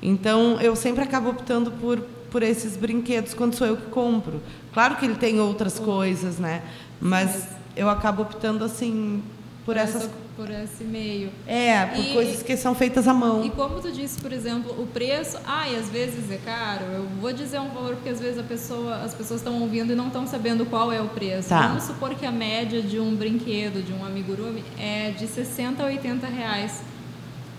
Então 0.07 0.59
eu 0.61 0.75
sempre 0.75 1.03
acabo 1.03 1.29
optando 1.29 1.71
por 1.71 1.99
por 2.31 2.43
esses 2.43 2.75
brinquedos 2.75 3.33
quando 3.33 3.53
sou 3.55 3.65
eu 3.65 3.77
que 3.77 3.85
compro. 3.85 4.41
Claro 4.73 4.97
que 4.97 5.05
ele 5.05 5.15
tem 5.15 5.39
outras 5.39 5.79
coisas, 5.79 6.37
né? 6.37 6.63
Mas 6.99 7.47
eu 7.77 7.89
acabo 7.89 8.23
optando 8.23 8.65
assim 8.65 9.23
por 9.65 9.77
essas 9.77 10.01
essa- 10.03 10.11
por 10.35 10.49
esse 10.49 10.83
meio. 10.83 11.29
é, 11.47 11.85
por 11.85 12.03
E- 12.03 12.11
coisas 12.13 12.43
que 12.43 12.57
são 12.57 12.75
feitas 12.75 13.07
à 13.07 13.13
mão. 13.13 13.45
E 13.45 13.49
como 13.51 13.79
tu 13.79 13.89
disse, 13.89 14.19
por 14.19 14.33
exemplo, 14.33 14.75
o 14.77 14.85
preço, 14.85 15.37
ai, 15.45 15.77
às 15.77 15.87
vezes 15.89 16.29
é 16.29 16.37
caro. 16.43 16.83
Eu 16.93 17.05
vou 17.21 17.31
dizer 17.31 17.57
um 17.61 17.69
valor 17.69 17.95
porque 17.95 18.09
às 18.09 18.19
vezes 18.19 18.37
a 18.37 18.43
pessoa, 18.43 18.95
as 18.97 19.13
pessoas 19.13 19.39
estão 19.39 19.61
ouvindo 19.61 19.93
e 19.93 19.95
não 19.95 20.07
estão 20.07 20.27
sabendo 20.27 20.65
qual 20.65 20.91
é 20.91 20.99
o 20.99 21.07
preço. 21.07 21.47
Tá. 21.49 21.67
Vamos 21.67 21.83
supor 21.85 22.15
que 22.15 22.25
a 22.25 22.31
média 22.33 22.81
de 22.81 22.99
um 22.99 23.15
brinquedo, 23.15 23.81
de 23.81 23.93
um 23.93 24.05
amigurumi, 24.05 24.61
é 24.77 25.11
de 25.11 25.25
60 25.25 25.83
a 25.83 25.85
80 25.85 26.27
reais. 26.27 26.81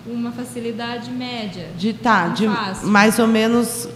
Uma 0.06 0.32
facilidade 0.32 1.10
média. 1.10 1.68
De 1.76 1.92
tá, 1.92 2.28
de 2.28 2.46
Fácil. 2.46 2.88
mais 2.88 3.18
ou 3.18 3.26
menos 3.26 3.88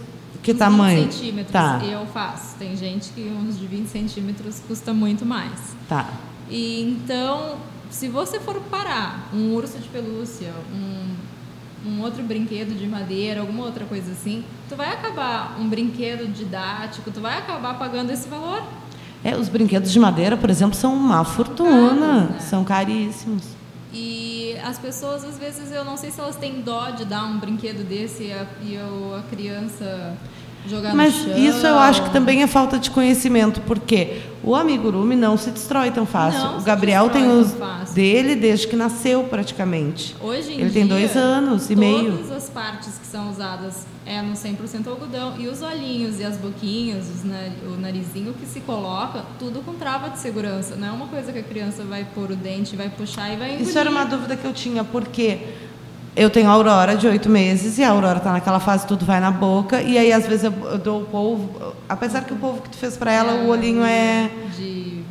que 0.43 0.53
tamanho? 0.53 1.03
20 1.03 1.11
centímetros 1.13 1.51
Tá, 1.51 1.79
eu 1.83 2.05
faço. 2.07 2.55
Tem 2.57 2.75
gente 2.75 3.11
que 3.11 3.21
uns 3.21 3.57
de 3.57 3.67
20 3.67 3.87
centímetros 3.87 4.59
custa 4.67 4.93
muito 4.93 5.25
mais. 5.25 5.75
tá. 5.87 6.07
E 6.49 6.81
então, 6.81 7.55
se 7.89 8.09
você 8.09 8.39
for 8.39 8.59
parar 8.69 9.29
um 9.33 9.53
urso 9.53 9.77
de 9.79 9.87
pelúcia, 9.87 10.51
um, 10.73 11.89
um 11.89 12.01
outro 12.01 12.21
brinquedo 12.23 12.77
de 12.77 12.85
madeira, 12.85 13.39
alguma 13.39 13.63
outra 13.63 13.85
coisa 13.85 14.11
assim, 14.11 14.43
tu 14.67 14.75
vai 14.75 14.89
acabar 14.91 15.57
um 15.59 15.69
brinquedo 15.69 16.29
didático, 16.31 17.09
tu 17.09 17.21
vai 17.21 17.37
acabar 17.37 17.75
pagando 17.77 18.11
esse 18.11 18.27
valor. 18.27 18.63
É, 19.23 19.35
os 19.35 19.47
brinquedos 19.47 19.91
de 19.91 19.99
madeira, 19.99 20.35
por 20.35 20.49
exemplo, 20.49 20.75
são 20.75 20.93
uma 20.93 21.23
fortuna, 21.23 21.69
Caros, 21.69 22.29
né? 22.31 22.39
são 22.39 22.63
caríssimos. 22.63 23.43
E 23.93 24.55
as 24.63 24.79
pessoas, 24.79 25.23
às 25.23 25.37
vezes, 25.37 25.71
eu 25.71 25.83
não 25.83 25.97
sei 25.97 26.11
se 26.11 26.19
elas 26.19 26.35
têm 26.37 26.61
dó 26.61 26.91
de 26.91 27.03
dar 27.05 27.25
um 27.25 27.39
brinquedo 27.39 27.83
desse 27.87 28.23
e 28.23 28.31
a, 28.31 28.45
e 28.61 28.73
eu- 28.75 29.15
a 29.15 29.23
criança 29.23 30.15
jogar 30.67 30.95
Mas 30.95 31.15
no 31.15 31.33
chão. 31.33 31.37
isso 31.37 31.65
eu 31.65 31.77
acho 31.77 32.03
que 32.03 32.09
também 32.11 32.41
é 32.43 32.47
falta 32.47 32.77
de 32.77 32.89
conhecimento, 32.91 33.61
porque 33.61 34.21
o 34.43 34.55
amigurumi 34.55 35.15
não 35.15 35.37
se 35.37 35.51
destrói 35.51 35.91
tão 35.91 36.05
fácil. 36.05 36.39
Não 36.39 36.59
o 36.59 36.61
Gabriel 36.61 37.09
tem 37.09 37.27
os 37.27 37.53
dele 37.93 38.35
desde 38.35 38.67
que 38.67 38.75
nasceu 38.75 39.23
praticamente. 39.23 40.15
Hoje 40.21 40.53
em 40.53 40.61
Ele 40.61 40.71
tem 40.71 40.85
dia, 40.85 40.95
dois 40.95 41.15
anos 41.15 41.69
e 41.69 41.75
meio. 41.75 42.17
Todas 42.17 42.31
as 42.31 42.49
partes 42.49 42.97
que 42.97 43.05
são 43.05 43.29
usadas 43.29 43.85
é 44.05 44.21
no 44.21 44.33
100% 44.33 44.87
algodão. 44.87 45.35
E 45.37 45.47
os 45.47 45.61
olhinhos 45.61 46.19
e 46.19 46.23
as 46.23 46.37
boquinhas, 46.37 47.05
o 47.65 47.79
narizinho 47.79 48.33
que 48.33 48.45
se 48.45 48.61
coloca, 48.61 49.23
tudo 49.37 49.61
com 49.61 49.73
trava 49.73 50.09
de 50.09 50.19
segurança. 50.19 50.75
Não 50.75 50.87
é 50.87 50.91
uma 50.91 51.07
coisa 51.07 51.31
que 51.31 51.39
a 51.39 51.43
criança 51.43 51.83
vai 51.83 52.05
pôr 52.15 52.31
o 52.31 52.35
dente, 52.35 52.75
vai 52.75 52.89
puxar 52.89 53.31
e 53.31 53.35
vai 53.35 53.49
engolir. 53.49 53.67
Isso 53.67 53.77
era 53.77 53.89
uma 53.89 54.05
dúvida 54.05 54.35
que 54.35 54.45
eu 54.45 54.53
tinha, 54.53 54.83
porque 54.83 55.39
eu 56.15 56.29
tenho 56.29 56.49
a 56.49 56.51
Aurora 56.51 56.95
de 56.95 57.07
oito 57.07 57.29
meses 57.29 57.77
e 57.77 57.83
a 57.83 57.89
Aurora 57.89 58.17
está 58.17 58.31
naquela 58.31 58.59
fase 58.59 58.85
tudo 58.85 59.05
vai 59.05 59.19
na 59.19 59.31
boca 59.31 59.81
e 59.81 59.97
aí 59.97 60.11
às 60.11 60.27
vezes 60.27 60.45
eu, 60.45 60.53
eu 60.69 60.77
dou 60.77 61.01
o 61.01 61.05
polvo, 61.05 61.73
apesar 61.87 62.23
que 62.25 62.33
o 62.33 62.35
polvo 62.35 62.61
que 62.61 62.69
tu 62.69 62.77
fez 62.77 62.97
para 62.97 63.11
ela, 63.11 63.43
o 63.43 63.47
olhinho 63.47 63.83
é 63.83 64.29
De 64.57 65.03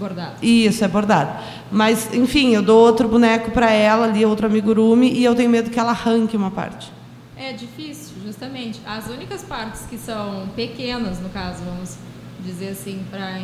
bordado. 0.00 0.34
Isso, 0.42 0.82
é 0.82 0.88
bordado. 0.88 1.38
Mas, 1.70 2.12
enfim, 2.12 2.54
eu 2.54 2.62
dou 2.62 2.84
outro 2.84 3.06
boneco 3.06 3.50
para 3.50 3.70
ela 3.70 4.06
ali, 4.06 4.24
outro 4.24 4.46
amigurumi, 4.46 5.12
e 5.12 5.22
eu 5.22 5.34
tenho 5.34 5.50
medo 5.50 5.70
que 5.70 5.78
ela 5.78 5.90
arranque 5.90 6.36
uma 6.36 6.50
parte. 6.50 6.90
É 7.36 7.52
difícil, 7.52 8.16
Justamente. 8.24 8.80
As 8.86 9.06
únicas 9.08 9.42
partes 9.42 9.82
que 9.88 9.98
são 9.98 10.48
pequenas, 10.54 11.20
no 11.20 11.28
caso, 11.30 11.64
vamos 11.64 11.96
dizer 12.44 12.70
assim, 12.70 13.02
para 13.10 13.38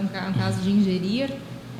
um, 0.00 0.32
caso 0.32 0.60
de 0.60 0.70
ingerir, 0.70 1.30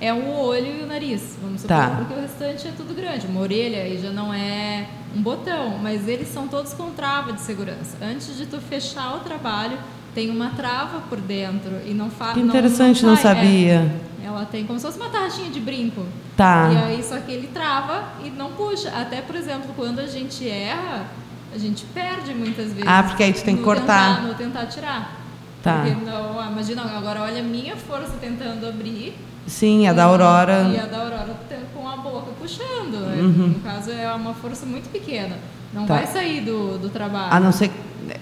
é 0.00 0.12
o 0.12 0.38
olho 0.38 0.80
e 0.80 0.82
o 0.82 0.86
nariz, 0.86 1.36
vamos 1.40 1.62
supor, 1.62 1.76
tá. 1.76 1.96
porque 1.96 2.14
o 2.14 2.20
restante 2.20 2.68
é 2.68 2.72
tudo 2.76 2.94
grande. 2.94 3.26
Uma 3.26 3.40
orelha 3.40 3.82
aí 3.82 3.98
já 3.98 4.10
não 4.10 4.32
é 4.32 4.86
um 5.16 5.22
botão, 5.22 5.78
mas 5.82 6.06
eles 6.06 6.28
são 6.28 6.46
todos 6.46 6.74
com 6.74 6.90
trava 6.90 7.32
de 7.32 7.40
segurança. 7.40 7.96
Antes 8.02 8.36
de 8.36 8.46
tu 8.46 8.60
fechar 8.60 9.16
o 9.16 9.20
trabalho, 9.20 9.78
tem 10.14 10.30
uma 10.30 10.50
trava 10.50 11.00
por 11.08 11.20
dentro 11.20 11.80
e 11.86 11.94
não 11.94 12.10
faz. 12.10 12.34
Que 12.34 12.40
interessante, 12.40 13.02
não, 13.02 13.10
não, 13.10 13.16
não 13.16 13.22
sabia. 13.22 13.90
É, 14.22 14.26
ela 14.26 14.44
tem 14.44 14.66
como 14.66 14.78
se 14.78 14.84
fosse 14.84 14.98
uma 14.98 15.08
tarraxinha 15.08 15.50
de 15.50 15.60
brinco. 15.60 16.04
Tá. 16.36 16.70
E 16.72 16.76
aí 16.76 17.02
só 17.02 17.18
que 17.18 17.32
ele 17.32 17.48
trava 17.48 18.04
e 18.24 18.30
não 18.30 18.52
puxa. 18.52 18.90
Até, 18.90 19.22
por 19.22 19.34
exemplo, 19.34 19.70
quando 19.74 19.98
a 20.00 20.06
gente 20.06 20.46
erra, 20.46 21.06
a 21.54 21.58
gente 21.58 21.84
perde 21.86 22.34
muitas 22.34 22.72
vezes. 22.72 22.84
Ah, 22.86 23.02
porque 23.02 23.22
aí 23.22 23.32
tu 23.32 23.42
tem 23.42 23.56
que 23.56 23.62
cortar. 23.62 24.16
Tentar, 24.16 24.28
no 24.28 24.34
tentar 24.34 24.66
tirar. 24.66 25.20
Tá. 25.62 25.82
Porque 25.82 26.04
não, 26.04 26.52
imagina, 26.52 26.82
agora 26.82 27.22
olha 27.22 27.40
a 27.40 27.44
minha 27.44 27.76
força 27.76 28.12
tentando 28.20 28.66
abrir 28.66 29.14
Sim, 29.46 29.86
a 29.86 29.92
da 29.92 30.04
Aurora. 30.04 30.70
E 30.74 30.78
a 30.78 30.86
da 30.86 30.98
Aurora 30.98 31.36
com 31.74 31.88
a 31.88 31.96
boca 31.96 32.32
puxando. 32.38 32.94
Uhum. 32.94 33.48
No 33.48 33.60
caso, 33.60 33.90
é 33.90 34.12
uma 34.12 34.34
força 34.34 34.66
muito 34.66 34.90
pequena. 34.90 35.36
Não 35.72 35.86
tá. 35.86 35.94
vai 35.94 36.06
sair 36.06 36.40
do, 36.40 36.78
do 36.78 36.88
trabalho. 36.88 37.32
A 37.32 37.38
não 37.38 37.52
ser 37.52 37.68
que 37.68 37.74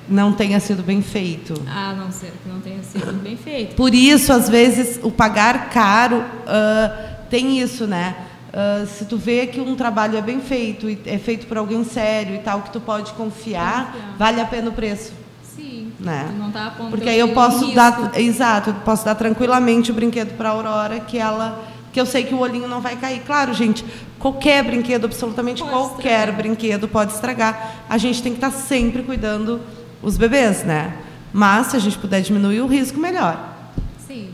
não 0.08 0.32
tenha 0.32 0.60
sido 0.60 0.82
bem 0.82 1.00
feito. 1.02 1.54
A 1.68 1.92
não 1.94 2.10
ser 2.10 2.32
que 2.42 2.48
não 2.48 2.60
tenha 2.60 2.82
sido 2.82 3.12
bem 3.22 3.36
feito. 3.36 3.74
Por 3.74 3.94
isso, 3.94 4.32
às 4.32 4.48
vezes, 4.48 4.98
o 5.02 5.10
pagar 5.10 5.70
caro 5.70 6.18
uh, 6.18 7.28
tem 7.30 7.58
isso, 7.58 7.86
né? 7.86 8.16
Uh, 8.52 8.86
se 8.86 9.04
tu 9.04 9.16
vê 9.16 9.46
que 9.46 9.60
um 9.60 9.74
trabalho 9.74 10.16
é 10.16 10.22
bem 10.22 10.40
feito, 10.40 10.86
é 11.06 11.18
feito 11.18 11.46
por 11.46 11.56
alguém 11.56 11.82
sério 11.84 12.36
e 12.36 12.38
tal, 12.38 12.62
que 12.62 12.70
tu 12.70 12.80
pode 12.80 13.12
confiar, 13.12 13.92
confiar. 13.92 14.14
vale 14.16 14.40
a 14.40 14.44
pena 14.44 14.70
o 14.70 14.72
preço 14.72 15.23
né? 16.04 16.34
não 16.38 16.50
tá 16.50 16.74
Porque 16.90 17.08
aí 17.08 17.18
eu 17.18 17.28
posso 17.28 17.72
dar, 17.74 18.12
exato, 18.18 18.70
eu 18.70 18.74
posso 18.74 19.04
dar 19.04 19.14
tranquilamente 19.14 19.90
o 19.90 19.94
brinquedo 19.94 20.36
para 20.36 20.48
a 20.48 20.52
Aurora 20.52 21.00
que 21.00 21.18
ela 21.18 21.72
que 21.94 22.00
eu 22.00 22.06
sei 22.06 22.24
que 22.24 22.34
o 22.34 22.40
olhinho 22.40 22.66
não 22.66 22.80
vai 22.80 22.96
cair. 22.96 23.22
Claro, 23.24 23.54
gente, 23.54 23.84
qualquer 24.18 24.64
brinquedo, 24.64 25.04
absolutamente 25.04 25.62
pode 25.62 25.72
qualquer 25.72 26.28
estragar. 26.28 26.36
brinquedo 26.36 26.88
pode 26.88 27.12
estragar. 27.12 27.84
A 27.88 27.96
gente 27.96 28.20
tem 28.20 28.32
que 28.32 28.38
estar 28.38 28.50
tá 28.50 28.56
sempre 28.56 29.04
cuidando 29.04 29.60
os 30.02 30.16
bebês, 30.16 30.64
né? 30.64 30.92
Mas 31.32 31.68
se 31.68 31.76
a 31.76 31.78
gente 31.78 31.96
puder 31.96 32.20
diminuir 32.20 32.60
o 32.60 32.66
risco, 32.66 32.98
melhor. 32.98 33.54
Sim. 34.08 34.30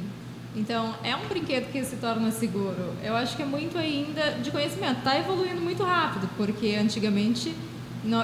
Então, 0.57 0.95
é 1.05 1.15
um 1.15 1.29
brinquedo 1.29 1.71
que 1.71 1.85
se 1.85 1.97
torna 1.97 2.31
seguro. 2.31 2.95
Eu 3.05 3.15
acho 3.15 3.37
que 3.37 3.43
é 3.43 3.47
muito 3.47 3.77
ainda 3.77 4.39
de 4.43 4.51
conhecimento. 4.51 4.99
Está 4.99 5.19
evoluindo 5.19 5.61
muito 5.61 5.85
rápido, 5.85 6.31
porque 6.39 6.79
antigamente 6.81 7.55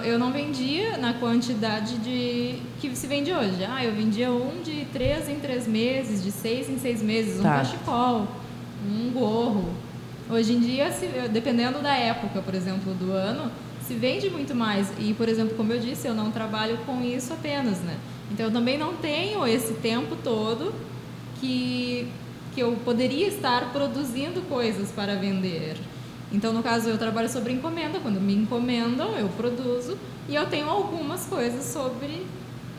eu 0.04 0.18
não 0.18 0.32
vendia 0.32 0.96
na 0.96 1.14
quantidade 1.14 1.98
de 1.98 2.58
que 2.80 2.94
se 2.96 3.06
vende 3.06 3.32
hoje. 3.32 3.64
Ah, 3.68 3.84
eu 3.84 3.92
vendia 3.92 4.30
um 4.30 4.62
de 4.62 4.86
três 4.92 5.28
em 5.28 5.36
três 5.36 5.66
meses, 5.66 6.22
de 6.22 6.30
seis 6.30 6.68
em 6.70 6.78
seis 6.78 7.02
meses, 7.02 7.40
um 7.40 7.42
tá. 7.42 7.58
cachecol, 7.58 8.26
um 8.88 9.10
gorro. 9.10 9.74
Hoje 10.30 10.54
em 10.54 10.60
dia, 10.60 10.90
se, 10.90 11.06
dependendo 11.30 11.80
da 11.80 11.94
época, 11.94 12.40
por 12.40 12.54
exemplo, 12.54 12.94
do 12.94 13.12
ano, 13.12 13.50
se 13.86 13.94
vende 13.94 14.30
muito 14.30 14.54
mais. 14.54 14.88
E, 14.98 15.14
por 15.14 15.28
exemplo, 15.28 15.54
como 15.56 15.72
eu 15.72 15.78
disse, 15.78 16.08
eu 16.08 16.14
não 16.14 16.30
trabalho 16.30 16.78
com 16.78 17.02
isso 17.02 17.32
apenas, 17.32 17.78
né? 17.80 17.96
Então, 18.32 18.46
eu 18.46 18.52
também 18.52 18.76
não 18.76 18.94
tenho 18.94 19.46
esse 19.46 19.74
tempo 19.74 20.16
todo 20.16 20.74
que, 21.40 22.08
que 22.54 22.60
eu 22.60 22.72
poderia 22.84 23.28
estar 23.28 23.72
produzindo 23.72 24.40
coisas 24.48 24.90
para 24.90 25.14
vender. 25.14 25.76
Então, 26.36 26.52
no 26.52 26.62
caso, 26.62 26.90
eu 26.90 26.98
trabalho 26.98 27.30
sobre 27.30 27.54
encomenda. 27.54 27.98
Quando 27.98 28.20
me 28.20 28.34
encomendam, 28.34 29.16
eu 29.16 29.26
produzo 29.30 29.96
e 30.28 30.34
eu 30.34 30.44
tenho 30.44 30.68
algumas 30.68 31.24
coisas 31.24 31.64
sobre 31.64 32.26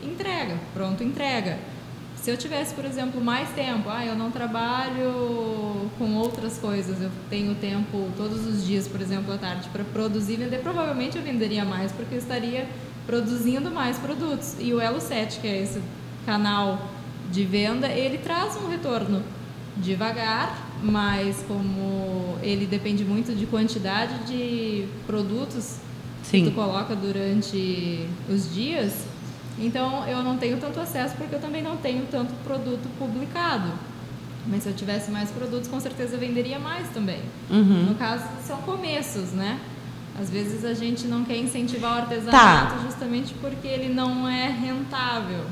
entrega, 0.00 0.56
pronto, 0.72 1.02
entrega. 1.02 1.58
Se 2.14 2.30
eu 2.30 2.36
tivesse, 2.36 2.72
por 2.72 2.84
exemplo, 2.84 3.20
mais 3.20 3.48
tempo, 3.50 3.88
ah, 3.88 4.06
eu 4.06 4.14
não 4.14 4.30
trabalho 4.30 5.90
com 5.98 6.14
outras 6.14 6.56
coisas, 6.58 7.02
eu 7.02 7.10
tenho 7.28 7.52
tempo 7.56 8.08
todos 8.16 8.46
os 8.46 8.64
dias, 8.64 8.86
por 8.86 9.00
exemplo, 9.00 9.34
à 9.34 9.38
tarde, 9.38 9.68
para 9.70 9.82
produzir 9.82 10.34
e 10.34 10.36
vender, 10.36 10.58
provavelmente 10.58 11.16
eu 11.16 11.22
venderia 11.24 11.64
mais, 11.64 11.90
porque 11.90 12.14
eu 12.14 12.18
estaria 12.18 12.68
produzindo 13.06 13.72
mais 13.72 13.98
produtos. 13.98 14.54
E 14.60 14.72
o 14.72 14.80
Elo 14.80 15.00
7, 15.00 15.40
que 15.40 15.48
é 15.48 15.62
esse 15.62 15.82
canal 16.24 16.78
de 17.32 17.44
venda, 17.44 17.88
ele 17.88 18.18
traz 18.18 18.56
um 18.56 18.68
retorno 18.68 19.20
devagar, 19.76 20.67
mas 20.82 21.44
como 21.46 22.36
ele 22.42 22.66
depende 22.66 23.04
muito 23.04 23.34
de 23.34 23.46
quantidade 23.46 24.24
de 24.26 24.86
produtos 25.06 25.76
Sim. 26.22 26.44
que 26.44 26.50
tu 26.50 26.54
coloca 26.54 26.94
durante 26.94 28.06
os 28.28 28.52
dias, 28.54 28.92
então 29.58 30.06
eu 30.06 30.22
não 30.22 30.36
tenho 30.36 30.58
tanto 30.58 30.78
acesso 30.80 31.14
porque 31.16 31.34
eu 31.34 31.40
também 31.40 31.62
não 31.62 31.76
tenho 31.76 32.06
tanto 32.10 32.32
produto 32.44 32.88
publicado. 32.98 33.72
Mas 34.46 34.62
se 34.62 34.68
eu 34.68 34.74
tivesse 34.74 35.10
mais 35.10 35.30
produtos, 35.30 35.68
com 35.68 35.78
certeza 35.78 36.14
eu 36.14 36.20
venderia 36.20 36.58
mais 36.58 36.88
também. 36.88 37.20
Uhum. 37.50 37.86
No 37.90 37.94
caso, 37.96 38.24
são 38.46 38.56
começos, 38.58 39.32
né? 39.32 39.60
Às 40.18 40.30
vezes 40.30 40.64
a 40.64 40.74
gente 40.74 41.06
não 41.06 41.24
quer 41.24 41.36
incentivar 41.36 41.92
o 41.92 42.00
artesanato 42.02 42.74
tá. 42.74 42.80
justamente 42.84 43.34
porque 43.40 43.68
ele 43.68 43.92
não 43.92 44.26
é 44.28 44.48
rentável. 44.48 45.44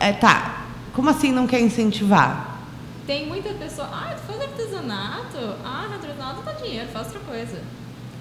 É, 0.00 0.12
tá. 0.12 0.66
Como 0.94 1.10
assim 1.10 1.30
não 1.30 1.46
quer 1.46 1.60
incentivar? 1.60 2.57
Tem 3.08 3.26
muita 3.26 3.54
pessoa, 3.54 3.88
ah, 3.90 4.14
tu 4.14 4.30
faz 4.30 4.38
artesanato? 4.42 5.38
Ah, 5.64 5.88
artesanato 5.90 6.42
dá 6.42 6.52
dinheiro, 6.52 6.86
faz 6.92 7.06
outra 7.06 7.20
coisa. 7.20 7.58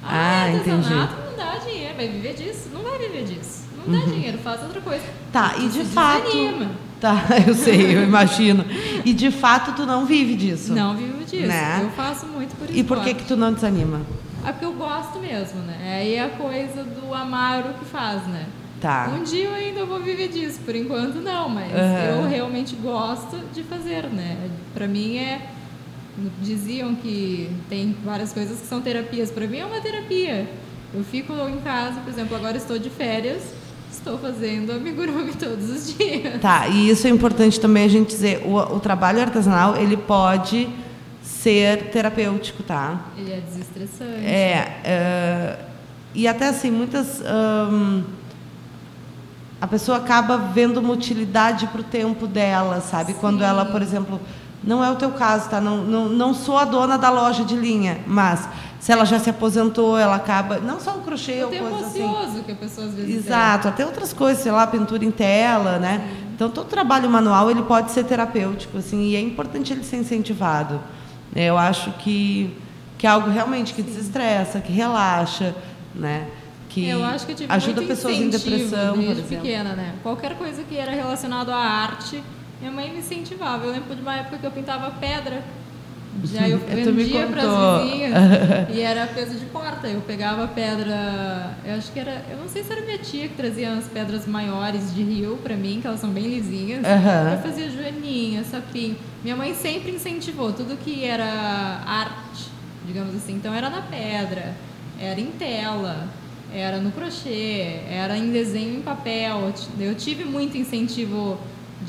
Ah, 0.02 0.08
ah 0.08 0.44
artesanato 0.46 1.14
entendi. 1.14 1.28
não 1.28 1.36
dá 1.36 1.58
dinheiro, 1.58 1.96
vai 1.98 2.08
viver 2.08 2.34
disso? 2.36 2.70
Não 2.74 2.84
vai 2.84 2.98
viver 2.98 3.26
disso. 3.26 3.66
Não 3.76 3.94
dá 3.94 4.06
uhum. 4.06 4.14
dinheiro, 4.14 4.38
faz 4.38 4.64
outra 4.64 4.80
coisa. 4.80 5.04
Tá, 5.30 5.56
e 5.58 5.68
de 5.68 5.84
fato. 5.84 6.28
Desanima. 6.28 6.72
Tá, 7.02 7.22
eu 7.46 7.54
sei, 7.54 7.98
eu 7.98 8.04
imagino. 8.04 8.64
E 9.04 9.12
de 9.12 9.30
fato 9.30 9.74
tu 9.74 9.86
não 9.86 10.06
vive 10.06 10.36
disso. 10.36 10.74
Não 10.74 10.96
vivo 10.96 11.22
disso. 11.26 11.48
Né? 11.48 11.82
Eu 11.84 11.90
faço 11.90 12.26
muito 12.26 12.56
por 12.56 12.70
isso. 12.70 12.80
E 12.80 12.82
por 12.82 13.02
que 13.02 13.14
que 13.14 13.26
tu 13.26 13.36
não 13.36 13.52
desanima? 13.52 14.00
É 14.46 14.54
porque 14.54 14.64
eu 14.64 14.74
gosto 14.74 15.20
mesmo, 15.20 15.64
né? 15.64 15.98
Aí 16.00 16.14
é 16.14 16.24
a 16.24 16.30
coisa 16.30 16.86
do 16.86 17.14
amar 17.14 17.66
o 17.66 17.74
que 17.74 17.84
faz, 17.84 18.26
né? 18.28 18.46
Tá. 18.80 19.12
Um 19.18 19.24
dia 19.24 19.46
eu 19.46 19.54
ainda 19.54 19.86
vou 19.86 20.00
viver 20.00 20.28
disso, 20.28 20.60
por 20.64 20.76
enquanto 20.76 21.16
não, 21.16 21.50
mas 21.50 21.72
uhum. 21.72 22.22
eu 22.22 22.30
realmente 22.30 22.76
gosto 22.76 23.38
de 23.52 23.64
fazer, 23.64 24.04
né? 24.04 24.50
Para 24.74 24.88
mim 24.88 25.18
é 25.18 25.42
diziam 26.42 26.96
que 26.96 27.50
tem 27.70 27.96
várias 28.04 28.34
coisas 28.34 28.60
que 28.60 28.66
são 28.66 28.82
terapias, 28.82 29.30
para 29.30 29.46
mim 29.46 29.60
é 29.60 29.66
uma 29.66 29.80
terapia. 29.80 30.50
Eu 30.94 31.04
fico 31.04 31.34
em 31.34 31.60
casa, 31.60 32.00
por 32.02 32.10
exemplo, 32.10 32.36
agora 32.36 32.58
estou 32.58 32.80
de 32.80 32.90
férias, 32.90 33.44
estou 33.92 34.18
fazendo 34.18 34.72
amigurumi 34.72 35.34
todos 35.38 35.70
os 35.70 35.96
dias. 35.96 36.42
Tá, 36.42 36.68
e 36.68 36.90
isso 36.90 37.06
é 37.08 37.10
importante 37.10 37.60
também 37.60 37.86
a 37.86 37.90
gente 37.90 38.08
dizer, 38.10 38.44
o, 38.46 38.56
o 38.56 38.80
trabalho 38.80 39.22
artesanal, 39.22 39.78
ele 39.78 39.98
pode 39.98 40.68
ser 41.22 41.90
terapêutico, 41.90 42.64
tá? 42.64 43.06
Ele 43.18 43.34
é 43.34 43.42
desestressante. 43.42 44.26
É, 44.26 45.60
uh, 45.60 45.66
e 46.16 46.28
até 46.28 46.48
assim, 46.48 46.72
muitas... 46.72 47.22
Um, 47.22 48.04
a 49.60 49.68
pessoa 49.68 49.98
acaba 49.98 50.38
vendo 50.38 50.80
uma 50.80 50.94
utilidade 50.94 51.68
para 51.68 51.82
o 51.82 51.84
tempo 51.84 52.28
dela, 52.28 52.80
sabe? 52.82 53.14
Sim. 53.14 53.20
Quando 53.20 53.44
ela, 53.44 53.66
por 53.66 53.82
exemplo, 53.82 54.20
não 54.64 54.84
é 54.84 54.92
o 54.92 54.96
teu 54.96 55.12
caso, 55.12 55.50
tá? 55.50 55.60
Não, 55.60 55.78
não, 55.78 56.10
não 56.10 56.34
sou 56.34 56.58
a 56.58 56.66
dona 56.66 56.98
da 56.98 57.10
loja 57.10 57.44
de 57.44 57.56
linha, 57.56 58.00
mas 58.06 58.48
se 58.80 58.92
ela 58.92 59.06
já 59.06 59.20
se 59.20 59.30
aposentou, 59.30 59.98
ela 59.98 60.16
acaba. 60.16 60.60
Não 60.60 60.80
só 60.80 60.92
o 60.92 61.02
crochê 61.02 61.44
ou 61.44 61.50
coisa 61.50 61.86
assim. 61.86 62.44
que 62.44 62.52
a 62.52 62.56
pessoa 62.56 62.88
às 62.88 62.94
vezes 62.94 63.26
Exato, 63.26 63.64
tem. 63.64 63.72
até 63.72 63.86
outras 63.86 64.14
coisas, 64.14 64.44
sei 64.44 64.52
lá, 64.52 64.68
pintura 64.68 65.04
em 65.04 65.12
tela, 65.12 65.80
né? 65.80 66.08
Sim. 66.08 66.28
Então 66.36 66.50
todo 66.50 66.68
trabalho 66.68 67.10
manual 67.10 67.50
ele 67.50 67.64
pode 67.64 67.92
ser 67.92 68.04
terapêutico, 68.04 68.78
assim, 68.78 69.02
e 69.08 69.16
é 69.16 69.20
importante 69.20 69.74
ele 69.74 69.84
ser 69.84 69.98
incentivado. 69.98 70.80
Eu 71.36 71.58
acho 71.58 71.92
que, 71.94 72.56
que 72.98 73.08
é 73.08 73.10
algo 73.10 73.30
realmente 73.30 73.74
que 73.74 73.82
desestressa, 73.82 74.60
que 74.60 74.72
relaxa, 74.72 75.56
né? 75.96 76.28
Que 76.70 76.88
eu 76.88 77.04
acho 77.04 77.26
que 77.26 77.34
tive 77.34 77.52
ajuda 77.52 77.82
pessoas 77.82 78.16
em 78.16 78.30
depressão, 78.30 78.98
desde 78.98 79.24
pequena, 79.24 79.74
né? 79.74 79.96
Qualquer 80.04 80.36
coisa 80.36 80.64
que 80.64 80.78
era 80.78 80.92
relacionado 80.92 81.50
à 81.50 81.58
arte, 81.58 82.24
minha 82.60 82.72
mãe 82.72 82.92
me 82.92 83.00
incentivava. 83.00 83.66
Eu 83.66 83.72
lembro 83.72 83.96
de 83.96 84.02
uma 84.02 84.16
época 84.16 84.38
que 84.38 84.46
eu 84.46 84.52
pintava 84.52 84.92
pedra. 84.92 85.44
Já 86.24 86.50
eu 86.50 86.58
vendia 86.66 87.28
para 87.28 87.44
as 87.44 87.84
vizinhas 87.84 88.14
e 88.74 88.82
era 88.82 89.06
peso 89.08 89.36
de 89.36 89.46
porta. 89.46 89.88
Eu 89.88 90.02
pegava 90.02 90.48
pedra, 90.48 91.56
eu 91.64 91.76
acho 91.76 91.92
que 91.92 92.00
era, 92.00 92.26
eu 92.30 92.38
não 92.38 92.48
sei 92.48 92.64
se 92.64 92.72
era 92.72 92.82
minha 92.82 92.98
tia 92.98 93.28
que 93.28 93.36
trazia 93.36 93.74
as 93.74 93.86
pedras 93.86 94.26
maiores 94.26 94.94
de 94.96 95.04
rio 95.04 95.38
para 95.44 95.56
mim, 95.56 95.80
que 95.80 95.88
elas 95.88 96.00
são 96.00 96.10
bem 96.10 96.28
lisinhas. 96.28 96.84
Uhum. 96.84 97.32
Eu 97.32 97.40
fazia 97.40 97.70
joaninha, 97.70 98.44
sapinho. 98.44 98.98
Minha 99.24 99.36
mãe 99.36 99.54
sempre 99.54 99.92
incentivou 99.92 100.52
tudo 100.54 100.76
que 100.78 101.06
era 101.06 101.84
arte, 101.86 102.50
digamos 102.86 103.16
assim. 103.16 103.34
Então 103.34 103.54
era 103.54 103.70
na 103.70 103.82
pedra, 103.82 104.56
era 105.00 105.20
em 105.20 105.28
tela 105.28 106.08
era 106.54 106.80
no 106.80 106.92
crochê, 106.92 107.82
era 107.90 108.18
em 108.18 108.32
desenho 108.32 108.78
em 108.78 108.82
papel. 108.82 109.52
Eu 109.80 109.96
tive 109.96 110.24
muito 110.24 110.58
incentivo 110.58 111.38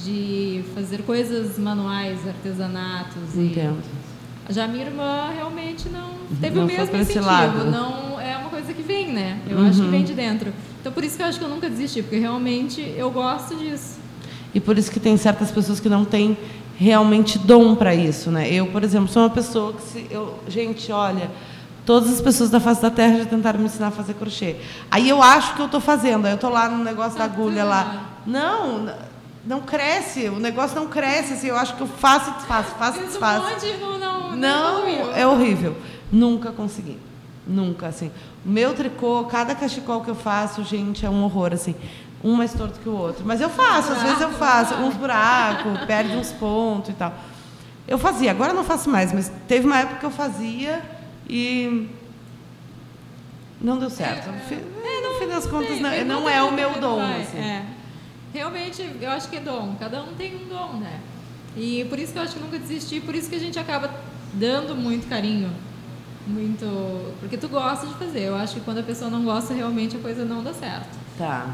de 0.05 0.63
fazer 0.75 1.03
coisas 1.03 1.59
manuais, 1.59 2.27
artesanatos. 2.27 3.37
Entendo. 3.37 3.83
E 4.49 4.53
já 4.53 4.67
minha 4.67 4.85
irmã 4.85 5.31
realmente 5.35 5.89
não 5.89 6.11
teve 6.41 6.57
não 6.57 6.65
o 6.65 6.67
mesmo 6.67 6.97
incentivo. 6.97 7.65
Não 7.71 8.21
é 8.21 8.37
uma 8.37 8.51
coisa 8.51 8.73
que 8.73 8.83
vem, 8.83 9.13
né? 9.13 9.41
Eu 9.49 9.59
uhum. 9.59 9.69
acho 9.69 9.83
que 9.83 9.89
vem 9.89 10.05
de 10.05 10.15
dentro. 10.15 10.53
Então 10.81 10.89
Então 10.89 10.95
por 10.95 11.05
isso 11.05 11.19
que 11.19 11.23
eu 11.23 11.27
acho 11.27 11.39
que 11.39 11.45
eu 11.45 11.51
nunca 11.51 11.69
desisti, 11.69 12.01
porque 12.01 12.19
realmente 12.19 12.81
eu 12.97 13.11
gosto 13.11 13.55
disso. 13.57 13.99
E 14.55 14.59
por 14.59 14.79
isso 14.79 14.91
que 14.91 14.99
tem 14.99 15.19
certas 15.19 15.51
pessoas 15.51 15.79
que 15.79 15.89
não 15.89 16.03
têm 16.03 16.35
realmente 16.79 17.39
dom 17.39 17.75
para 17.75 17.95
isso, 17.95 18.31
né? 18.31 18.51
Eu, 18.51 18.69
por 18.69 18.83
exemplo, 18.83 19.07
sou 19.07 19.23
uma 19.23 19.29
pessoa 19.29 19.75
que 19.75 19.83
se 19.83 20.07
eu, 20.11 20.39
gente, 20.49 20.91
olha, 20.91 21.31
todas 21.89 22.13
as 22.13 22.21
pessoas 22.21 22.51
da 22.51 22.61
face 22.61 22.83
da 22.83 22.91
terra 22.91 23.17
já 23.17 23.25
tentaram 23.25 23.59
me 23.59 23.65
ensinar 23.65 23.87
a 23.87 23.91
fazer 23.91 24.13
crochê. 24.13 24.57
Aí 24.91 25.09
eu 25.09 25.23
acho 25.23 25.55
que 25.55 25.61
eu 25.63 25.65
estou 25.65 25.81
fazendo, 25.81 26.27
aí 26.27 26.33
eu 26.33 26.35
estou 26.35 26.51
lá 26.51 26.69
no 26.69 26.85
negócio 26.85 27.17
da 27.17 27.25
agulha 27.25 27.65
lá. 27.65 28.11
Não, 28.27 28.93
não 29.47 29.63
cresce, 29.63 30.29
o 30.29 30.39
negócio 30.39 30.79
não 30.79 30.87
cresce, 30.87 31.33
assim, 31.33 31.47
eu 31.47 31.57
acho 31.57 31.75
que 31.77 31.81
eu 31.81 31.87
faço 31.87 32.29
e 32.29 32.35
desfaço, 32.35 32.75
faço 32.79 33.01
e 33.01 33.05
desfaço. 33.05 33.47
Não, 33.81 33.99
não, 33.99 34.37
não, 34.37 35.13
é 35.15 35.27
horrível. 35.27 35.79
Nunca 36.13 36.53
consegui. 36.53 36.99
Nunca, 37.47 37.87
assim. 37.87 38.11
Meu 38.45 38.75
tricô, 38.75 39.25
cada 39.25 39.55
cachecol 39.55 40.03
que 40.03 40.11
eu 40.11 40.15
faço, 40.15 40.63
gente, 40.65 41.07
é 41.07 41.09
um 41.09 41.25
horror, 41.25 41.55
assim 41.55 41.75
um 42.23 42.35
mais 42.35 42.53
torto 42.53 42.81
que 42.81 42.89
o 42.89 42.97
outro. 42.97 43.25
Mas 43.25 43.41
eu 43.41 43.49
faço, 43.49 43.93
às 43.93 44.03
vezes 44.03 44.21
eu 44.21 44.31
faço 44.33 44.75
uns 44.75 44.93
buracos, 44.95 45.85
perde 45.87 46.17
uns 46.17 46.33
pontos 46.33 46.91
e 46.91 46.93
tal. 46.95 47.15
Eu 47.87 47.97
fazia, 47.97 48.33
agora 48.33 48.53
não 48.53 48.65
faço 48.65 48.91
mais, 48.91 49.13
mas 49.13 49.33
teve 49.47 49.67
uma 49.67 49.79
época 49.79 50.01
que 50.01 50.05
eu 50.05 50.11
fazia 50.11 50.98
e 51.29 51.89
não 53.61 53.79
deu 53.79 53.91
certo. 53.91 54.29
É, 54.29 55.09
no 55.09 55.19
fim 55.19 55.27
das 55.29 55.47
contas, 55.47 55.81
não, 55.81 56.05
não 56.05 56.29
é 56.29 56.43
o 56.43 56.53
meu 56.53 56.73
dom. 56.81 57.01
Assim. 57.01 57.39
É. 57.39 57.65
Realmente, 58.33 58.89
eu 59.01 59.11
acho 59.11 59.29
que 59.29 59.37
é 59.37 59.41
dom. 59.41 59.75
Cada 59.79 60.03
um 60.03 60.15
tem 60.15 60.37
um 60.37 60.49
dom, 60.49 60.75
né? 60.75 61.01
E 61.57 61.85
por 61.89 61.99
isso 61.99 62.13
que 62.13 62.19
eu 62.19 62.23
acho 62.23 62.35
que 62.35 62.41
nunca 62.41 62.59
desisti, 62.59 63.01
por 63.01 63.15
isso 63.15 63.29
que 63.29 63.37
a 63.37 63.41
gente 63.41 63.59
acaba 63.59 63.91
dando 64.35 64.77
muito 64.77 65.09
carinho. 65.09 65.51
Muito. 66.27 67.15
Porque 67.21 67.37
tu 67.37 67.49
gosta 67.49 67.87
de 67.87 67.95
fazer. 67.95 68.21
Eu 68.21 68.37
acho 68.37 68.55
que 68.55 68.61
quando 68.61 68.79
a 68.79 68.83
pessoa 68.83 69.11
não 69.11 69.25
gosta, 69.25 69.55
realmente 69.55 69.97
a 69.97 69.99
coisa 69.99 70.25
não 70.25 70.43
dá 70.43 70.53
certo. 70.53 70.97
Tá. 71.17 71.53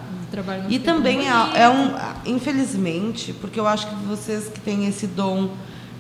E 0.69 0.79
também 0.79 1.21
é, 1.27 1.63
é, 1.63 1.69
um, 1.71 1.95
infelizmente, 2.27 3.33
porque 3.33 3.59
eu 3.59 3.67
acho 3.67 3.87
que 3.87 3.95
vocês 4.05 4.49
que 4.49 4.61
têm 4.61 4.87
esse 4.87 5.07
dom 5.07 5.51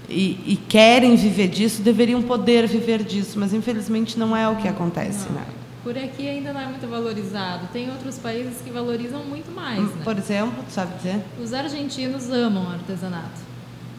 e, 0.08 0.52
e, 0.52 0.56
querem 0.68 1.16
viver 1.16 1.48
disso, 1.48 1.82
deveriam 1.82 2.22
poder 2.22 2.66
viver 2.66 3.02
disso, 3.02 3.38
mas 3.38 3.52
infelizmente 3.52 4.18
não 4.18 4.36
é 4.36 4.48
o 4.48 4.56
que 4.56 4.68
acontece, 4.68 5.26
não. 5.28 5.36
né? 5.36 5.46
Por 5.82 5.96
aqui 5.98 6.28
ainda 6.28 6.52
não 6.52 6.60
é 6.60 6.66
muito 6.66 6.88
valorizado. 6.88 7.68
Tem 7.72 7.90
outros 7.90 8.18
países 8.18 8.60
que 8.62 8.70
valorizam 8.70 9.22
muito 9.24 9.50
mais. 9.50 9.82
Né? 9.82 10.02
Por 10.02 10.16
exemplo, 10.16 10.64
tu 10.66 10.72
sabe 10.72 10.96
dizer? 10.96 11.22
Os 11.42 11.52
argentinos 11.52 12.30
amam 12.30 12.70
artesanato. 12.70 13.42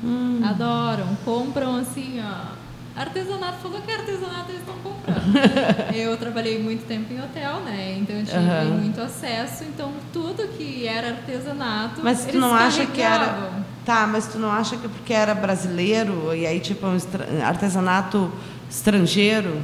Hum. 0.03 0.41
Adoram, 0.43 1.15
compram 1.23 1.75
assim, 1.75 2.19
ó 2.19 2.65
Artesanato, 2.95 3.57
falou 3.57 3.81
que 3.81 3.91
artesanato 3.91 4.51
eles 4.51 4.61
estão 4.61 4.75
comprando. 4.75 5.91
eu 5.93 6.15
trabalhei 6.15 6.63
muito 6.63 6.87
tempo 6.87 7.13
em 7.13 7.21
hotel, 7.21 7.59
né? 7.65 7.97
Então 7.99 8.15
eu 8.15 8.25
tive 8.25 8.37
uhum. 8.37 8.77
muito 8.79 9.01
acesso. 9.01 9.65
Então 9.65 9.91
tudo 10.13 10.47
que 10.57 10.87
era 10.87 11.09
artesanato. 11.09 11.99
Mas 12.01 12.25
tu 12.25 12.37
não 12.37 12.55
acha 12.55 12.85
que 12.85 13.01
era. 13.01 13.51
Tá, 13.85 14.07
mas 14.07 14.27
tu 14.27 14.39
não 14.39 14.49
acha 14.49 14.77
que 14.77 14.87
porque 14.87 15.13
era 15.13 15.35
brasileiro 15.35 16.33
e 16.35 16.45
aí 16.45 16.59
tipo 16.59 16.87
um 16.87 16.97
artesanato 17.45 18.31
estrangeiro? 18.69 19.61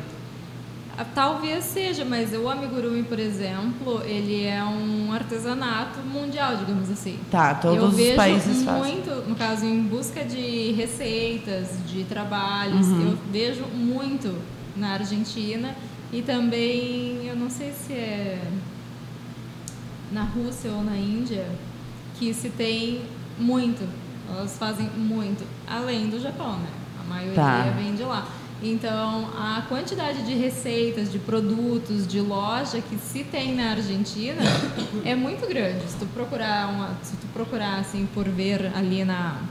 Ah, 0.97 1.05
talvez 1.15 1.63
seja, 1.63 2.05
mas 2.05 2.31
o 2.31 2.47
amigurumi, 2.47 3.01
por 3.01 3.17
exemplo, 3.17 4.03
ele 4.05 4.45
é 4.45 4.63
um 4.63 5.11
artesanato 5.11 5.99
mundial, 6.01 6.57
digamos 6.57 6.91
assim. 6.91 7.17
Tá, 7.31 7.55
todos 7.55 7.97
Eu 7.97 8.09
os 8.09 8.15
países 8.15 8.63
fazem. 8.63 8.95
muito, 8.95 9.09
no 9.27 9.35
caso, 9.35 9.65
em 9.65 9.81
busca 9.81 10.23
de 10.23 10.73
receitas, 10.73 11.69
de 11.87 12.03
trabalhos, 12.03 12.85
uhum. 12.85 13.11
eu 13.11 13.17
vejo 13.31 13.63
muito 13.73 14.37
na 14.75 14.93
Argentina 14.93 15.75
e 16.13 16.21
também, 16.21 17.25
eu 17.25 17.35
não 17.35 17.49
sei 17.49 17.71
se 17.71 17.93
é 17.93 18.39
na 20.11 20.23
Rússia 20.23 20.69
ou 20.71 20.83
na 20.83 20.95
Índia, 20.95 21.47
que 22.19 22.31
se 22.33 22.49
tem 22.49 23.01
muito. 23.39 23.87
Elas 24.37 24.57
fazem 24.57 24.87
muito, 24.89 25.45
além 25.67 26.09
do 26.09 26.19
Japão, 26.19 26.57
né? 26.57 26.69
A 26.99 27.09
maioria 27.09 27.35
tá. 27.35 27.73
vem 27.77 27.95
de 27.95 28.03
lá. 28.03 28.27
Então, 28.63 29.27
a 29.35 29.63
quantidade 29.67 30.21
de 30.21 30.35
receitas, 30.35 31.11
de 31.11 31.17
produtos, 31.17 32.05
de 32.05 32.21
loja 32.21 32.79
que 32.79 32.95
se 32.97 33.23
tem 33.23 33.55
na 33.55 33.71
Argentina 33.71 34.41
é 35.03 35.15
muito 35.15 35.47
grande. 35.47 35.81
Se 35.87 35.97
tu 35.97 36.05
procurar, 36.07 36.69
uma, 36.69 36.89
se 37.01 37.17
tu 37.17 37.25
procurar 37.33 37.79
assim 37.79 38.07
por 38.13 38.29
ver 38.29 38.71
ali 38.75 39.03
na 39.03 39.41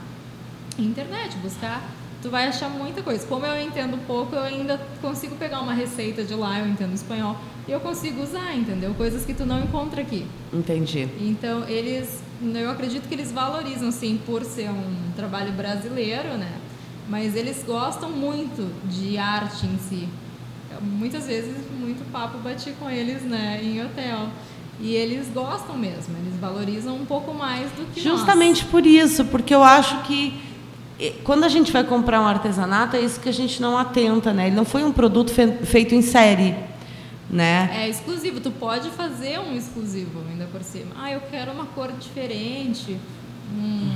internet, 0.79 1.35
buscar, 1.37 1.83
tu 2.21 2.29
vai 2.29 2.47
achar 2.47 2.69
muita 2.69 3.03
coisa. 3.03 3.25
Como 3.27 3.45
eu 3.45 3.61
entendo 3.61 3.97
pouco, 4.07 4.33
eu 4.33 4.43
ainda 4.43 4.79
consigo 5.01 5.35
pegar 5.35 5.59
uma 5.59 5.73
receita 5.73 6.23
de 6.23 6.33
lá, 6.33 6.59
eu 6.59 6.67
entendo 6.67 6.93
espanhol, 6.93 7.35
e 7.67 7.71
eu 7.71 7.79
consigo 7.81 8.21
usar, 8.21 8.55
entendeu? 8.55 8.93
Coisas 8.93 9.25
que 9.25 9.33
tu 9.33 9.45
não 9.45 9.61
encontra 9.61 10.01
aqui. 10.01 10.25
Entendi. 10.53 11.09
Então, 11.19 11.67
eles, 11.67 12.21
eu 12.43 12.69
acredito 12.69 13.07
que 13.07 13.13
eles 13.13 13.31
valorizam, 13.31 13.91
sim, 13.91 14.19
por 14.25 14.43
ser 14.43 14.69
um 14.69 15.11
trabalho 15.15 15.51
brasileiro, 15.51 16.37
né? 16.37 16.51
mas 17.11 17.35
eles 17.35 17.61
gostam 17.67 18.09
muito 18.09 18.71
de 18.89 19.17
arte 19.17 19.65
em 19.65 19.77
si. 19.77 20.07
Muitas 20.81 21.27
vezes, 21.27 21.53
muito 21.77 22.09
papo 22.09 22.37
bati 22.37 22.71
com 22.79 22.89
eles 22.89 23.21
né, 23.23 23.59
em 23.61 23.83
hotel. 23.83 24.29
E 24.79 24.95
eles 24.95 25.27
gostam 25.33 25.77
mesmo, 25.77 26.15
eles 26.17 26.39
valorizam 26.39 26.95
um 26.95 27.05
pouco 27.05 27.33
mais 27.33 27.69
do 27.71 27.85
que 27.93 28.01
Justamente 28.01 28.63
nós. 28.63 28.71
por 28.71 28.85
isso, 28.85 29.25
porque 29.25 29.53
eu 29.53 29.61
acho 29.61 30.01
que 30.03 30.41
quando 31.23 31.43
a 31.43 31.49
gente 31.49 31.71
vai 31.71 31.83
comprar 31.83 32.21
um 32.21 32.25
artesanato, 32.25 32.95
é 32.95 33.01
isso 33.01 33.19
que 33.19 33.27
a 33.29 33.33
gente 33.33 33.61
não 33.61 33.77
atenta, 33.77 34.31
né? 34.31 34.47
Ele 34.47 34.55
não 34.55 34.65
foi 34.65 34.83
um 34.83 34.91
produto 34.91 35.31
fe 35.31 35.51
feito 35.65 35.93
em 35.93 36.01
série, 36.01 36.55
né? 37.31 37.69
É 37.73 37.89
exclusivo, 37.89 38.41
tu 38.41 38.51
pode 38.51 38.89
fazer 38.89 39.39
um 39.39 39.55
exclusivo 39.55 40.21
ainda 40.29 40.45
por 40.47 40.61
cima. 40.61 40.91
Ah, 40.97 41.11
eu 41.11 41.21
quero 41.21 41.51
uma 41.53 41.65
cor 41.67 41.89
diferente, 41.93 42.99
hum, 43.55 43.95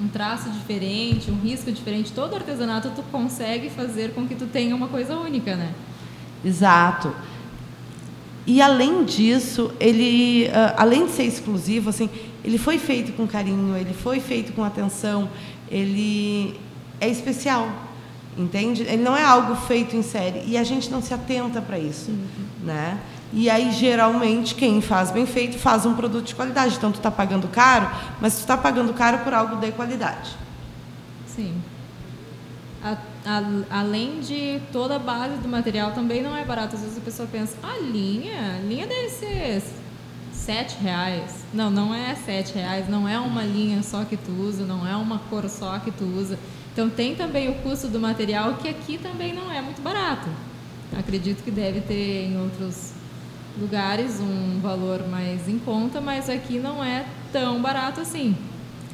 um 0.00 0.08
traço 0.08 0.48
diferente, 0.48 1.30
um 1.30 1.38
risco 1.38 1.70
diferente, 1.70 2.12
todo 2.12 2.34
artesanato 2.34 2.90
tu 2.96 3.02
consegue 3.12 3.68
fazer 3.68 4.14
com 4.14 4.26
que 4.26 4.34
tu 4.34 4.46
tenha 4.46 4.74
uma 4.74 4.88
coisa 4.88 5.14
única, 5.16 5.54
né? 5.54 5.74
Exato. 6.42 7.14
E 8.46 8.60
além 8.62 9.04
disso, 9.04 9.70
ele, 9.78 10.48
uh, 10.48 10.74
além 10.76 11.06
de 11.06 11.12
ser 11.12 11.24
exclusivo, 11.24 11.90
assim, 11.90 12.08
ele 12.42 12.58
foi 12.58 12.78
feito 12.78 13.12
com 13.12 13.26
carinho, 13.26 13.76
ele 13.76 13.92
foi 13.92 14.18
feito 14.18 14.52
com 14.52 14.64
atenção, 14.64 15.28
ele 15.70 16.58
é 17.00 17.08
especial, 17.08 17.68
entende? 18.36 18.82
Ele 18.82 19.02
não 19.02 19.16
é 19.16 19.22
algo 19.22 19.54
feito 19.54 19.96
em 19.96 20.02
série 20.02 20.42
e 20.46 20.56
a 20.56 20.64
gente 20.64 20.90
não 20.90 21.02
se 21.02 21.12
atenta 21.12 21.60
para 21.60 21.78
isso, 21.78 22.10
uhum. 22.10 22.26
né? 22.64 22.98
E 23.34 23.48
aí, 23.48 23.72
geralmente, 23.72 24.54
quem 24.54 24.82
faz 24.82 25.10
bem 25.10 25.24
feito 25.24 25.58
faz 25.58 25.86
um 25.86 25.94
produto 25.94 26.26
de 26.26 26.34
qualidade. 26.34 26.76
Então, 26.76 26.92
tu 26.92 26.96
está 26.96 27.10
pagando 27.10 27.48
caro, 27.48 27.90
mas 28.20 28.34
tu 28.34 28.40
está 28.40 28.58
pagando 28.58 28.92
caro 28.92 29.20
por 29.20 29.32
algo 29.32 29.56
de 29.56 29.72
qualidade. 29.72 30.36
Sim. 31.26 31.54
A, 32.84 32.98
a, 33.24 33.78
além 33.80 34.20
de 34.20 34.60
toda 34.70 34.96
a 34.96 34.98
base 34.98 35.36
do 35.36 35.48
material, 35.48 35.92
também 35.92 36.22
não 36.22 36.36
é 36.36 36.44
barato. 36.44 36.76
Às 36.76 36.82
vezes 36.82 36.98
a 36.98 37.00
pessoa 37.00 37.26
pensa, 37.30 37.56
a 37.62 37.78
linha, 37.78 38.56
a 38.56 38.66
linha 38.66 38.86
deve 38.86 39.08
ser 39.08 39.62
sete 40.30 40.76
reais. 40.82 41.42
Não, 41.54 41.70
não 41.70 41.94
é 41.94 42.14
sete 42.14 42.52
reais. 42.52 42.86
Não 42.86 43.08
é 43.08 43.18
uma 43.18 43.44
linha 43.44 43.82
só 43.82 44.04
que 44.04 44.16
tu 44.18 44.30
usa, 44.32 44.66
não 44.66 44.86
é 44.86 44.94
uma 44.94 45.18
cor 45.30 45.48
só 45.48 45.78
que 45.78 45.90
tu 45.90 46.04
usa. 46.04 46.38
Então, 46.72 46.88
tem 46.88 47.14
também 47.14 47.50
o 47.50 47.54
custo 47.56 47.88
do 47.88 48.00
material, 48.00 48.54
que 48.54 48.68
aqui 48.68 48.98
também 48.98 49.34
não 49.34 49.50
é 49.52 49.60
muito 49.60 49.82
barato. 49.82 50.28
Acredito 50.98 51.42
que 51.42 51.50
deve 51.50 51.80
ter 51.80 52.26
em 52.26 52.40
outros 52.40 52.92
lugares 53.60 54.20
um 54.20 54.60
valor 54.60 55.06
mais 55.08 55.48
em 55.48 55.58
conta, 55.58 56.00
mas 56.00 56.28
aqui 56.28 56.58
não 56.58 56.82
é 56.82 57.04
tão 57.32 57.60
barato 57.60 58.00
assim. 58.00 58.34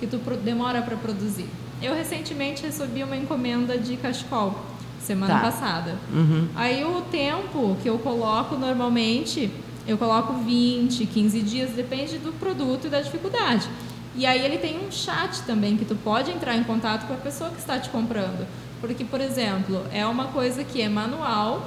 que 0.00 0.06
tu 0.06 0.18
demora 0.42 0.82
para 0.82 0.96
produzir. 0.96 1.46
Eu 1.80 1.94
recentemente 1.94 2.62
recebi 2.62 3.02
uma 3.02 3.16
encomenda 3.16 3.78
de 3.78 3.96
cachecol 3.96 4.56
semana 5.00 5.34
tá. 5.34 5.40
passada. 5.40 5.96
Uhum. 6.12 6.48
Aí 6.54 6.84
o 6.84 7.00
tempo 7.02 7.76
que 7.82 7.88
eu 7.88 7.98
coloco 7.98 8.56
normalmente, 8.56 9.50
eu 9.86 9.98
coloco 9.98 10.34
20, 10.34 11.06
15 11.06 11.40
dias, 11.40 11.70
depende 11.70 12.18
do 12.18 12.32
produto 12.32 12.86
e 12.86 12.90
da 12.90 13.00
dificuldade. 13.00 13.68
E 14.14 14.26
aí 14.26 14.44
ele 14.44 14.58
tem 14.58 14.78
um 14.78 14.90
chat 14.90 15.42
também 15.42 15.76
que 15.76 15.84
tu 15.84 15.94
pode 15.94 16.30
entrar 16.30 16.56
em 16.56 16.64
contato 16.64 17.06
com 17.06 17.14
a 17.14 17.16
pessoa 17.16 17.50
que 17.50 17.58
está 17.58 17.78
te 17.78 17.88
comprando. 17.88 18.46
Porque, 18.80 19.04
por 19.04 19.20
exemplo, 19.20 19.86
é 19.92 20.04
uma 20.04 20.26
coisa 20.26 20.62
que 20.64 20.82
é 20.82 20.88
manual. 20.88 21.66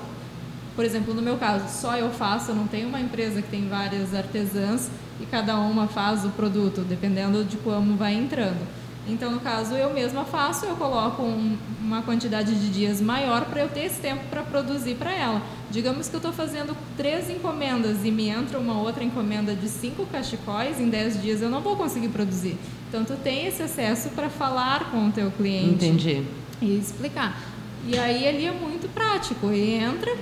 Por 0.76 0.86
exemplo, 0.86 1.14
no 1.14 1.22
meu 1.22 1.38
caso, 1.38 1.66
só 1.70 1.96
eu 1.98 2.12
faço, 2.12 2.52
eu 2.52 2.56
não 2.56 2.68
tenho 2.68 2.88
uma 2.88 3.00
empresa 3.00 3.42
que 3.42 3.50
tem 3.50 3.68
várias 3.68 4.14
artesãs 4.14 4.90
e 5.20 5.26
cada 5.26 5.58
uma 5.58 5.88
faz 5.88 6.26
o 6.26 6.30
produto, 6.30 6.82
dependendo 6.82 7.44
de 7.44 7.58
como 7.58 7.96
vai 7.96 8.14
entrando. 8.14 8.60
Então, 9.08 9.32
no 9.32 9.40
caso, 9.40 9.76
eu 9.76 9.94
mesma 9.94 10.26
faço, 10.26 10.66
eu 10.66 10.76
coloco 10.76 11.22
um, 11.22 11.56
uma 11.80 12.02
quantidade 12.02 12.56
de 12.56 12.70
dias 12.70 13.00
maior 13.00 13.46
para 13.46 13.62
eu 13.62 13.70
ter 13.70 13.86
esse 13.86 14.00
tempo 14.00 14.24
para 14.30 14.42
produzir 14.42 14.96
para 14.96 15.14
ela. 15.14 15.42
Digamos 15.70 16.08
que 16.08 16.16
eu 16.16 16.18
estou 16.18 16.34
fazendo 16.34 16.76
três 16.98 17.30
encomendas 17.30 18.04
e 18.04 18.10
me 18.10 18.30
entra 18.30 18.58
uma 18.58 18.82
outra 18.82 19.04
encomenda 19.04 19.54
de 19.54 19.70
cinco 19.70 20.06
cachecóis, 20.08 20.80
em 20.80 20.90
dez 20.90 21.22
dias 21.22 21.42
eu 21.42 21.50
não 21.50 21.62
vou 21.62 21.76
conseguir 21.76 22.10
produzir. 22.10 22.58
Então, 22.90 23.06
tu 23.06 23.14
tem 23.16 23.46
esse 23.46 23.62
acesso 23.62 24.10
para 24.10 24.30
falar 24.30 24.90
com 24.90 25.08
o 25.08 25.12
teu 25.12 25.30
cliente. 25.32 25.86
Entendi. 25.86 26.24
E 26.62 26.78
explicar. 26.78 27.40
E 27.88 27.98
aí, 28.00 28.28
ali 28.28 28.46
é 28.46 28.52
muito 28.52 28.92
prático. 28.92 29.52
E 29.52 29.76
entra 29.76 30.16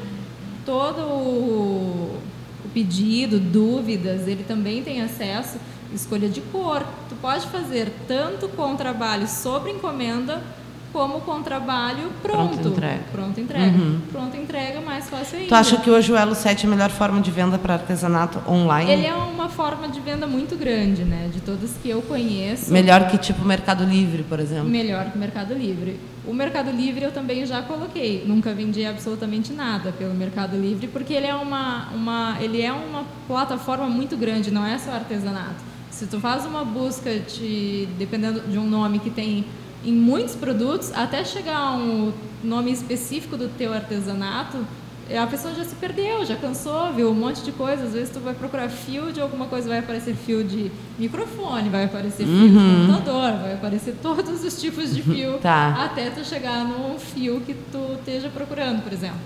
todo 0.66 1.00
o 1.02 2.20
pedido, 2.74 3.40
dúvidas, 3.40 4.28
ele 4.28 4.44
também 4.44 4.84
tem 4.84 5.02
acesso 5.02 5.58
escolha 5.94 6.30
de 6.30 6.42
cor. 6.42 6.84
Tu 7.10 7.16
pode 7.16 7.48
fazer 7.48 7.92
tanto 8.08 8.48
com 8.50 8.76
trabalho 8.76 9.28
sobre 9.28 9.72
encomenda 9.72 10.42
como 10.94 11.22
com 11.22 11.42
trabalho 11.42 12.12
pronto. 12.22 12.54
Pronto 12.54 12.68
entrega. 12.70 13.04
Pronto 13.12 13.40
entrega. 13.40 13.78
Uhum. 13.78 14.00
Pronto 14.12 14.38
entrega 14.38 14.80
mais 14.80 15.10
fácil 15.10 15.40
ainda. 15.40 15.50
Tu 15.50 15.56
acha 15.56 15.78
que 15.78 15.90
hoje 15.90 16.12
o 16.12 16.16
Elo 16.16 16.36
7 16.36 16.64
é 16.64 16.68
a 16.68 16.70
melhor 16.70 16.92
forma 16.92 17.20
de 17.20 17.32
venda 17.32 17.58
para 17.58 17.74
artesanato 17.74 18.40
online? 18.48 18.92
Ele 18.92 19.08
é 19.08 19.16
uma 19.16 19.50
forma 19.50 19.90
de 19.90 20.00
venda 20.00 20.28
muito 20.28 20.56
grande, 20.56 21.04
né? 21.04 21.30
De 21.34 21.42
todas 21.42 21.72
que 21.82 21.90
eu 21.90 22.02
conheço. 22.04 22.72
Melhor 22.72 23.08
que 23.10 23.18
tipo 23.18 23.44
Mercado 23.44 23.84
Livre, 23.84 24.22
por 24.24 24.40
exemplo? 24.40 24.70
Melhor 24.70 25.10
que 25.12 25.18
Mercado 25.18 25.56
Livre. 25.56 26.00
O 26.26 26.34
Mercado 26.34 26.70
Livre 26.70 27.04
eu 27.04 27.12
também 27.12 27.44
já 27.46 27.64
coloquei. 27.64 28.24
Nunca 28.26 28.54
vendi 28.54 28.86
absolutamente 28.86 29.52
nada 29.52 29.92
pelo 29.92 30.14
Mercado 30.14 30.56
Livre, 30.56 30.88
porque 30.88 31.14
ele 31.14 31.26
é 31.26 31.34
uma, 31.34 31.90
uma, 31.90 32.38
ele 32.40 32.62
é 32.62 32.72
uma 32.72 33.04
plataforma 33.28 33.88
muito 33.88 34.16
grande, 34.16 34.52
não 34.52 34.66
é 34.66 34.78
só 34.78 34.92
artesanato. 34.92 35.73
Se 35.94 36.08
tu 36.08 36.20
faz 36.20 36.44
uma 36.44 36.66
busca 36.66 37.20
de, 37.20 37.88
dependendo 38.00 38.42
de 38.42 38.58
um 38.58 38.68
nome 38.68 38.98
que 38.98 39.12
tem 39.12 39.46
em 39.86 39.94
muitos 39.94 40.36
produtos, 40.36 40.92
até 40.92 41.24
chegar 41.24 41.58
a 41.58 41.72
um 41.74 42.12
nome 42.44 42.72
específico 42.72 43.38
do 43.38 43.48
teu 43.48 43.72
artesanato, 43.72 44.58
a 45.22 45.28
pessoa 45.28 45.54
já 45.54 45.64
se 45.64 45.76
perdeu, 45.76 46.26
já 46.26 46.36
cansou, 46.36 46.92
viu 46.94 47.12
um 47.12 47.14
monte 47.14 47.44
de 47.44 47.52
coisa. 47.52 47.84
Às 47.84 47.94
vezes 47.94 48.10
tu 48.10 48.20
vai 48.20 48.34
procurar 48.34 48.70
fio 48.70 49.12
de 49.12 49.22
alguma 49.22 49.46
coisa, 49.46 49.70
vai 49.70 49.80
aparecer 49.80 50.16
fio 50.16 50.44
de 50.44 50.72
microfone, 50.98 51.70
vai 51.70 51.86
aparecer 51.86 52.26
fio 52.26 52.34
uhum. 52.34 52.48
de 52.48 52.88
computador, 52.88 53.40
vai 53.40 53.54
aparecer 53.54 53.96
todos 54.02 54.44
os 54.44 54.60
tipos 54.60 54.96
de 54.96 55.04
fio, 55.04 55.38
tá. 55.44 55.84
até 55.84 56.10
tu 56.10 56.26
chegar 56.26 56.66
no 56.66 56.98
fio 56.98 57.40
que 57.42 57.54
tu 57.72 57.94
esteja 58.00 58.30
procurando, 58.30 58.82
por 58.82 58.92
exemplo. 58.92 59.20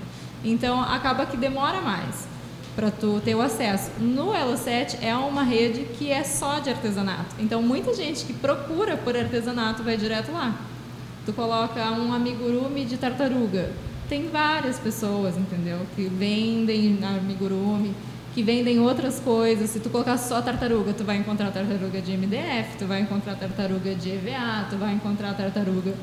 Então 0.43 0.81
acaba 0.81 1.25
que 1.25 1.37
demora 1.37 1.79
mais 1.79 2.27
para 2.77 2.91
tu 2.91 3.19
ter 3.25 3.33
o 3.33 3.41
acesso. 3.41 3.89
No 3.99 4.27
Elo7 4.27 4.99
é 5.01 5.15
uma 5.15 5.41
rede 5.41 5.85
que 5.97 6.11
é 6.11 6.23
só 6.23 6.59
de 6.59 6.69
artesanato. 6.69 7.35
Então 7.39 7.59
muita 7.59 7.91
gente 7.91 8.23
que 8.23 8.33
procura 8.33 8.95
por 8.95 9.17
artesanato 9.17 9.81
vai 9.81 9.97
direto 9.97 10.31
lá. 10.31 10.55
Tu 11.25 11.33
coloca 11.33 11.83
um 11.93 12.13
amigurumi 12.13 12.85
de 12.85 12.95
tartaruga. 12.97 13.71
Tem 14.07 14.29
várias 14.29 14.77
pessoas, 14.77 15.35
entendeu? 15.35 15.79
Que 15.95 16.03
vendem 16.03 16.99
amigurumi, 17.03 17.95
que 18.35 18.43
vendem 18.43 18.79
outras 18.79 19.19
coisas. 19.19 19.71
Se 19.71 19.79
tu 19.79 19.89
colocar 19.89 20.19
só 20.19 20.39
tartaruga, 20.39 20.93
tu 20.93 21.03
vai 21.03 21.17
encontrar 21.17 21.49
tartaruga 21.49 21.99
de 21.99 22.15
MDF, 22.15 22.77
tu 22.77 22.85
vai 22.85 23.01
encontrar 23.01 23.33
tartaruga 23.37 23.95
de 23.95 24.11
EVA, 24.11 24.67
tu 24.69 24.77
vai 24.77 24.93
encontrar 24.93 25.33
tartaruga 25.33 25.95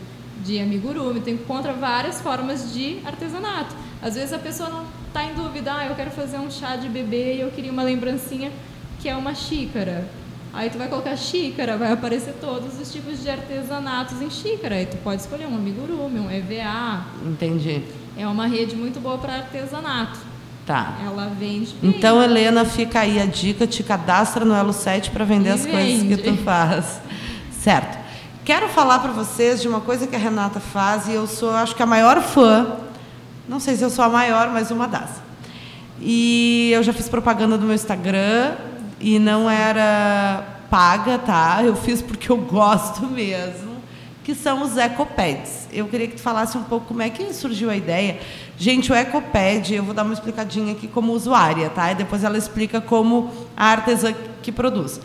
de 0.44 0.58
amigurumi, 0.58 1.20
tu 1.20 1.30
encontra 1.30 1.72
várias 1.72 2.20
formas 2.20 2.74
de 2.74 2.98
artesanato. 3.04 3.76
Às 4.02 4.16
vezes 4.16 4.32
a 4.32 4.38
pessoa 4.38 4.68
não 4.68 5.03
está 5.14 5.24
em 5.24 5.34
dúvida, 5.34 5.72
ah, 5.72 5.86
eu 5.86 5.94
quero 5.94 6.10
fazer 6.10 6.38
um 6.38 6.50
chá 6.50 6.74
de 6.74 6.88
bebê 6.88 7.36
e 7.36 7.40
eu 7.40 7.50
queria 7.52 7.70
uma 7.70 7.84
lembrancinha 7.84 8.50
que 9.00 9.08
é 9.08 9.14
uma 9.14 9.32
xícara. 9.32 10.08
Aí 10.52 10.68
tu 10.68 10.76
vai 10.76 10.88
colocar 10.88 11.16
xícara, 11.16 11.76
vai 11.76 11.92
aparecer 11.92 12.34
todos 12.40 12.80
os 12.80 12.92
tipos 12.92 13.22
de 13.22 13.30
artesanatos 13.30 14.20
em 14.20 14.28
xícara. 14.28 14.74
Aí 14.74 14.86
tu 14.86 14.96
pode 15.04 15.22
escolher 15.22 15.46
um 15.46 15.54
amigurumi, 15.54 16.18
um 16.18 16.28
EVA. 16.28 17.04
Entendi. 17.24 17.84
É 18.16 18.26
uma 18.26 18.48
rede 18.48 18.74
muito 18.74 18.98
boa 18.98 19.16
para 19.16 19.34
artesanato. 19.34 20.18
Tá. 20.66 20.98
Ela 21.06 21.30
vende 21.38 21.76
bem. 21.80 21.90
Então, 21.90 22.20
Helena, 22.20 22.64
fica 22.64 23.00
aí 23.00 23.20
a 23.20 23.26
dica, 23.26 23.68
te 23.68 23.84
cadastra 23.84 24.44
no 24.44 24.52
Elo 24.52 24.72
7 24.72 25.12
para 25.12 25.24
vender 25.24 25.50
e 25.50 25.52
as 25.52 25.64
vende. 25.64 25.76
coisas 25.76 26.02
que 26.08 26.16
tu 26.16 26.36
faz. 26.42 27.00
Certo. 27.52 27.98
Quero 28.44 28.68
falar 28.68 28.98
para 28.98 29.12
vocês 29.12 29.62
de 29.62 29.68
uma 29.68 29.80
coisa 29.80 30.08
que 30.08 30.16
a 30.16 30.18
Renata 30.18 30.58
faz 30.58 31.06
e 31.06 31.12
eu 31.12 31.28
sou, 31.28 31.52
acho 31.52 31.76
que 31.76 31.82
a 31.84 31.86
maior 31.86 32.20
fã. 32.20 32.83
Não 33.48 33.60
sei 33.60 33.76
se 33.76 33.82
eu 33.82 33.90
sou 33.90 34.04
a 34.04 34.08
maior, 34.08 34.50
mas 34.50 34.70
uma 34.70 34.86
das. 34.88 35.10
E 36.00 36.70
eu 36.72 36.82
já 36.82 36.92
fiz 36.92 37.08
propaganda 37.08 37.56
no 37.56 37.66
meu 37.66 37.74
Instagram 37.74 38.54
e 39.00 39.18
não 39.18 39.48
era 39.48 40.44
paga, 40.70 41.18
tá? 41.18 41.62
Eu 41.62 41.76
fiz 41.76 42.02
porque 42.02 42.30
eu 42.32 42.36
gosto 42.38 43.06
mesmo, 43.06 43.76
que 44.24 44.34
são 44.34 44.62
os 44.62 44.76
ecopads. 44.76 45.68
Eu 45.72 45.86
queria 45.86 46.08
que 46.08 46.16
tu 46.16 46.22
falasse 46.22 46.56
um 46.56 46.64
pouco 46.64 46.86
como 46.86 47.02
é 47.02 47.10
que 47.10 47.32
surgiu 47.32 47.70
a 47.70 47.76
ideia. 47.76 48.18
Gente, 48.56 48.90
o 48.90 48.94
ecopad, 48.94 49.74
eu 49.74 49.82
vou 49.84 49.94
dar 49.94 50.02
uma 50.04 50.14
explicadinha 50.14 50.72
aqui 50.72 50.88
como 50.88 51.12
usuária, 51.12 51.68
tá? 51.70 51.92
E 51.92 51.94
depois 51.94 52.24
ela 52.24 52.38
explica 52.38 52.80
como 52.80 53.30
a 53.56 53.66
artesã 53.66 54.14
que 54.42 54.50
produz. 54.50 55.00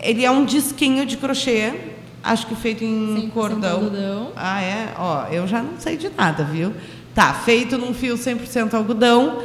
Ele 0.00 0.24
é 0.24 0.30
um 0.30 0.44
disquinho 0.44 1.06
de 1.06 1.16
crochê 1.16 1.94
Acho 2.24 2.46
que 2.46 2.56
feito 2.56 2.82
em 2.82 3.28
cordão. 3.34 3.76
algodão. 3.76 4.32
Ah, 4.34 4.62
é? 4.62 4.94
Ó, 4.96 5.26
eu 5.26 5.46
já 5.46 5.60
não 5.60 5.78
sei 5.78 5.98
de 5.98 6.08
nada, 6.08 6.42
viu? 6.42 6.72
Tá, 7.14 7.32
feito 7.32 7.78
num 7.78 7.94
fio 7.94 8.16
100% 8.16 8.74
algodão, 8.74 9.42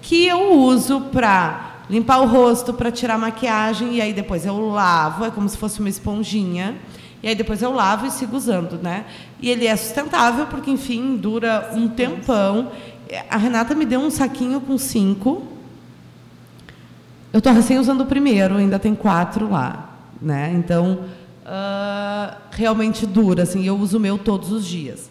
que 0.00 0.26
eu 0.26 0.54
uso 0.54 1.02
para 1.12 1.82
limpar 1.90 2.20
o 2.20 2.26
rosto, 2.26 2.72
para 2.72 2.90
tirar 2.90 3.18
maquiagem, 3.18 3.96
e 3.96 4.00
aí 4.00 4.12
depois 4.12 4.46
eu 4.46 4.70
lavo, 4.70 5.24
é 5.24 5.30
como 5.30 5.48
se 5.48 5.58
fosse 5.58 5.80
uma 5.80 5.88
esponjinha. 5.88 6.76
E 7.22 7.28
aí 7.28 7.34
depois 7.34 7.60
eu 7.60 7.72
lavo 7.72 8.06
e 8.06 8.10
sigo 8.10 8.36
usando, 8.36 8.78
né? 8.82 9.04
E 9.40 9.50
ele 9.50 9.66
é 9.66 9.76
sustentável 9.76 10.46
porque, 10.46 10.70
enfim, 10.70 11.16
dura 11.16 11.70
um 11.74 11.88
tempão. 11.88 12.72
A 13.28 13.36
Renata 13.36 13.74
me 13.74 13.84
deu 13.84 14.00
um 14.00 14.10
saquinho 14.10 14.60
com 14.60 14.78
cinco. 14.78 15.42
Eu 17.32 17.38
estou 17.38 17.52
recém 17.52 17.78
usando 17.78 18.00
o 18.00 18.06
primeiro, 18.06 18.56
ainda 18.56 18.78
tem 18.78 18.94
quatro 18.94 19.50
lá, 19.50 19.90
né? 20.20 20.52
Então 20.54 21.00
uh, 21.44 22.36
realmente 22.50 23.06
dura. 23.06 23.42
Assim, 23.42 23.64
eu 23.66 23.76
uso 23.76 23.98
o 23.98 24.00
meu 24.00 24.16
todos 24.16 24.50
os 24.50 24.66
dias. 24.66 25.10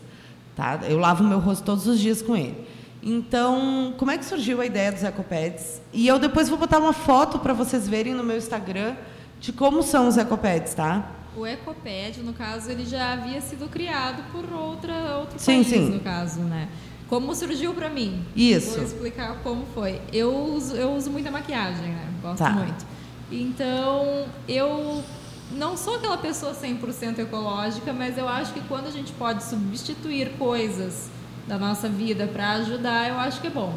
Tá? 0.59 0.77
Eu 0.89 0.99
lavo 0.99 1.23
meu 1.23 1.39
rosto 1.39 1.63
todos 1.63 1.87
os 1.87 1.97
dias 1.97 2.21
com 2.21 2.35
ele. 2.35 2.67
Então, 3.01 3.93
como 3.97 4.11
é 4.11 4.17
que 4.17 4.25
surgiu 4.25 4.59
a 4.59 4.65
ideia 4.65 4.91
dos 4.91 5.03
ecopads? 5.05 5.81
E 5.93 6.05
eu 6.05 6.19
depois 6.19 6.49
vou 6.49 6.57
botar 6.57 6.79
uma 6.79 6.91
foto 6.91 7.39
para 7.39 7.53
vocês 7.53 7.87
verem 7.87 8.13
no 8.13 8.25
meu 8.25 8.35
Instagram 8.35 8.93
de 9.39 9.53
como 9.53 9.81
são 9.81 10.09
os 10.09 10.17
ecopads, 10.17 10.73
tá? 10.73 11.11
O 11.33 11.47
ecopad, 11.47 12.21
no 12.21 12.33
caso, 12.33 12.69
ele 12.69 12.85
já 12.85 13.13
havia 13.13 13.39
sido 13.39 13.69
criado 13.69 14.21
por 14.33 14.53
outra 14.53 15.15
outro 15.15 15.39
sim, 15.39 15.63
país, 15.63 15.67
sim. 15.67 15.91
no 15.91 16.01
caso, 16.01 16.41
né? 16.41 16.67
Como 17.07 17.33
surgiu 17.33 17.73
para 17.73 17.89
mim? 17.89 18.25
Isso. 18.35 18.75
Vou 18.75 18.83
explicar 18.83 19.37
como 19.41 19.65
foi. 19.73 20.01
Eu 20.11 20.35
uso, 20.35 20.75
eu 20.75 20.91
uso 20.91 21.09
muita 21.09 21.31
maquiagem, 21.31 21.87
né? 21.87 22.05
Gosto 22.21 22.39
tá. 22.39 22.49
muito. 22.49 22.85
Então, 23.31 24.25
eu 24.45 25.01
não 25.51 25.75
sou 25.75 25.95
aquela 25.95 26.17
pessoa 26.17 26.53
100% 26.53 27.19
ecológica, 27.19 27.91
mas 27.91 28.17
eu 28.17 28.27
acho 28.27 28.53
que 28.53 28.61
quando 28.61 28.87
a 28.87 28.91
gente 28.91 29.11
pode 29.13 29.43
substituir 29.43 30.31
coisas 30.37 31.09
da 31.47 31.57
nossa 31.57 31.89
vida 31.89 32.27
para 32.27 32.51
ajudar, 32.51 33.09
eu 33.09 33.15
acho 33.15 33.41
que 33.41 33.47
é 33.47 33.49
bom. 33.49 33.73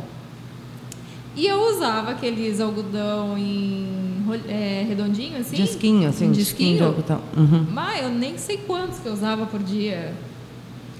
E 1.34 1.46
eu 1.46 1.60
usava 1.74 2.10
aqueles 2.10 2.60
algodão 2.60 3.38
em 3.38 4.22
é, 4.48 4.84
redondinho, 4.86 5.38
assim. 5.38 5.56
Disquinho, 5.56 6.08
assim, 6.08 6.26
em 6.26 6.32
disquinho 6.32 6.76
de 6.76 6.82
algodão. 6.82 7.22
Uhum. 7.34 7.66
Mas 7.70 8.02
eu 8.02 8.10
nem 8.10 8.36
sei 8.36 8.58
quantos 8.58 8.98
que 8.98 9.06
eu 9.06 9.12
usava 9.14 9.46
por 9.46 9.62
dia. 9.62 10.12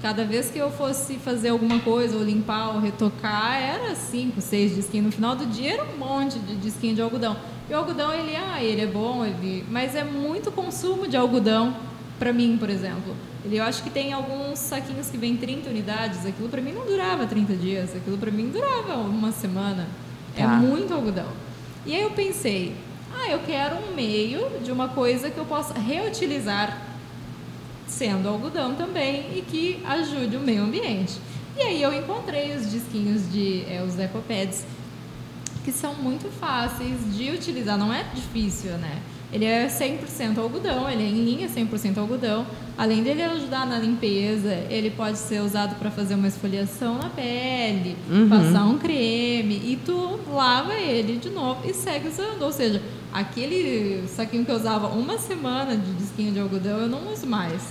Cada 0.01 0.25
vez 0.25 0.49
que 0.49 0.57
eu 0.57 0.69
fosse 0.71 1.15
fazer 1.15 1.49
alguma 1.49 1.79
coisa, 1.79 2.17
ou 2.17 2.23
limpar, 2.23 2.73
ou 2.73 2.81
retocar, 2.81 3.61
era 3.61 3.95
cinco, 3.95 4.41
seis 4.41 4.75
disquinhos. 4.75 5.05
No 5.05 5.11
final 5.11 5.35
do 5.35 5.45
dia 5.45 5.75
era 5.75 5.83
um 5.83 5.97
monte 5.97 6.39
de 6.39 6.55
disquinho 6.55 6.95
de 6.95 7.01
algodão. 7.01 7.37
E 7.69 7.73
o 7.73 7.77
algodão, 7.77 8.13
ele, 8.13 8.35
ah, 8.35 8.61
ele 8.61 8.81
é 8.81 8.87
bom, 8.87 9.25
ele... 9.25 9.65
mas 9.69 9.95
é 9.95 10.03
muito 10.03 10.51
consumo 10.51 11.07
de 11.07 11.15
algodão 11.15 11.75
para 12.19 12.33
mim, 12.33 12.57
por 12.57 12.69
exemplo. 12.69 13.15
Ele, 13.45 13.57
eu 13.57 13.63
acho 13.63 13.83
que 13.83 13.89
tem 13.89 14.13
alguns 14.13 14.59
saquinhos 14.59 15.09
que 15.09 15.17
vem 15.17 15.35
30 15.37 15.69
unidades. 15.69 16.25
Aquilo 16.25 16.49
para 16.49 16.61
mim 16.61 16.71
não 16.71 16.85
durava 16.85 17.25
30 17.25 17.53
dias. 17.55 17.95
Aquilo 17.95 18.17
para 18.17 18.31
mim 18.31 18.49
durava 18.49 18.95
uma 18.97 19.31
semana. 19.31 19.87
É 20.35 20.41
Tá. 20.43 20.47
muito 20.49 20.93
algodão. 20.93 21.27
E 21.85 21.93
aí 21.95 22.01
eu 22.01 22.11
pensei, 22.11 22.75
ah, 23.13 23.29
eu 23.29 23.39
quero 23.39 23.75
um 23.75 23.93
meio 23.95 24.59
de 24.63 24.71
uma 24.71 24.87
coisa 24.89 25.29
que 25.29 25.37
eu 25.37 25.45
possa 25.45 25.73
reutilizar 25.73 26.81
sendo 27.87 28.27
algodão 28.27 28.73
também 28.75 29.37
e 29.37 29.41
que 29.41 29.79
ajude 29.85 30.35
o 30.37 30.39
meio 30.39 30.63
ambiente. 30.63 31.13
E 31.55 31.61
aí 31.61 31.81
eu 31.83 31.93
encontrei 31.93 32.55
os 32.55 32.71
disquinhos 32.71 33.31
de 33.31 33.63
é, 33.69 33.83
os 33.83 33.99
ecopads 33.99 34.65
que 35.63 35.71
são 35.71 35.93
muito 35.95 36.29
fáceis 36.39 36.97
de 37.15 37.29
utilizar, 37.31 37.77
não 37.77 37.93
é 37.93 38.03
difícil, 38.13 38.71
né? 38.73 38.99
Ele 39.31 39.45
é 39.45 39.67
100% 39.67 40.37
algodão, 40.37 40.87
ele 40.87 41.01
é 41.03 41.07
em 41.07 41.25
linha 41.25 41.47
100% 41.49 41.97
algodão. 41.97 42.45
Além 42.77 43.01
dele 43.01 43.23
ajudar 43.23 43.65
na 43.65 43.79
limpeza, 43.79 44.53
ele 44.69 44.91
pode 44.91 45.17
ser 45.17 45.41
usado 45.41 45.75
para 45.79 45.89
fazer 45.89 46.13
uma 46.13 46.27
esfoliação 46.27 46.97
na 46.99 47.09
pele, 47.09 47.95
Uhum. 48.09 48.29
passar 48.29 48.65
um 48.65 48.77
creme 48.77 49.55
e 49.55 49.79
tu 49.83 50.19
lava 50.31 50.73
ele 50.75 51.17
de 51.17 51.29
novo 51.29 51.67
e 51.67 51.73
segue 51.73 52.09
usando. 52.09 52.43
Ou 52.43 52.51
seja, 52.51 52.79
aquele 53.11 54.03
saquinho 54.07 54.45
que 54.45 54.51
eu 54.51 54.55
usava 54.55 54.87
uma 54.89 55.17
semana 55.17 55.75
de 55.75 55.93
disquinho 55.93 56.31
de 56.31 56.39
algodão, 56.39 56.79
eu 56.81 56.87
não 56.87 57.11
uso 57.11 57.25
mais. 57.25 57.61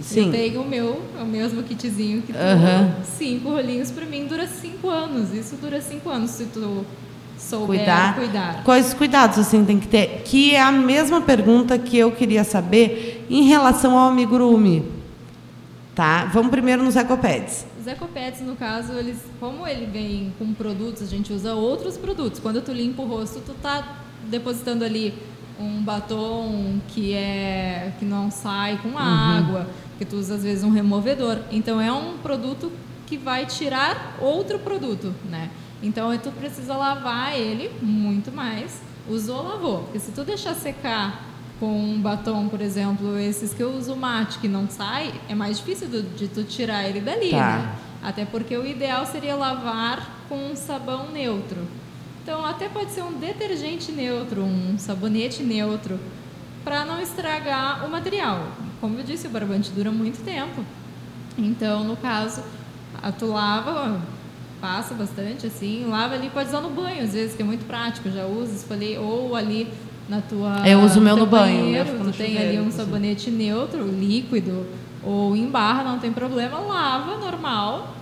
Sim. 0.00 0.26
Eu 0.26 0.32
tenho 0.32 0.62
o 0.62 0.68
meu, 0.68 1.02
o 1.20 1.24
mesmo 1.24 1.62
kitzinho 1.64 2.22
que 2.22 2.32
tu 2.32 2.38
Aham. 2.38 2.94
cinco 3.04 3.50
rolinhos 3.50 3.90
para 3.90 4.04
mim 4.06 4.26
dura 4.26 4.46
cinco 4.46 4.88
anos. 4.88 5.32
Isso 5.32 5.56
dura 5.60 5.80
cinco 5.80 6.10
anos 6.10 6.30
se 6.30 6.44
tu 6.46 6.84
souber 7.42 7.78
Cuidar. 7.78 8.14
cuidar. 8.14 8.64
Quais 8.64 8.94
cuidados 8.94 9.38
assim 9.38 9.64
tem 9.64 9.78
que 9.78 9.88
ter? 9.88 10.22
Que 10.24 10.54
é 10.54 10.60
a 10.60 10.72
mesma 10.72 11.20
pergunta 11.20 11.78
que 11.78 11.98
eu 11.98 12.12
queria 12.12 12.44
saber 12.44 13.26
em 13.28 13.42
relação 13.42 13.98
ao 13.98 14.10
amigurumi. 14.10 14.84
Tá? 15.94 16.24
Vamos 16.26 16.50
primeiro 16.50 16.82
nos 16.82 16.96
ecopads. 16.96 17.66
Os 17.78 17.86
ecopads, 17.86 18.40
no 18.40 18.56
caso, 18.56 18.92
eles, 18.92 19.18
como 19.40 19.66
ele 19.66 19.86
vem 19.86 20.32
com 20.38 20.54
produtos, 20.54 21.02
a 21.02 21.06
gente 21.06 21.32
usa 21.32 21.54
outros 21.54 21.98
produtos. 21.98 22.40
Quando 22.40 22.62
tu 22.62 22.72
limpa 22.72 23.02
o 23.02 23.06
rosto, 23.06 23.40
tu 23.40 23.52
tá 23.60 23.96
depositando 24.30 24.84
ali 24.84 25.12
um 25.58 25.82
batom 25.82 26.80
que 26.88 27.12
é 27.12 27.92
que 27.98 28.04
não 28.04 28.30
sai 28.30 28.78
com 28.82 28.96
água, 28.96 29.66
que 29.98 30.04
tu 30.04 30.16
usa 30.16 30.36
às 30.36 30.42
vezes 30.42 30.64
um 30.64 30.70
removedor. 30.70 31.38
Então 31.50 31.80
é 31.80 31.92
um 31.92 32.16
produto 32.18 32.72
que 33.06 33.16
vai 33.16 33.44
tirar 33.44 34.16
outro 34.20 34.58
produto, 34.58 35.12
né? 35.28 35.50
Então 35.82 36.16
tu 36.18 36.30
precisa 36.30 36.76
lavar 36.76 37.36
ele 37.38 37.70
muito 37.82 38.30
mais. 38.30 38.80
Usou, 39.08 39.42
lavou. 39.42 39.80
Porque 39.84 39.98
se 39.98 40.12
tu 40.12 40.22
deixar 40.22 40.54
secar 40.54 41.24
com 41.58 41.66
um 41.72 42.00
batom, 42.00 42.48
por 42.48 42.60
exemplo, 42.60 43.18
esses 43.18 43.52
que 43.52 43.62
eu 43.62 43.72
uso 43.76 43.94
mate 43.96 44.38
que 44.38 44.48
não 44.48 44.68
sai, 44.68 45.12
é 45.28 45.34
mais 45.34 45.58
difícil 45.58 45.88
do- 45.88 46.02
de 46.16 46.28
tu 46.28 46.44
tirar 46.44 46.88
ele 46.88 47.00
dali, 47.00 47.30
Tá. 47.30 47.36
né? 47.58 47.74
Até 48.02 48.24
porque 48.24 48.56
o 48.56 48.66
ideal 48.66 49.04
seria 49.06 49.34
lavar 49.36 50.08
com 50.28 50.50
um 50.50 50.56
sabão 50.56 51.10
neutro. 51.12 51.58
Então 52.22 52.44
até 52.44 52.68
pode 52.68 52.90
ser 52.92 53.02
um 53.02 53.12
detergente 53.12 53.90
neutro, 53.92 54.42
um 54.42 54.76
sabonete 54.78 55.42
neutro, 55.42 55.98
para 56.64 56.84
não 56.84 57.00
estragar 57.00 57.84
o 57.84 57.90
material. 57.90 58.46
Como 58.80 58.98
eu 58.98 59.04
disse, 59.04 59.26
o 59.26 59.30
barbante 59.30 59.70
dura 59.70 59.90
muito 59.90 60.24
tempo. 60.24 60.64
Então, 61.38 61.82
no 61.84 61.96
caso, 61.96 62.42
a 63.02 63.10
tu 63.10 63.26
lava, 63.26 64.00
passa 64.62 64.94
bastante 64.94 65.44
assim, 65.44 65.84
lava 65.88 66.14
ali, 66.14 66.30
pode 66.30 66.48
usar 66.48 66.60
no 66.60 66.70
banho, 66.70 67.02
às 67.02 67.12
vezes, 67.12 67.34
que 67.34 67.42
é 67.42 67.44
muito 67.44 67.66
prático, 67.66 68.08
já 68.08 68.24
uso, 68.24 68.54
esfolhei, 68.54 68.96
ou 68.96 69.34
ali 69.34 69.68
na 70.08 70.20
tua 70.20 70.62
Eu 70.64 70.80
uso 70.80 71.00
o 71.00 71.02
meu 71.02 71.16
no 71.16 71.26
banho, 71.26 71.64
banheiro, 71.64 71.98
no 71.98 72.12
tu 72.12 72.16
tem 72.16 72.28
chuveiro, 72.28 72.48
ali 72.48 72.58
um 72.60 72.68
assim. 72.68 72.76
sabonete 72.76 73.30
neutro, 73.30 73.82
líquido, 73.84 74.64
ou 75.02 75.36
em 75.36 75.48
barra, 75.48 75.82
não 75.82 75.98
tem 75.98 76.12
problema, 76.12 76.60
lava 76.60 77.18
normal, 77.18 77.96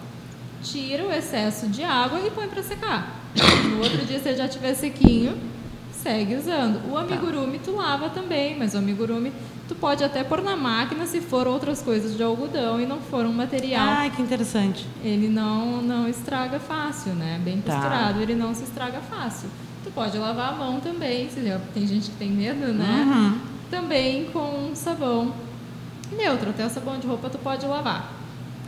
tira 0.62 1.04
o 1.04 1.10
excesso 1.10 1.66
de 1.66 1.82
água 1.82 2.20
e 2.20 2.30
põe 2.30 2.46
para 2.46 2.62
secar. 2.62 3.16
No 3.70 3.78
outro 3.78 4.04
dia, 4.04 4.18
se 4.18 4.36
já 4.36 4.46
tiver 4.46 4.74
sequinho, 4.74 5.34
segue 5.90 6.36
usando. 6.36 6.90
O 6.90 6.96
amigurumi 6.98 7.58
tu 7.58 7.74
lava 7.74 8.10
também, 8.10 8.58
mas 8.58 8.74
o 8.74 8.78
amigurumi 8.78 9.32
tu 9.70 9.74
pode 9.76 10.02
até 10.02 10.24
pôr 10.24 10.42
na 10.42 10.56
máquina 10.56 11.06
se 11.06 11.20
for 11.20 11.46
outras 11.46 11.80
coisas 11.80 12.16
de 12.16 12.22
algodão 12.24 12.80
e 12.80 12.86
não 12.86 12.98
for 12.98 13.24
um 13.24 13.32
material. 13.32 13.86
Ai, 13.88 14.10
que 14.10 14.20
interessante. 14.20 14.84
Ele 15.00 15.28
não 15.28 15.80
não 15.80 16.08
estraga 16.08 16.58
fácil, 16.58 17.12
né? 17.12 17.40
Bem 17.44 17.60
Tá. 17.60 17.74
costurado, 17.74 18.20
ele 18.20 18.34
não 18.34 18.52
se 18.52 18.64
estraga 18.64 18.98
fácil. 19.08 19.48
Tu 19.84 19.90
pode 19.92 20.18
lavar 20.18 20.54
a 20.54 20.56
mão 20.56 20.80
também, 20.80 21.28
tem 21.72 21.86
gente 21.86 22.10
que 22.10 22.16
tem 22.16 22.28
medo, 22.30 22.72
né? 22.72 23.04
Uhum. 23.06 23.38
Também 23.70 24.24
com 24.32 24.72
sabão 24.74 25.32
neutro, 26.10 26.50
até 26.50 26.66
o 26.66 26.68
sabão 26.68 26.98
de 26.98 27.06
roupa 27.06 27.30
tu 27.30 27.38
pode 27.38 27.64
lavar. 27.64 28.10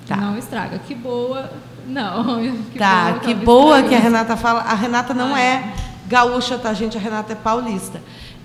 Tá. 0.07 0.17
Não 0.17 0.39
estraga. 0.39 0.79
Que 0.79 0.95
boa. 0.95 1.51
Não, 1.85 2.41
que 2.73 2.79
tá, 2.79 3.09
boa, 3.11 3.19
que 3.21 3.35
boa 3.35 3.83
que 3.83 3.89
a 3.93 3.99
estragando. 3.99 4.05
Renata 4.05 4.37
fala. 4.37 4.61
A 4.61 4.75
Renata 4.75 5.13
não 5.13 5.35
Ah, 5.35 5.41
é 5.41 5.75
gaúcha, 6.07 6.57
tá, 6.57 6.73
gente? 6.73 6.97
A 6.97 7.01
Renata 7.01 7.33
é 7.33 7.37
paulista. 7.37 8.01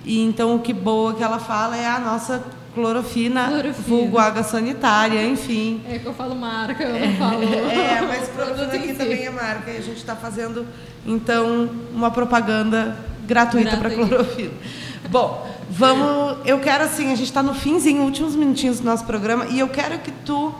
E 0.07 0.23
então 0.23 0.55
o 0.55 0.59
que 0.59 0.71
boa 0.71 1.13
que 1.13 1.21
ela 1.21 1.37
fala 1.37 1.75
é 1.75 1.85
a 1.85 1.99
nossa 1.99 2.41
clorofina, 2.73 3.47
Clorofina. 3.47 3.73
vulgo 3.73 4.17
água 4.17 4.41
sanitária, 4.41 5.21
enfim. 5.27 5.81
É 5.89 5.99
que 5.99 6.05
eu 6.05 6.13
falo 6.13 6.33
marca, 6.33 6.81
eu 6.81 6.93
não 7.07 7.15
falo. 7.17 7.43
É, 7.43 8.01
mas 8.07 8.29
o 8.29 8.31
clorofina 8.37 8.65
produto 8.65 8.75
aqui 8.75 8.93
também 8.93 9.25
é 9.25 9.29
marca. 9.29 9.69
E 9.69 9.77
a 9.77 9.81
gente 9.81 9.97
está 9.97 10.15
fazendo, 10.15 10.65
então, 11.05 11.69
uma 11.93 12.09
propaganda 12.09 12.97
gratuita 13.25 13.75
para 13.75 13.89
clorofina. 13.89 14.53
Bom, 15.09 15.45
vamos. 15.69 16.37
Eu 16.45 16.59
quero 16.59 16.85
assim, 16.85 17.11
a 17.11 17.15
gente 17.15 17.23
está 17.27 17.43
no 17.43 17.53
finzinho, 17.53 18.03
últimos 18.03 18.33
minutinhos 18.33 18.79
do 18.79 18.85
nosso 18.85 19.03
programa, 19.05 19.47
e 19.47 19.59
eu 19.59 19.67
quero 19.67 19.99
que 19.99 20.11
tu 20.25 20.53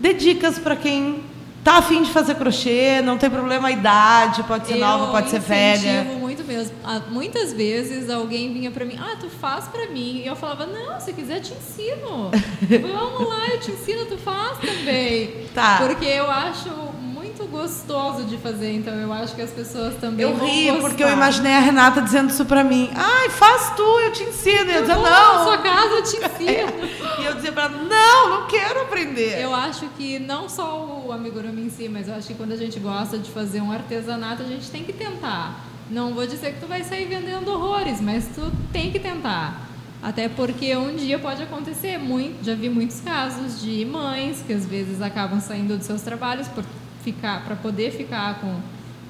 dê 0.00 0.14
dicas 0.14 0.58
para 0.58 0.74
quem 0.74 1.22
tá 1.62 1.78
afim 1.78 2.02
de 2.02 2.10
fazer 2.10 2.36
crochê, 2.36 3.02
não 3.02 3.18
tem 3.18 3.28
problema 3.28 3.68
a 3.68 3.70
idade, 3.70 4.42
pode 4.44 4.66
ser 4.66 4.76
nova, 4.76 5.10
pode 5.10 5.28
ser 5.28 5.40
velha. 5.40 6.04
muito 6.04 6.27
mesmo. 6.48 6.74
Ah, 6.84 7.00
Muitas 7.08 7.52
vezes 7.52 8.10
alguém 8.10 8.52
vinha 8.52 8.70
pra 8.70 8.84
mim, 8.84 8.98
ah, 8.98 9.16
tu 9.20 9.28
faz 9.28 9.66
pra 9.68 9.86
mim. 9.88 10.22
E 10.22 10.26
eu 10.26 10.34
falava, 10.34 10.66
não, 10.66 10.98
se 11.00 11.12
quiser 11.12 11.36
eu 11.36 11.42
te 11.42 11.52
ensino. 11.52 12.30
Vamos 12.82 13.28
lá, 13.28 13.46
eu 13.48 13.60
te 13.60 13.70
ensino, 13.70 14.06
tu 14.06 14.18
faz 14.18 14.58
também. 14.58 15.46
Tá. 15.54 15.78
Porque 15.86 16.06
eu 16.06 16.28
acho 16.30 16.68
muito 17.00 17.44
gostoso 17.46 18.24
de 18.24 18.36
fazer, 18.38 18.72
então 18.74 18.92
eu 18.94 19.12
acho 19.12 19.34
que 19.34 19.42
as 19.42 19.50
pessoas 19.50 19.94
também 19.96 20.24
Eu 20.24 20.34
ri 20.36 20.72
porque 20.80 21.04
eu 21.04 21.08
imaginei 21.10 21.52
a 21.52 21.60
Renata 21.60 22.00
dizendo 22.02 22.30
isso 22.30 22.44
pra 22.44 22.64
mim. 22.64 22.90
Ai, 22.94 23.28
faz 23.30 23.74
tu, 23.76 23.82
eu 23.82 24.12
te 24.12 24.24
ensino. 24.24 24.70
E 24.70 24.74
eu 24.74 24.74
Eu 24.76 24.80
dizia, 24.80 24.94
vou 24.94 25.04
na 25.04 25.34
não. 25.34 25.44
sua 25.44 25.58
casa, 25.58 25.94
eu 25.94 26.02
te 26.02 26.16
ensino. 26.24 26.88
E 27.20 27.24
eu 27.26 27.34
dizia 27.34 27.52
pra 27.52 27.64
ela, 27.64 27.76
não, 27.76 28.40
não 28.40 28.46
quero 28.48 28.80
aprender. 28.82 29.40
Eu 29.40 29.54
acho 29.54 29.86
que 29.96 30.18
não 30.18 30.48
só 30.48 31.02
o 31.06 31.12
amigurumi 31.12 31.62
em 31.62 31.70
si, 31.70 31.88
mas 31.88 32.08
eu 32.08 32.14
acho 32.14 32.26
que 32.28 32.34
quando 32.34 32.52
a 32.52 32.56
gente 32.56 32.78
gosta 32.80 33.18
de 33.18 33.30
fazer 33.30 33.60
um 33.60 33.70
artesanato, 33.70 34.42
a 34.42 34.46
gente 34.46 34.68
tem 34.70 34.82
que 34.82 34.92
tentar. 34.92 35.64
Não 35.90 36.12
vou 36.14 36.26
dizer 36.26 36.54
que 36.54 36.60
tu 36.60 36.66
vai 36.66 36.84
sair 36.84 37.06
vendendo 37.06 37.48
horrores, 37.50 38.00
mas 38.00 38.28
tu 38.34 38.52
tem 38.72 38.90
que 38.90 38.98
tentar. 38.98 39.68
Até 40.02 40.28
porque 40.28 40.76
um 40.76 40.94
dia 40.94 41.18
pode 41.18 41.42
acontecer, 41.42 41.98
muito, 41.98 42.44
já 42.44 42.54
vi 42.54 42.68
muitos 42.68 43.00
casos 43.00 43.60
de 43.60 43.84
mães 43.84 44.42
que 44.46 44.52
às 44.52 44.64
vezes 44.64 45.02
acabam 45.02 45.40
saindo 45.40 45.76
dos 45.76 45.86
seus 45.86 46.02
trabalhos 46.02 46.46
por 46.48 46.64
ficar 47.02 47.44
para 47.44 47.56
poder 47.56 47.90
ficar 47.90 48.40
com, 48.40 48.54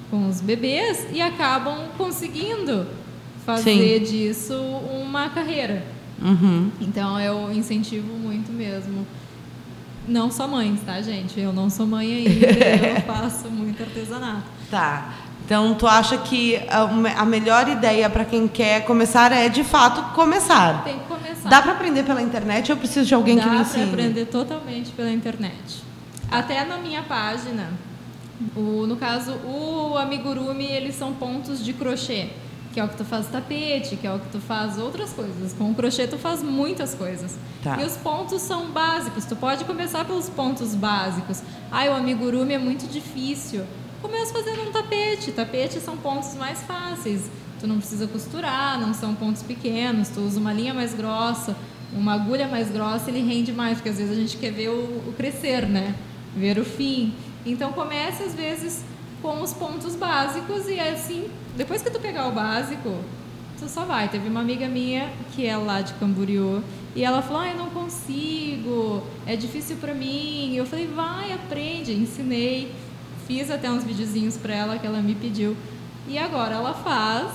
com 0.09 0.27
os 0.27 0.41
bebês 0.41 1.05
e 1.11 1.21
acabam 1.21 1.89
conseguindo 1.97 2.87
fazer 3.45 3.99
disso 3.99 4.53
uma 4.55 5.29
carreira. 5.29 5.83
Uhum. 6.21 6.71
Então 6.81 7.19
eu 7.19 7.51
incentivo 7.51 8.13
muito 8.17 8.51
mesmo. 8.51 9.05
Não 10.07 10.31
só 10.31 10.47
mães, 10.47 10.79
tá, 10.83 10.99
gente? 11.01 11.39
Eu 11.39 11.53
não 11.53 11.69
sou 11.69 11.85
mãe 11.85 12.11
ainda, 12.11 12.47
eu 12.47 13.01
faço 13.05 13.49
muito 13.49 13.81
artesanato. 13.83 14.47
Tá. 14.71 15.13
Então, 15.49 15.73
tu 15.73 15.87
acha 15.87 16.15
que 16.15 16.57
a, 16.69 16.81
a 17.21 17.25
melhor 17.25 17.67
ideia 17.67 18.07
para 18.07 18.23
quem 18.23 18.47
quer 18.47 18.85
começar 18.85 19.31
é, 19.31 19.49
de 19.49 19.63
fato, 19.63 20.13
começar? 20.13 20.83
Tem 20.83 20.99
que 20.99 21.05
começar. 21.05 21.49
Dá 21.49 21.59
para 21.59 21.71
aprender 21.71 22.03
pela 22.03 22.21
internet 22.21 22.71
ou 22.71 22.75
eu 22.75 22.79
preciso 22.79 23.07
de 23.07 23.15
alguém 23.15 23.35
Dá 23.35 23.41
que 23.41 23.49
me 23.49 23.57
ensine? 23.57 23.85
aprender 23.85 24.25
totalmente 24.25 24.91
pela 24.91 25.09
internet. 25.09 25.83
Até 26.29 26.63
na 26.65 26.77
minha 26.77 27.01
página, 27.01 27.71
o, 28.55 28.85
no 28.85 28.95
caso, 28.95 29.31
o 29.43 29.97
amigurumi, 29.97 30.67
eles 30.67 30.93
são 30.93 31.13
pontos 31.13 31.65
de 31.65 31.73
crochê, 31.73 32.27
que 32.71 32.79
é 32.79 32.83
o 32.83 32.87
que 32.87 32.97
tu 32.97 33.03
faz 33.03 33.25
tapete, 33.25 33.95
que 33.95 34.05
é 34.05 34.13
o 34.13 34.19
que 34.19 34.29
tu 34.29 34.39
faz 34.39 34.77
outras 34.77 35.11
coisas. 35.13 35.53
Com 35.53 35.71
o 35.71 35.73
crochê 35.73 36.05
tu 36.05 36.19
faz 36.19 36.43
muitas 36.43 36.93
coisas. 36.93 37.35
Tá. 37.63 37.75
E 37.81 37.85
os 37.85 37.97
pontos 37.97 38.43
são 38.43 38.67
básicos, 38.67 39.25
tu 39.25 39.35
pode 39.35 39.65
começar 39.65 40.05
pelos 40.05 40.29
pontos 40.29 40.75
básicos. 40.75 41.41
Ai, 41.71 41.89
o 41.89 41.95
amigurumi 41.95 42.53
é 42.53 42.59
muito 42.59 42.85
difícil. 42.85 43.65
Começa 44.01 44.33
fazendo 44.33 44.67
um 44.67 44.71
tapete. 44.71 45.31
Tapete 45.31 45.79
são 45.79 45.97
pontos 45.97 46.35
mais 46.35 46.61
fáceis. 46.61 47.29
Tu 47.59 47.67
não 47.67 47.77
precisa 47.77 48.07
costurar, 48.07 48.79
não 48.79 48.93
são 48.93 49.13
pontos 49.15 49.43
pequenos. 49.43 50.09
Tu 50.09 50.19
usa 50.21 50.39
uma 50.39 50.53
linha 50.53 50.73
mais 50.73 50.93
grossa, 50.93 51.55
uma 51.93 52.13
agulha 52.13 52.47
mais 52.47 52.69
grossa, 52.71 53.09
ele 53.09 53.21
rende 53.21 53.51
mais, 53.51 53.77
porque 53.77 53.89
às 53.89 53.97
vezes 53.97 54.11
a 54.11 54.19
gente 54.19 54.37
quer 54.37 54.51
ver 54.51 54.69
o, 54.69 55.09
o 55.09 55.13
crescer, 55.17 55.67
né? 55.67 55.95
Ver 56.35 56.57
o 56.57 56.65
fim. 56.65 57.13
Então 57.45 57.73
comece 57.73 58.23
às 58.23 58.33
vezes 58.33 58.83
com 59.21 59.41
os 59.41 59.53
pontos 59.53 59.95
básicos 59.95 60.67
e 60.67 60.79
assim, 60.79 61.29
depois 61.57 61.81
que 61.81 61.89
tu 61.89 61.99
pegar 61.99 62.27
o 62.27 62.31
básico, 62.31 62.95
tu 63.59 63.67
só 63.67 63.83
vai. 63.83 64.07
Teve 64.07 64.29
uma 64.29 64.39
amiga 64.39 64.67
minha 64.67 65.11
que 65.35 65.45
é 65.45 65.57
lá 65.57 65.81
de 65.81 65.93
Camboriú 65.93 66.63
e 66.95 67.03
ela 67.03 67.21
falou: 67.21 67.41
ah, 67.41 67.49
eu 67.49 67.57
não 67.57 67.69
consigo, 67.69 69.03
é 69.25 69.35
difícil 69.35 69.77
para 69.77 69.93
mim. 69.93 70.55
Eu 70.55 70.65
falei: 70.65 70.87
vai, 70.87 71.33
aprende. 71.33 71.93
Ensinei, 71.93 72.71
fiz 73.29 73.51
até 73.51 73.69
uns 73.69 73.83
videozinhos 73.83 74.35
para 74.37 74.55
ela 74.55 74.79
que 74.79 74.87
ela 74.87 74.99
me 75.03 75.13
pediu. 75.13 75.55
E 76.07 76.17
agora 76.17 76.55
ela 76.55 76.73
faz 76.73 77.27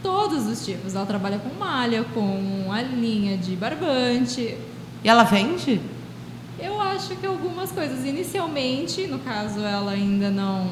todos 0.00 0.46
os 0.46 0.64
tipos. 0.64 0.94
Ela 0.94 1.04
trabalha 1.04 1.40
com 1.40 1.52
malha, 1.58 2.04
com 2.14 2.70
a 2.70 2.80
linha 2.80 3.36
de 3.36 3.56
barbante. 3.56 4.56
E 5.02 5.08
ela 5.08 5.24
vende? 5.24 5.80
Eu 6.60 6.80
acho 6.80 7.16
que 7.16 7.26
algumas 7.26 7.72
coisas. 7.72 8.06
Inicialmente, 8.06 9.08
no 9.08 9.18
caso, 9.18 9.58
ela 9.58 9.90
ainda 9.90 10.30
não 10.30 10.64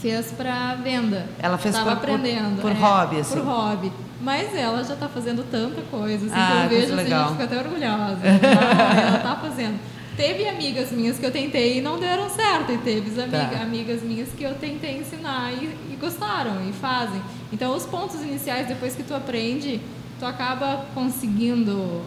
fez 0.00 0.32
para 0.32 0.76
venda. 0.76 1.26
Ela 1.38 1.58
fez 1.58 1.74
Tava 1.74 1.96
por, 1.96 2.08
aprendendo. 2.08 2.62
por, 2.62 2.70
por 2.70 2.70
é, 2.70 2.74
hobby, 2.74 3.18
assim. 3.18 3.34
Por 3.34 3.44
hobby. 3.44 3.92
Mas 4.22 4.54
ela 4.54 4.82
já 4.82 4.94
está 4.94 5.08
fazendo 5.08 5.44
tanta 5.50 5.82
coisa, 5.90 6.24
assim, 6.24 6.34
Ah, 6.34 6.66
que 6.68 6.74
eu 6.74 6.80
vejo, 6.80 6.84
assim, 6.84 6.92
a 6.94 6.96
legal. 6.96 7.22
gente 7.28 7.32
fica 7.32 7.44
até 7.44 7.58
orgulhosa. 7.58 8.20
Ela 8.24 9.16
está 9.18 9.36
fazendo. 9.36 9.78
Teve 10.16 10.48
amigas 10.48 10.92
minhas 10.92 11.18
que 11.18 11.26
eu 11.26 11.30
tentei 11.32 11.78
e 11.78 11.80
não 11.82 11.98
deram 11.98 12.30
certo, 12.30 12.70
e 12.72 12.78
teve 12.78 13.20
amiga, 13.20 13.48
Tá. 13.56 13.62
amigas 13.62 14.02
minhas 14.02 14.28
que 14.36 14.44
eu 14.44 14.54
tentei 14.54 14.98
ensinar 14.98 15.52
e, 15.52 15.64
e 15.92 15.96
gostaram, 16.00 16.68
e 16.68 16.72
fazem. 16.72 17.20
Então, 17.52 17.74
os 17.76 17.84
pontos 17.84 18.22
iniciais, 18.22 18.68
depois 18.68 18.94
que 18.94 19.02
tu 19.02 19.12
aprende, 19.14 19.80
tu 20.20 20.24
acaba 20.26 20.86
conseguindo 20.94 22.02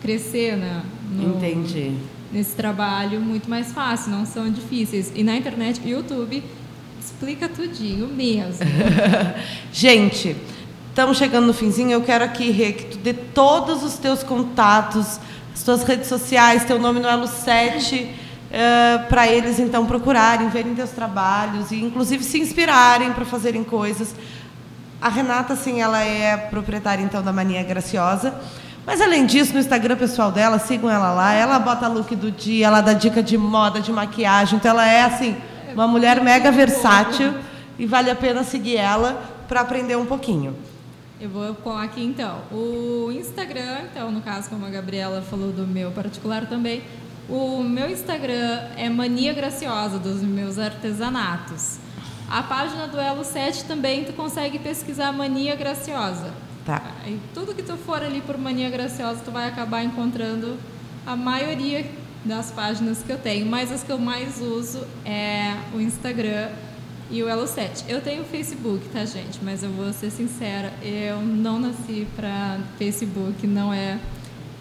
crescer, 0.00 0.56
né? 0.56 0.82
no- 1.10 1.36
Entendi. 1.36 1.94
nesse 2.32 2.54
trabalho 2.54 3.20
muito 3.20 3.50
mais 3.50 3.72
fácil, 3.72 4.12
não 4.12 4.24
são 4.24 4.48
difíceis. 4.50 5.10
E 5.16 5.24
na 5.24 5.36
internet, 5.36 5.80
YouTube 5.84 6.42
explica 7.00 7.48
tudinho 7.48 8.06
mesmo. 8.06 8.60
Gente, 9.72 10.36
estamos 10.90 11.16
chegando 11.16 11.46
no 11.46 11.54
finzinho. 11.54 11.90
Eu 11.90 12.02
quero 12.02 12.22
aqui, 12.24 12.50
Rê, 12.50 12.72
que 12.72 12.84
tu 12.84 12.98
dê 12.98 13.12
todos 13.14 13.82
os 13.82 13.94
teus 13.94 14.22
contatos, 14.22 15.18
as 15.58 15.64
tuas 15.64 15.82
redes 15.82 16.06
sociais, 16.06 16.64
teu 16.64 16.78
nome 16.78 17.00
no 17.00 17.08
Elo 17.08 17.26
7, 17.26 18.14
para 19.08 19.26
eles 19.26 19.58
então 19.58 19.84
procurarem, 19.86 20.48
verem 20.50 20.72
teus 20.72 20.90
trabalhos 20.90 21.72
e 21.72 21.82
inclusive 21.82 22.22
se 22.22 22.38
inspirarem 22.38 23.12
para 23.12 23.24
fazerem 23.24 23.64
coisas. 23.64 24.14
A 25.02 25.08
Renata, 25.08 25.56
sim, 25.56 25.80
ela 25.80 26.00
é 26.00 26.36
proprietária 26.36 27.02
então 27.02 27.24
da 27.24 27.32
Mania 27.32 27.64
Graciosa. 27.64 28.34
Mas 28.86 29.00
além 29.00 29.26
disso, 29.26 29.52
no 29.52 29.58
Instagram 29.58 29.96
pessoal 29.96 30.30
dela, 30.30 30.60
sigam 30.60 30.88
ela 30.88 31.10
lá. 31.10 31.32
Ela 31.32 31.58
bota 31.58 31.88
look 31.88 32.14
do 32.14 32.30
dia, 32.30 32.68
ela 32.68 32.80
dá 32.80 32.92
dica 32.92 33.20
de 33.20 33.36
moda, 33.36 33.80
de 33.80 33.90
maquiagem. 33.90 34.58
Então 34.58 34.70
ela 34.70 34.86
é 34.86 35.02
assim, 35.02 35.36
uma 35.74 35.88
mulher 35.88 36.22
mega 36.22 36.52
versátil 36.52 37.34
e 37.76 37.84
vale 37.84 38.12
a 38.12 38.14
pena 38.14 38.44
seguir 38.44 38.76
ela 38.76 39.20
para 39.48 39.60
aprender 39.62 39.96
um 39.96 40.06
pouquinho. 40.06 40.54
Eu 41.20 41.28
vou 41.28 41.52
com 41.56 41.76
aqui 41.76 42.00
então. 42.00 42.42
O 42.52 43.10
Instagram, 43.10 43.86
então, 43.90 44.10
no 44.12 44.20
caso, 44.20 44.48
como 44.48 44.64
a 44.64 44.70
Gabriela 44.70 45.20
falou 45.20 45.50
do 45.50 45.66
meu 45.66 45.90
particular 45.90 46.46
também, 46.46 46.82
o 47.28 47.60
meu 47.62 47.90
Instagram 47.90 48.68
é 48.76 48.88
Mania 48.88 49.32
Graciosa, 49.32 49.98
dos 49.98 50.22
meus 50.22 50.58
artesanatos. 50.58 51.78
A 52.30 52.42
página 52.42 52.86
do 52.86 53.00
Elo 53.00 53.24
7 53.24 53.64
também 53.64 54.04
tu 54.04 54.12
consegue 54.12 54.60
pesquisar 54.60 55.12
Mania 55.12 55.56
Graciosa. 55.56 56.32
Tá. 56.64 56.82
E 57.04 57.18
tudo 57.34 57.52
que 57.52 57.64
tu 57.64 57.76
for 57.76 58.00
ali 58.00 58.20
por 58.20 58.38
Mania 58.38 58.70
Graciosa, 58.70 59.20
tu 59.24 59.32
vai 59.32 59.48
acabar 59.48 59.82
encontrando 59.82 60.56
a 61.04 61.16
maioria 61.16 61.84
das 62.24 62.52
páginas 62.52 63.02
que 63.02 63.10
eu 63.10 63.18
tenho, 63.18 63.44
mas 63.46 63.72
as 63.72 63.82
que 63.82 63.90
eu 63.90 63.98
mais 63.98 64.40
uso 64.40 64.86
é 65.04 65.56
o 65.74 65.80
Instagram 65.80 66.48
e 67.10 67.22
o 67.22 67.28
Elo 67.28 67.46
7. 67.46 67.84
Eu 67.88 68.00
tenho 68.00 68.22
o 68.22 68.24
Facebook, 68.26 68.88
tá, 68.90 69.04
gente? 69.04 69.38
Mas 69.42 69.62
eu 69.62 69.70
vou 69.70 69.92
ser 69.92 70.10
sincera, 70.10 70.72
eu 70.82 71.20
não 71.20 71.58
nasci 71.58 72.06
para 72.16 72.58
Facebook, 72.78 73.46
não 73.46 73.72
é 73.72 73.98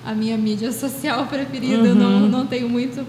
a 0.06 0.14
minha 0.14 0.38
mídia 0.38 0.72
social 0.74 1.26
preferida, 1.26 1.88
eu 1.88 1.96
não, 1.96 2.22
não 2.22 2.46
tenho 2.48 2.70
muito 2.70 3.06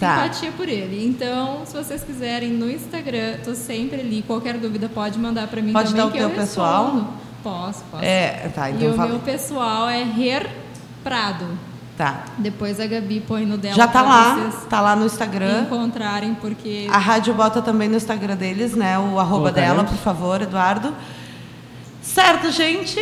Tá. 0.00 0.24
simpatia 0.24 0.50
por 0.56 0.68
ele. 0.68 1.06
Então, 1.06 1.60
se 1.64 1.76
vocês 1.76 2.02
quiserem 2.02 2.50
no 2.50 2.68
Instagram, 2.68 3.36
tô 3.44 3.54
sempre 3.54 4.00
ali. 4.00 4.20
Qualquer 4.26 4.58
dúvida 4.58 4.88
pode 4.88 5.16
mandar 5.16 5.46
para 5.46 5.62
mim 5.62 5.72
Pode 5.72 5.90
também 5.90 6.02
dar 6.02 6.08
o 6.08 6.10
que 6.10 6.18
teu 6.18 6.28
eu 6.28 6.34
pessoal? 6.34 6.84
respondo. 6.86 7.08
Posso, 7.40 7.84
posso. 7.88 8.04
É, 8.04 8.50
tá, 8.52 8.68
e 8.68 8.74
então 8.74 8.90
o 8.90 8.94
fala. 8.96 9.10
meu 9.10 9.18
pessoal 9.20 9.88
é 9.88 10.00
Her 10.02 10.50
Prado. 11.04 11.46
Tá. 12.02 12.24
Depois 12.36 12.80
a 12.80 12.86
Gabi 12.88 13.20
põe 13.20 13.46
no 13.46 13.56
dela 13.56 13.76
Já 13.76 13.86
tá 13.86 14.02
lá, 14.02 14.34
vocês 14.34 14.64
tá 14.68 14.80
lá 14.80 14.96
no 14.96 15.06
Instagram. 15.06 15.62
encontrarem, 15.66 16.34
porque 16.34 16.88
A 16.90 16.98
rádio 16.98 17.32
bota 17.32 17.62
também 17.62 17.88
no 17.88 17.96
Instagram 17.96 18.34
deles, 18.34 18.74
né? 18.74 18.98
O 18.98 19.20
arroba 19.20 19.52
Colocaremos. 19.52 19.76
dela, 19.76 19.84
por 19.84 19.98
favor, 19.98 20.42
Eduardo. 20.42 20.92
Certo, 22.02 22.50
gente? 22.50 22.98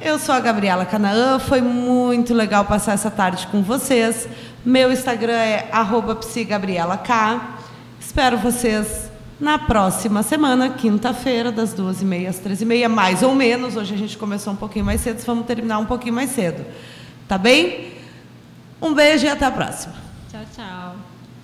Eu 0.00 0.20
sou 0.20 0.32
a 0.32 0.38
Gabriela 0.38 0.84
Canaã. 0.84 1.40
Foi 1.40 1.60
muito 1.60 2.32
legal 2.32 2.64
passar 2.64 2.92
essa 2.92 3.10
tarde 3.10 3.48
com 3.48 3.60
vocês. 3.60 4.28
Meu 4.64 4.92
Instagram 4.92 5.32
é 5.32 5.68
arroba 5.72 6.14
psigabrielak. 6.14 7.10
Espero 7.98 8.38
vocês 8.38 9.10
na 9.40 9.58
próxima 9.58 10.22
semana, 10.22 10.70
quinta-feira, 10.70 11.50
das 11.50 11.72
duas 11.72 12.00
e 12.02 12.04
meia 12.04 12.30
às 12.30 12.38
três 12.38 12.62
e 12.62 12.64
meia, 12.64 12.88
mais 12.88 13.20
ou 13.20 13.34
menos. 13.34 13.74
Hoje 13.74 13.94
a 13.94 13.98
gente 13.98 14.16
começou 14.16 14.52
um 14.52 14.56
pouquinho 14.56 14.84
mais 14.84 15.00
cedo, 15.00 15.20
vamos 15.26 15.44
terminar 15.44 15.80
um 15.80 15.86
pouquinho 15.86 16.14
mais 16.14 16.30
cedo. 16.30 16.64
Tá 17.26 17.36
bem? 17.36 17.93
Um 18.84 18.92
beijo 18.92 19.24
e 19.24 19.28
até 19.30 19.46
a 19.46 19.50
próxima. 19.50 19.94
tchau, 20.30 20.44
tchau. 20.54 20.96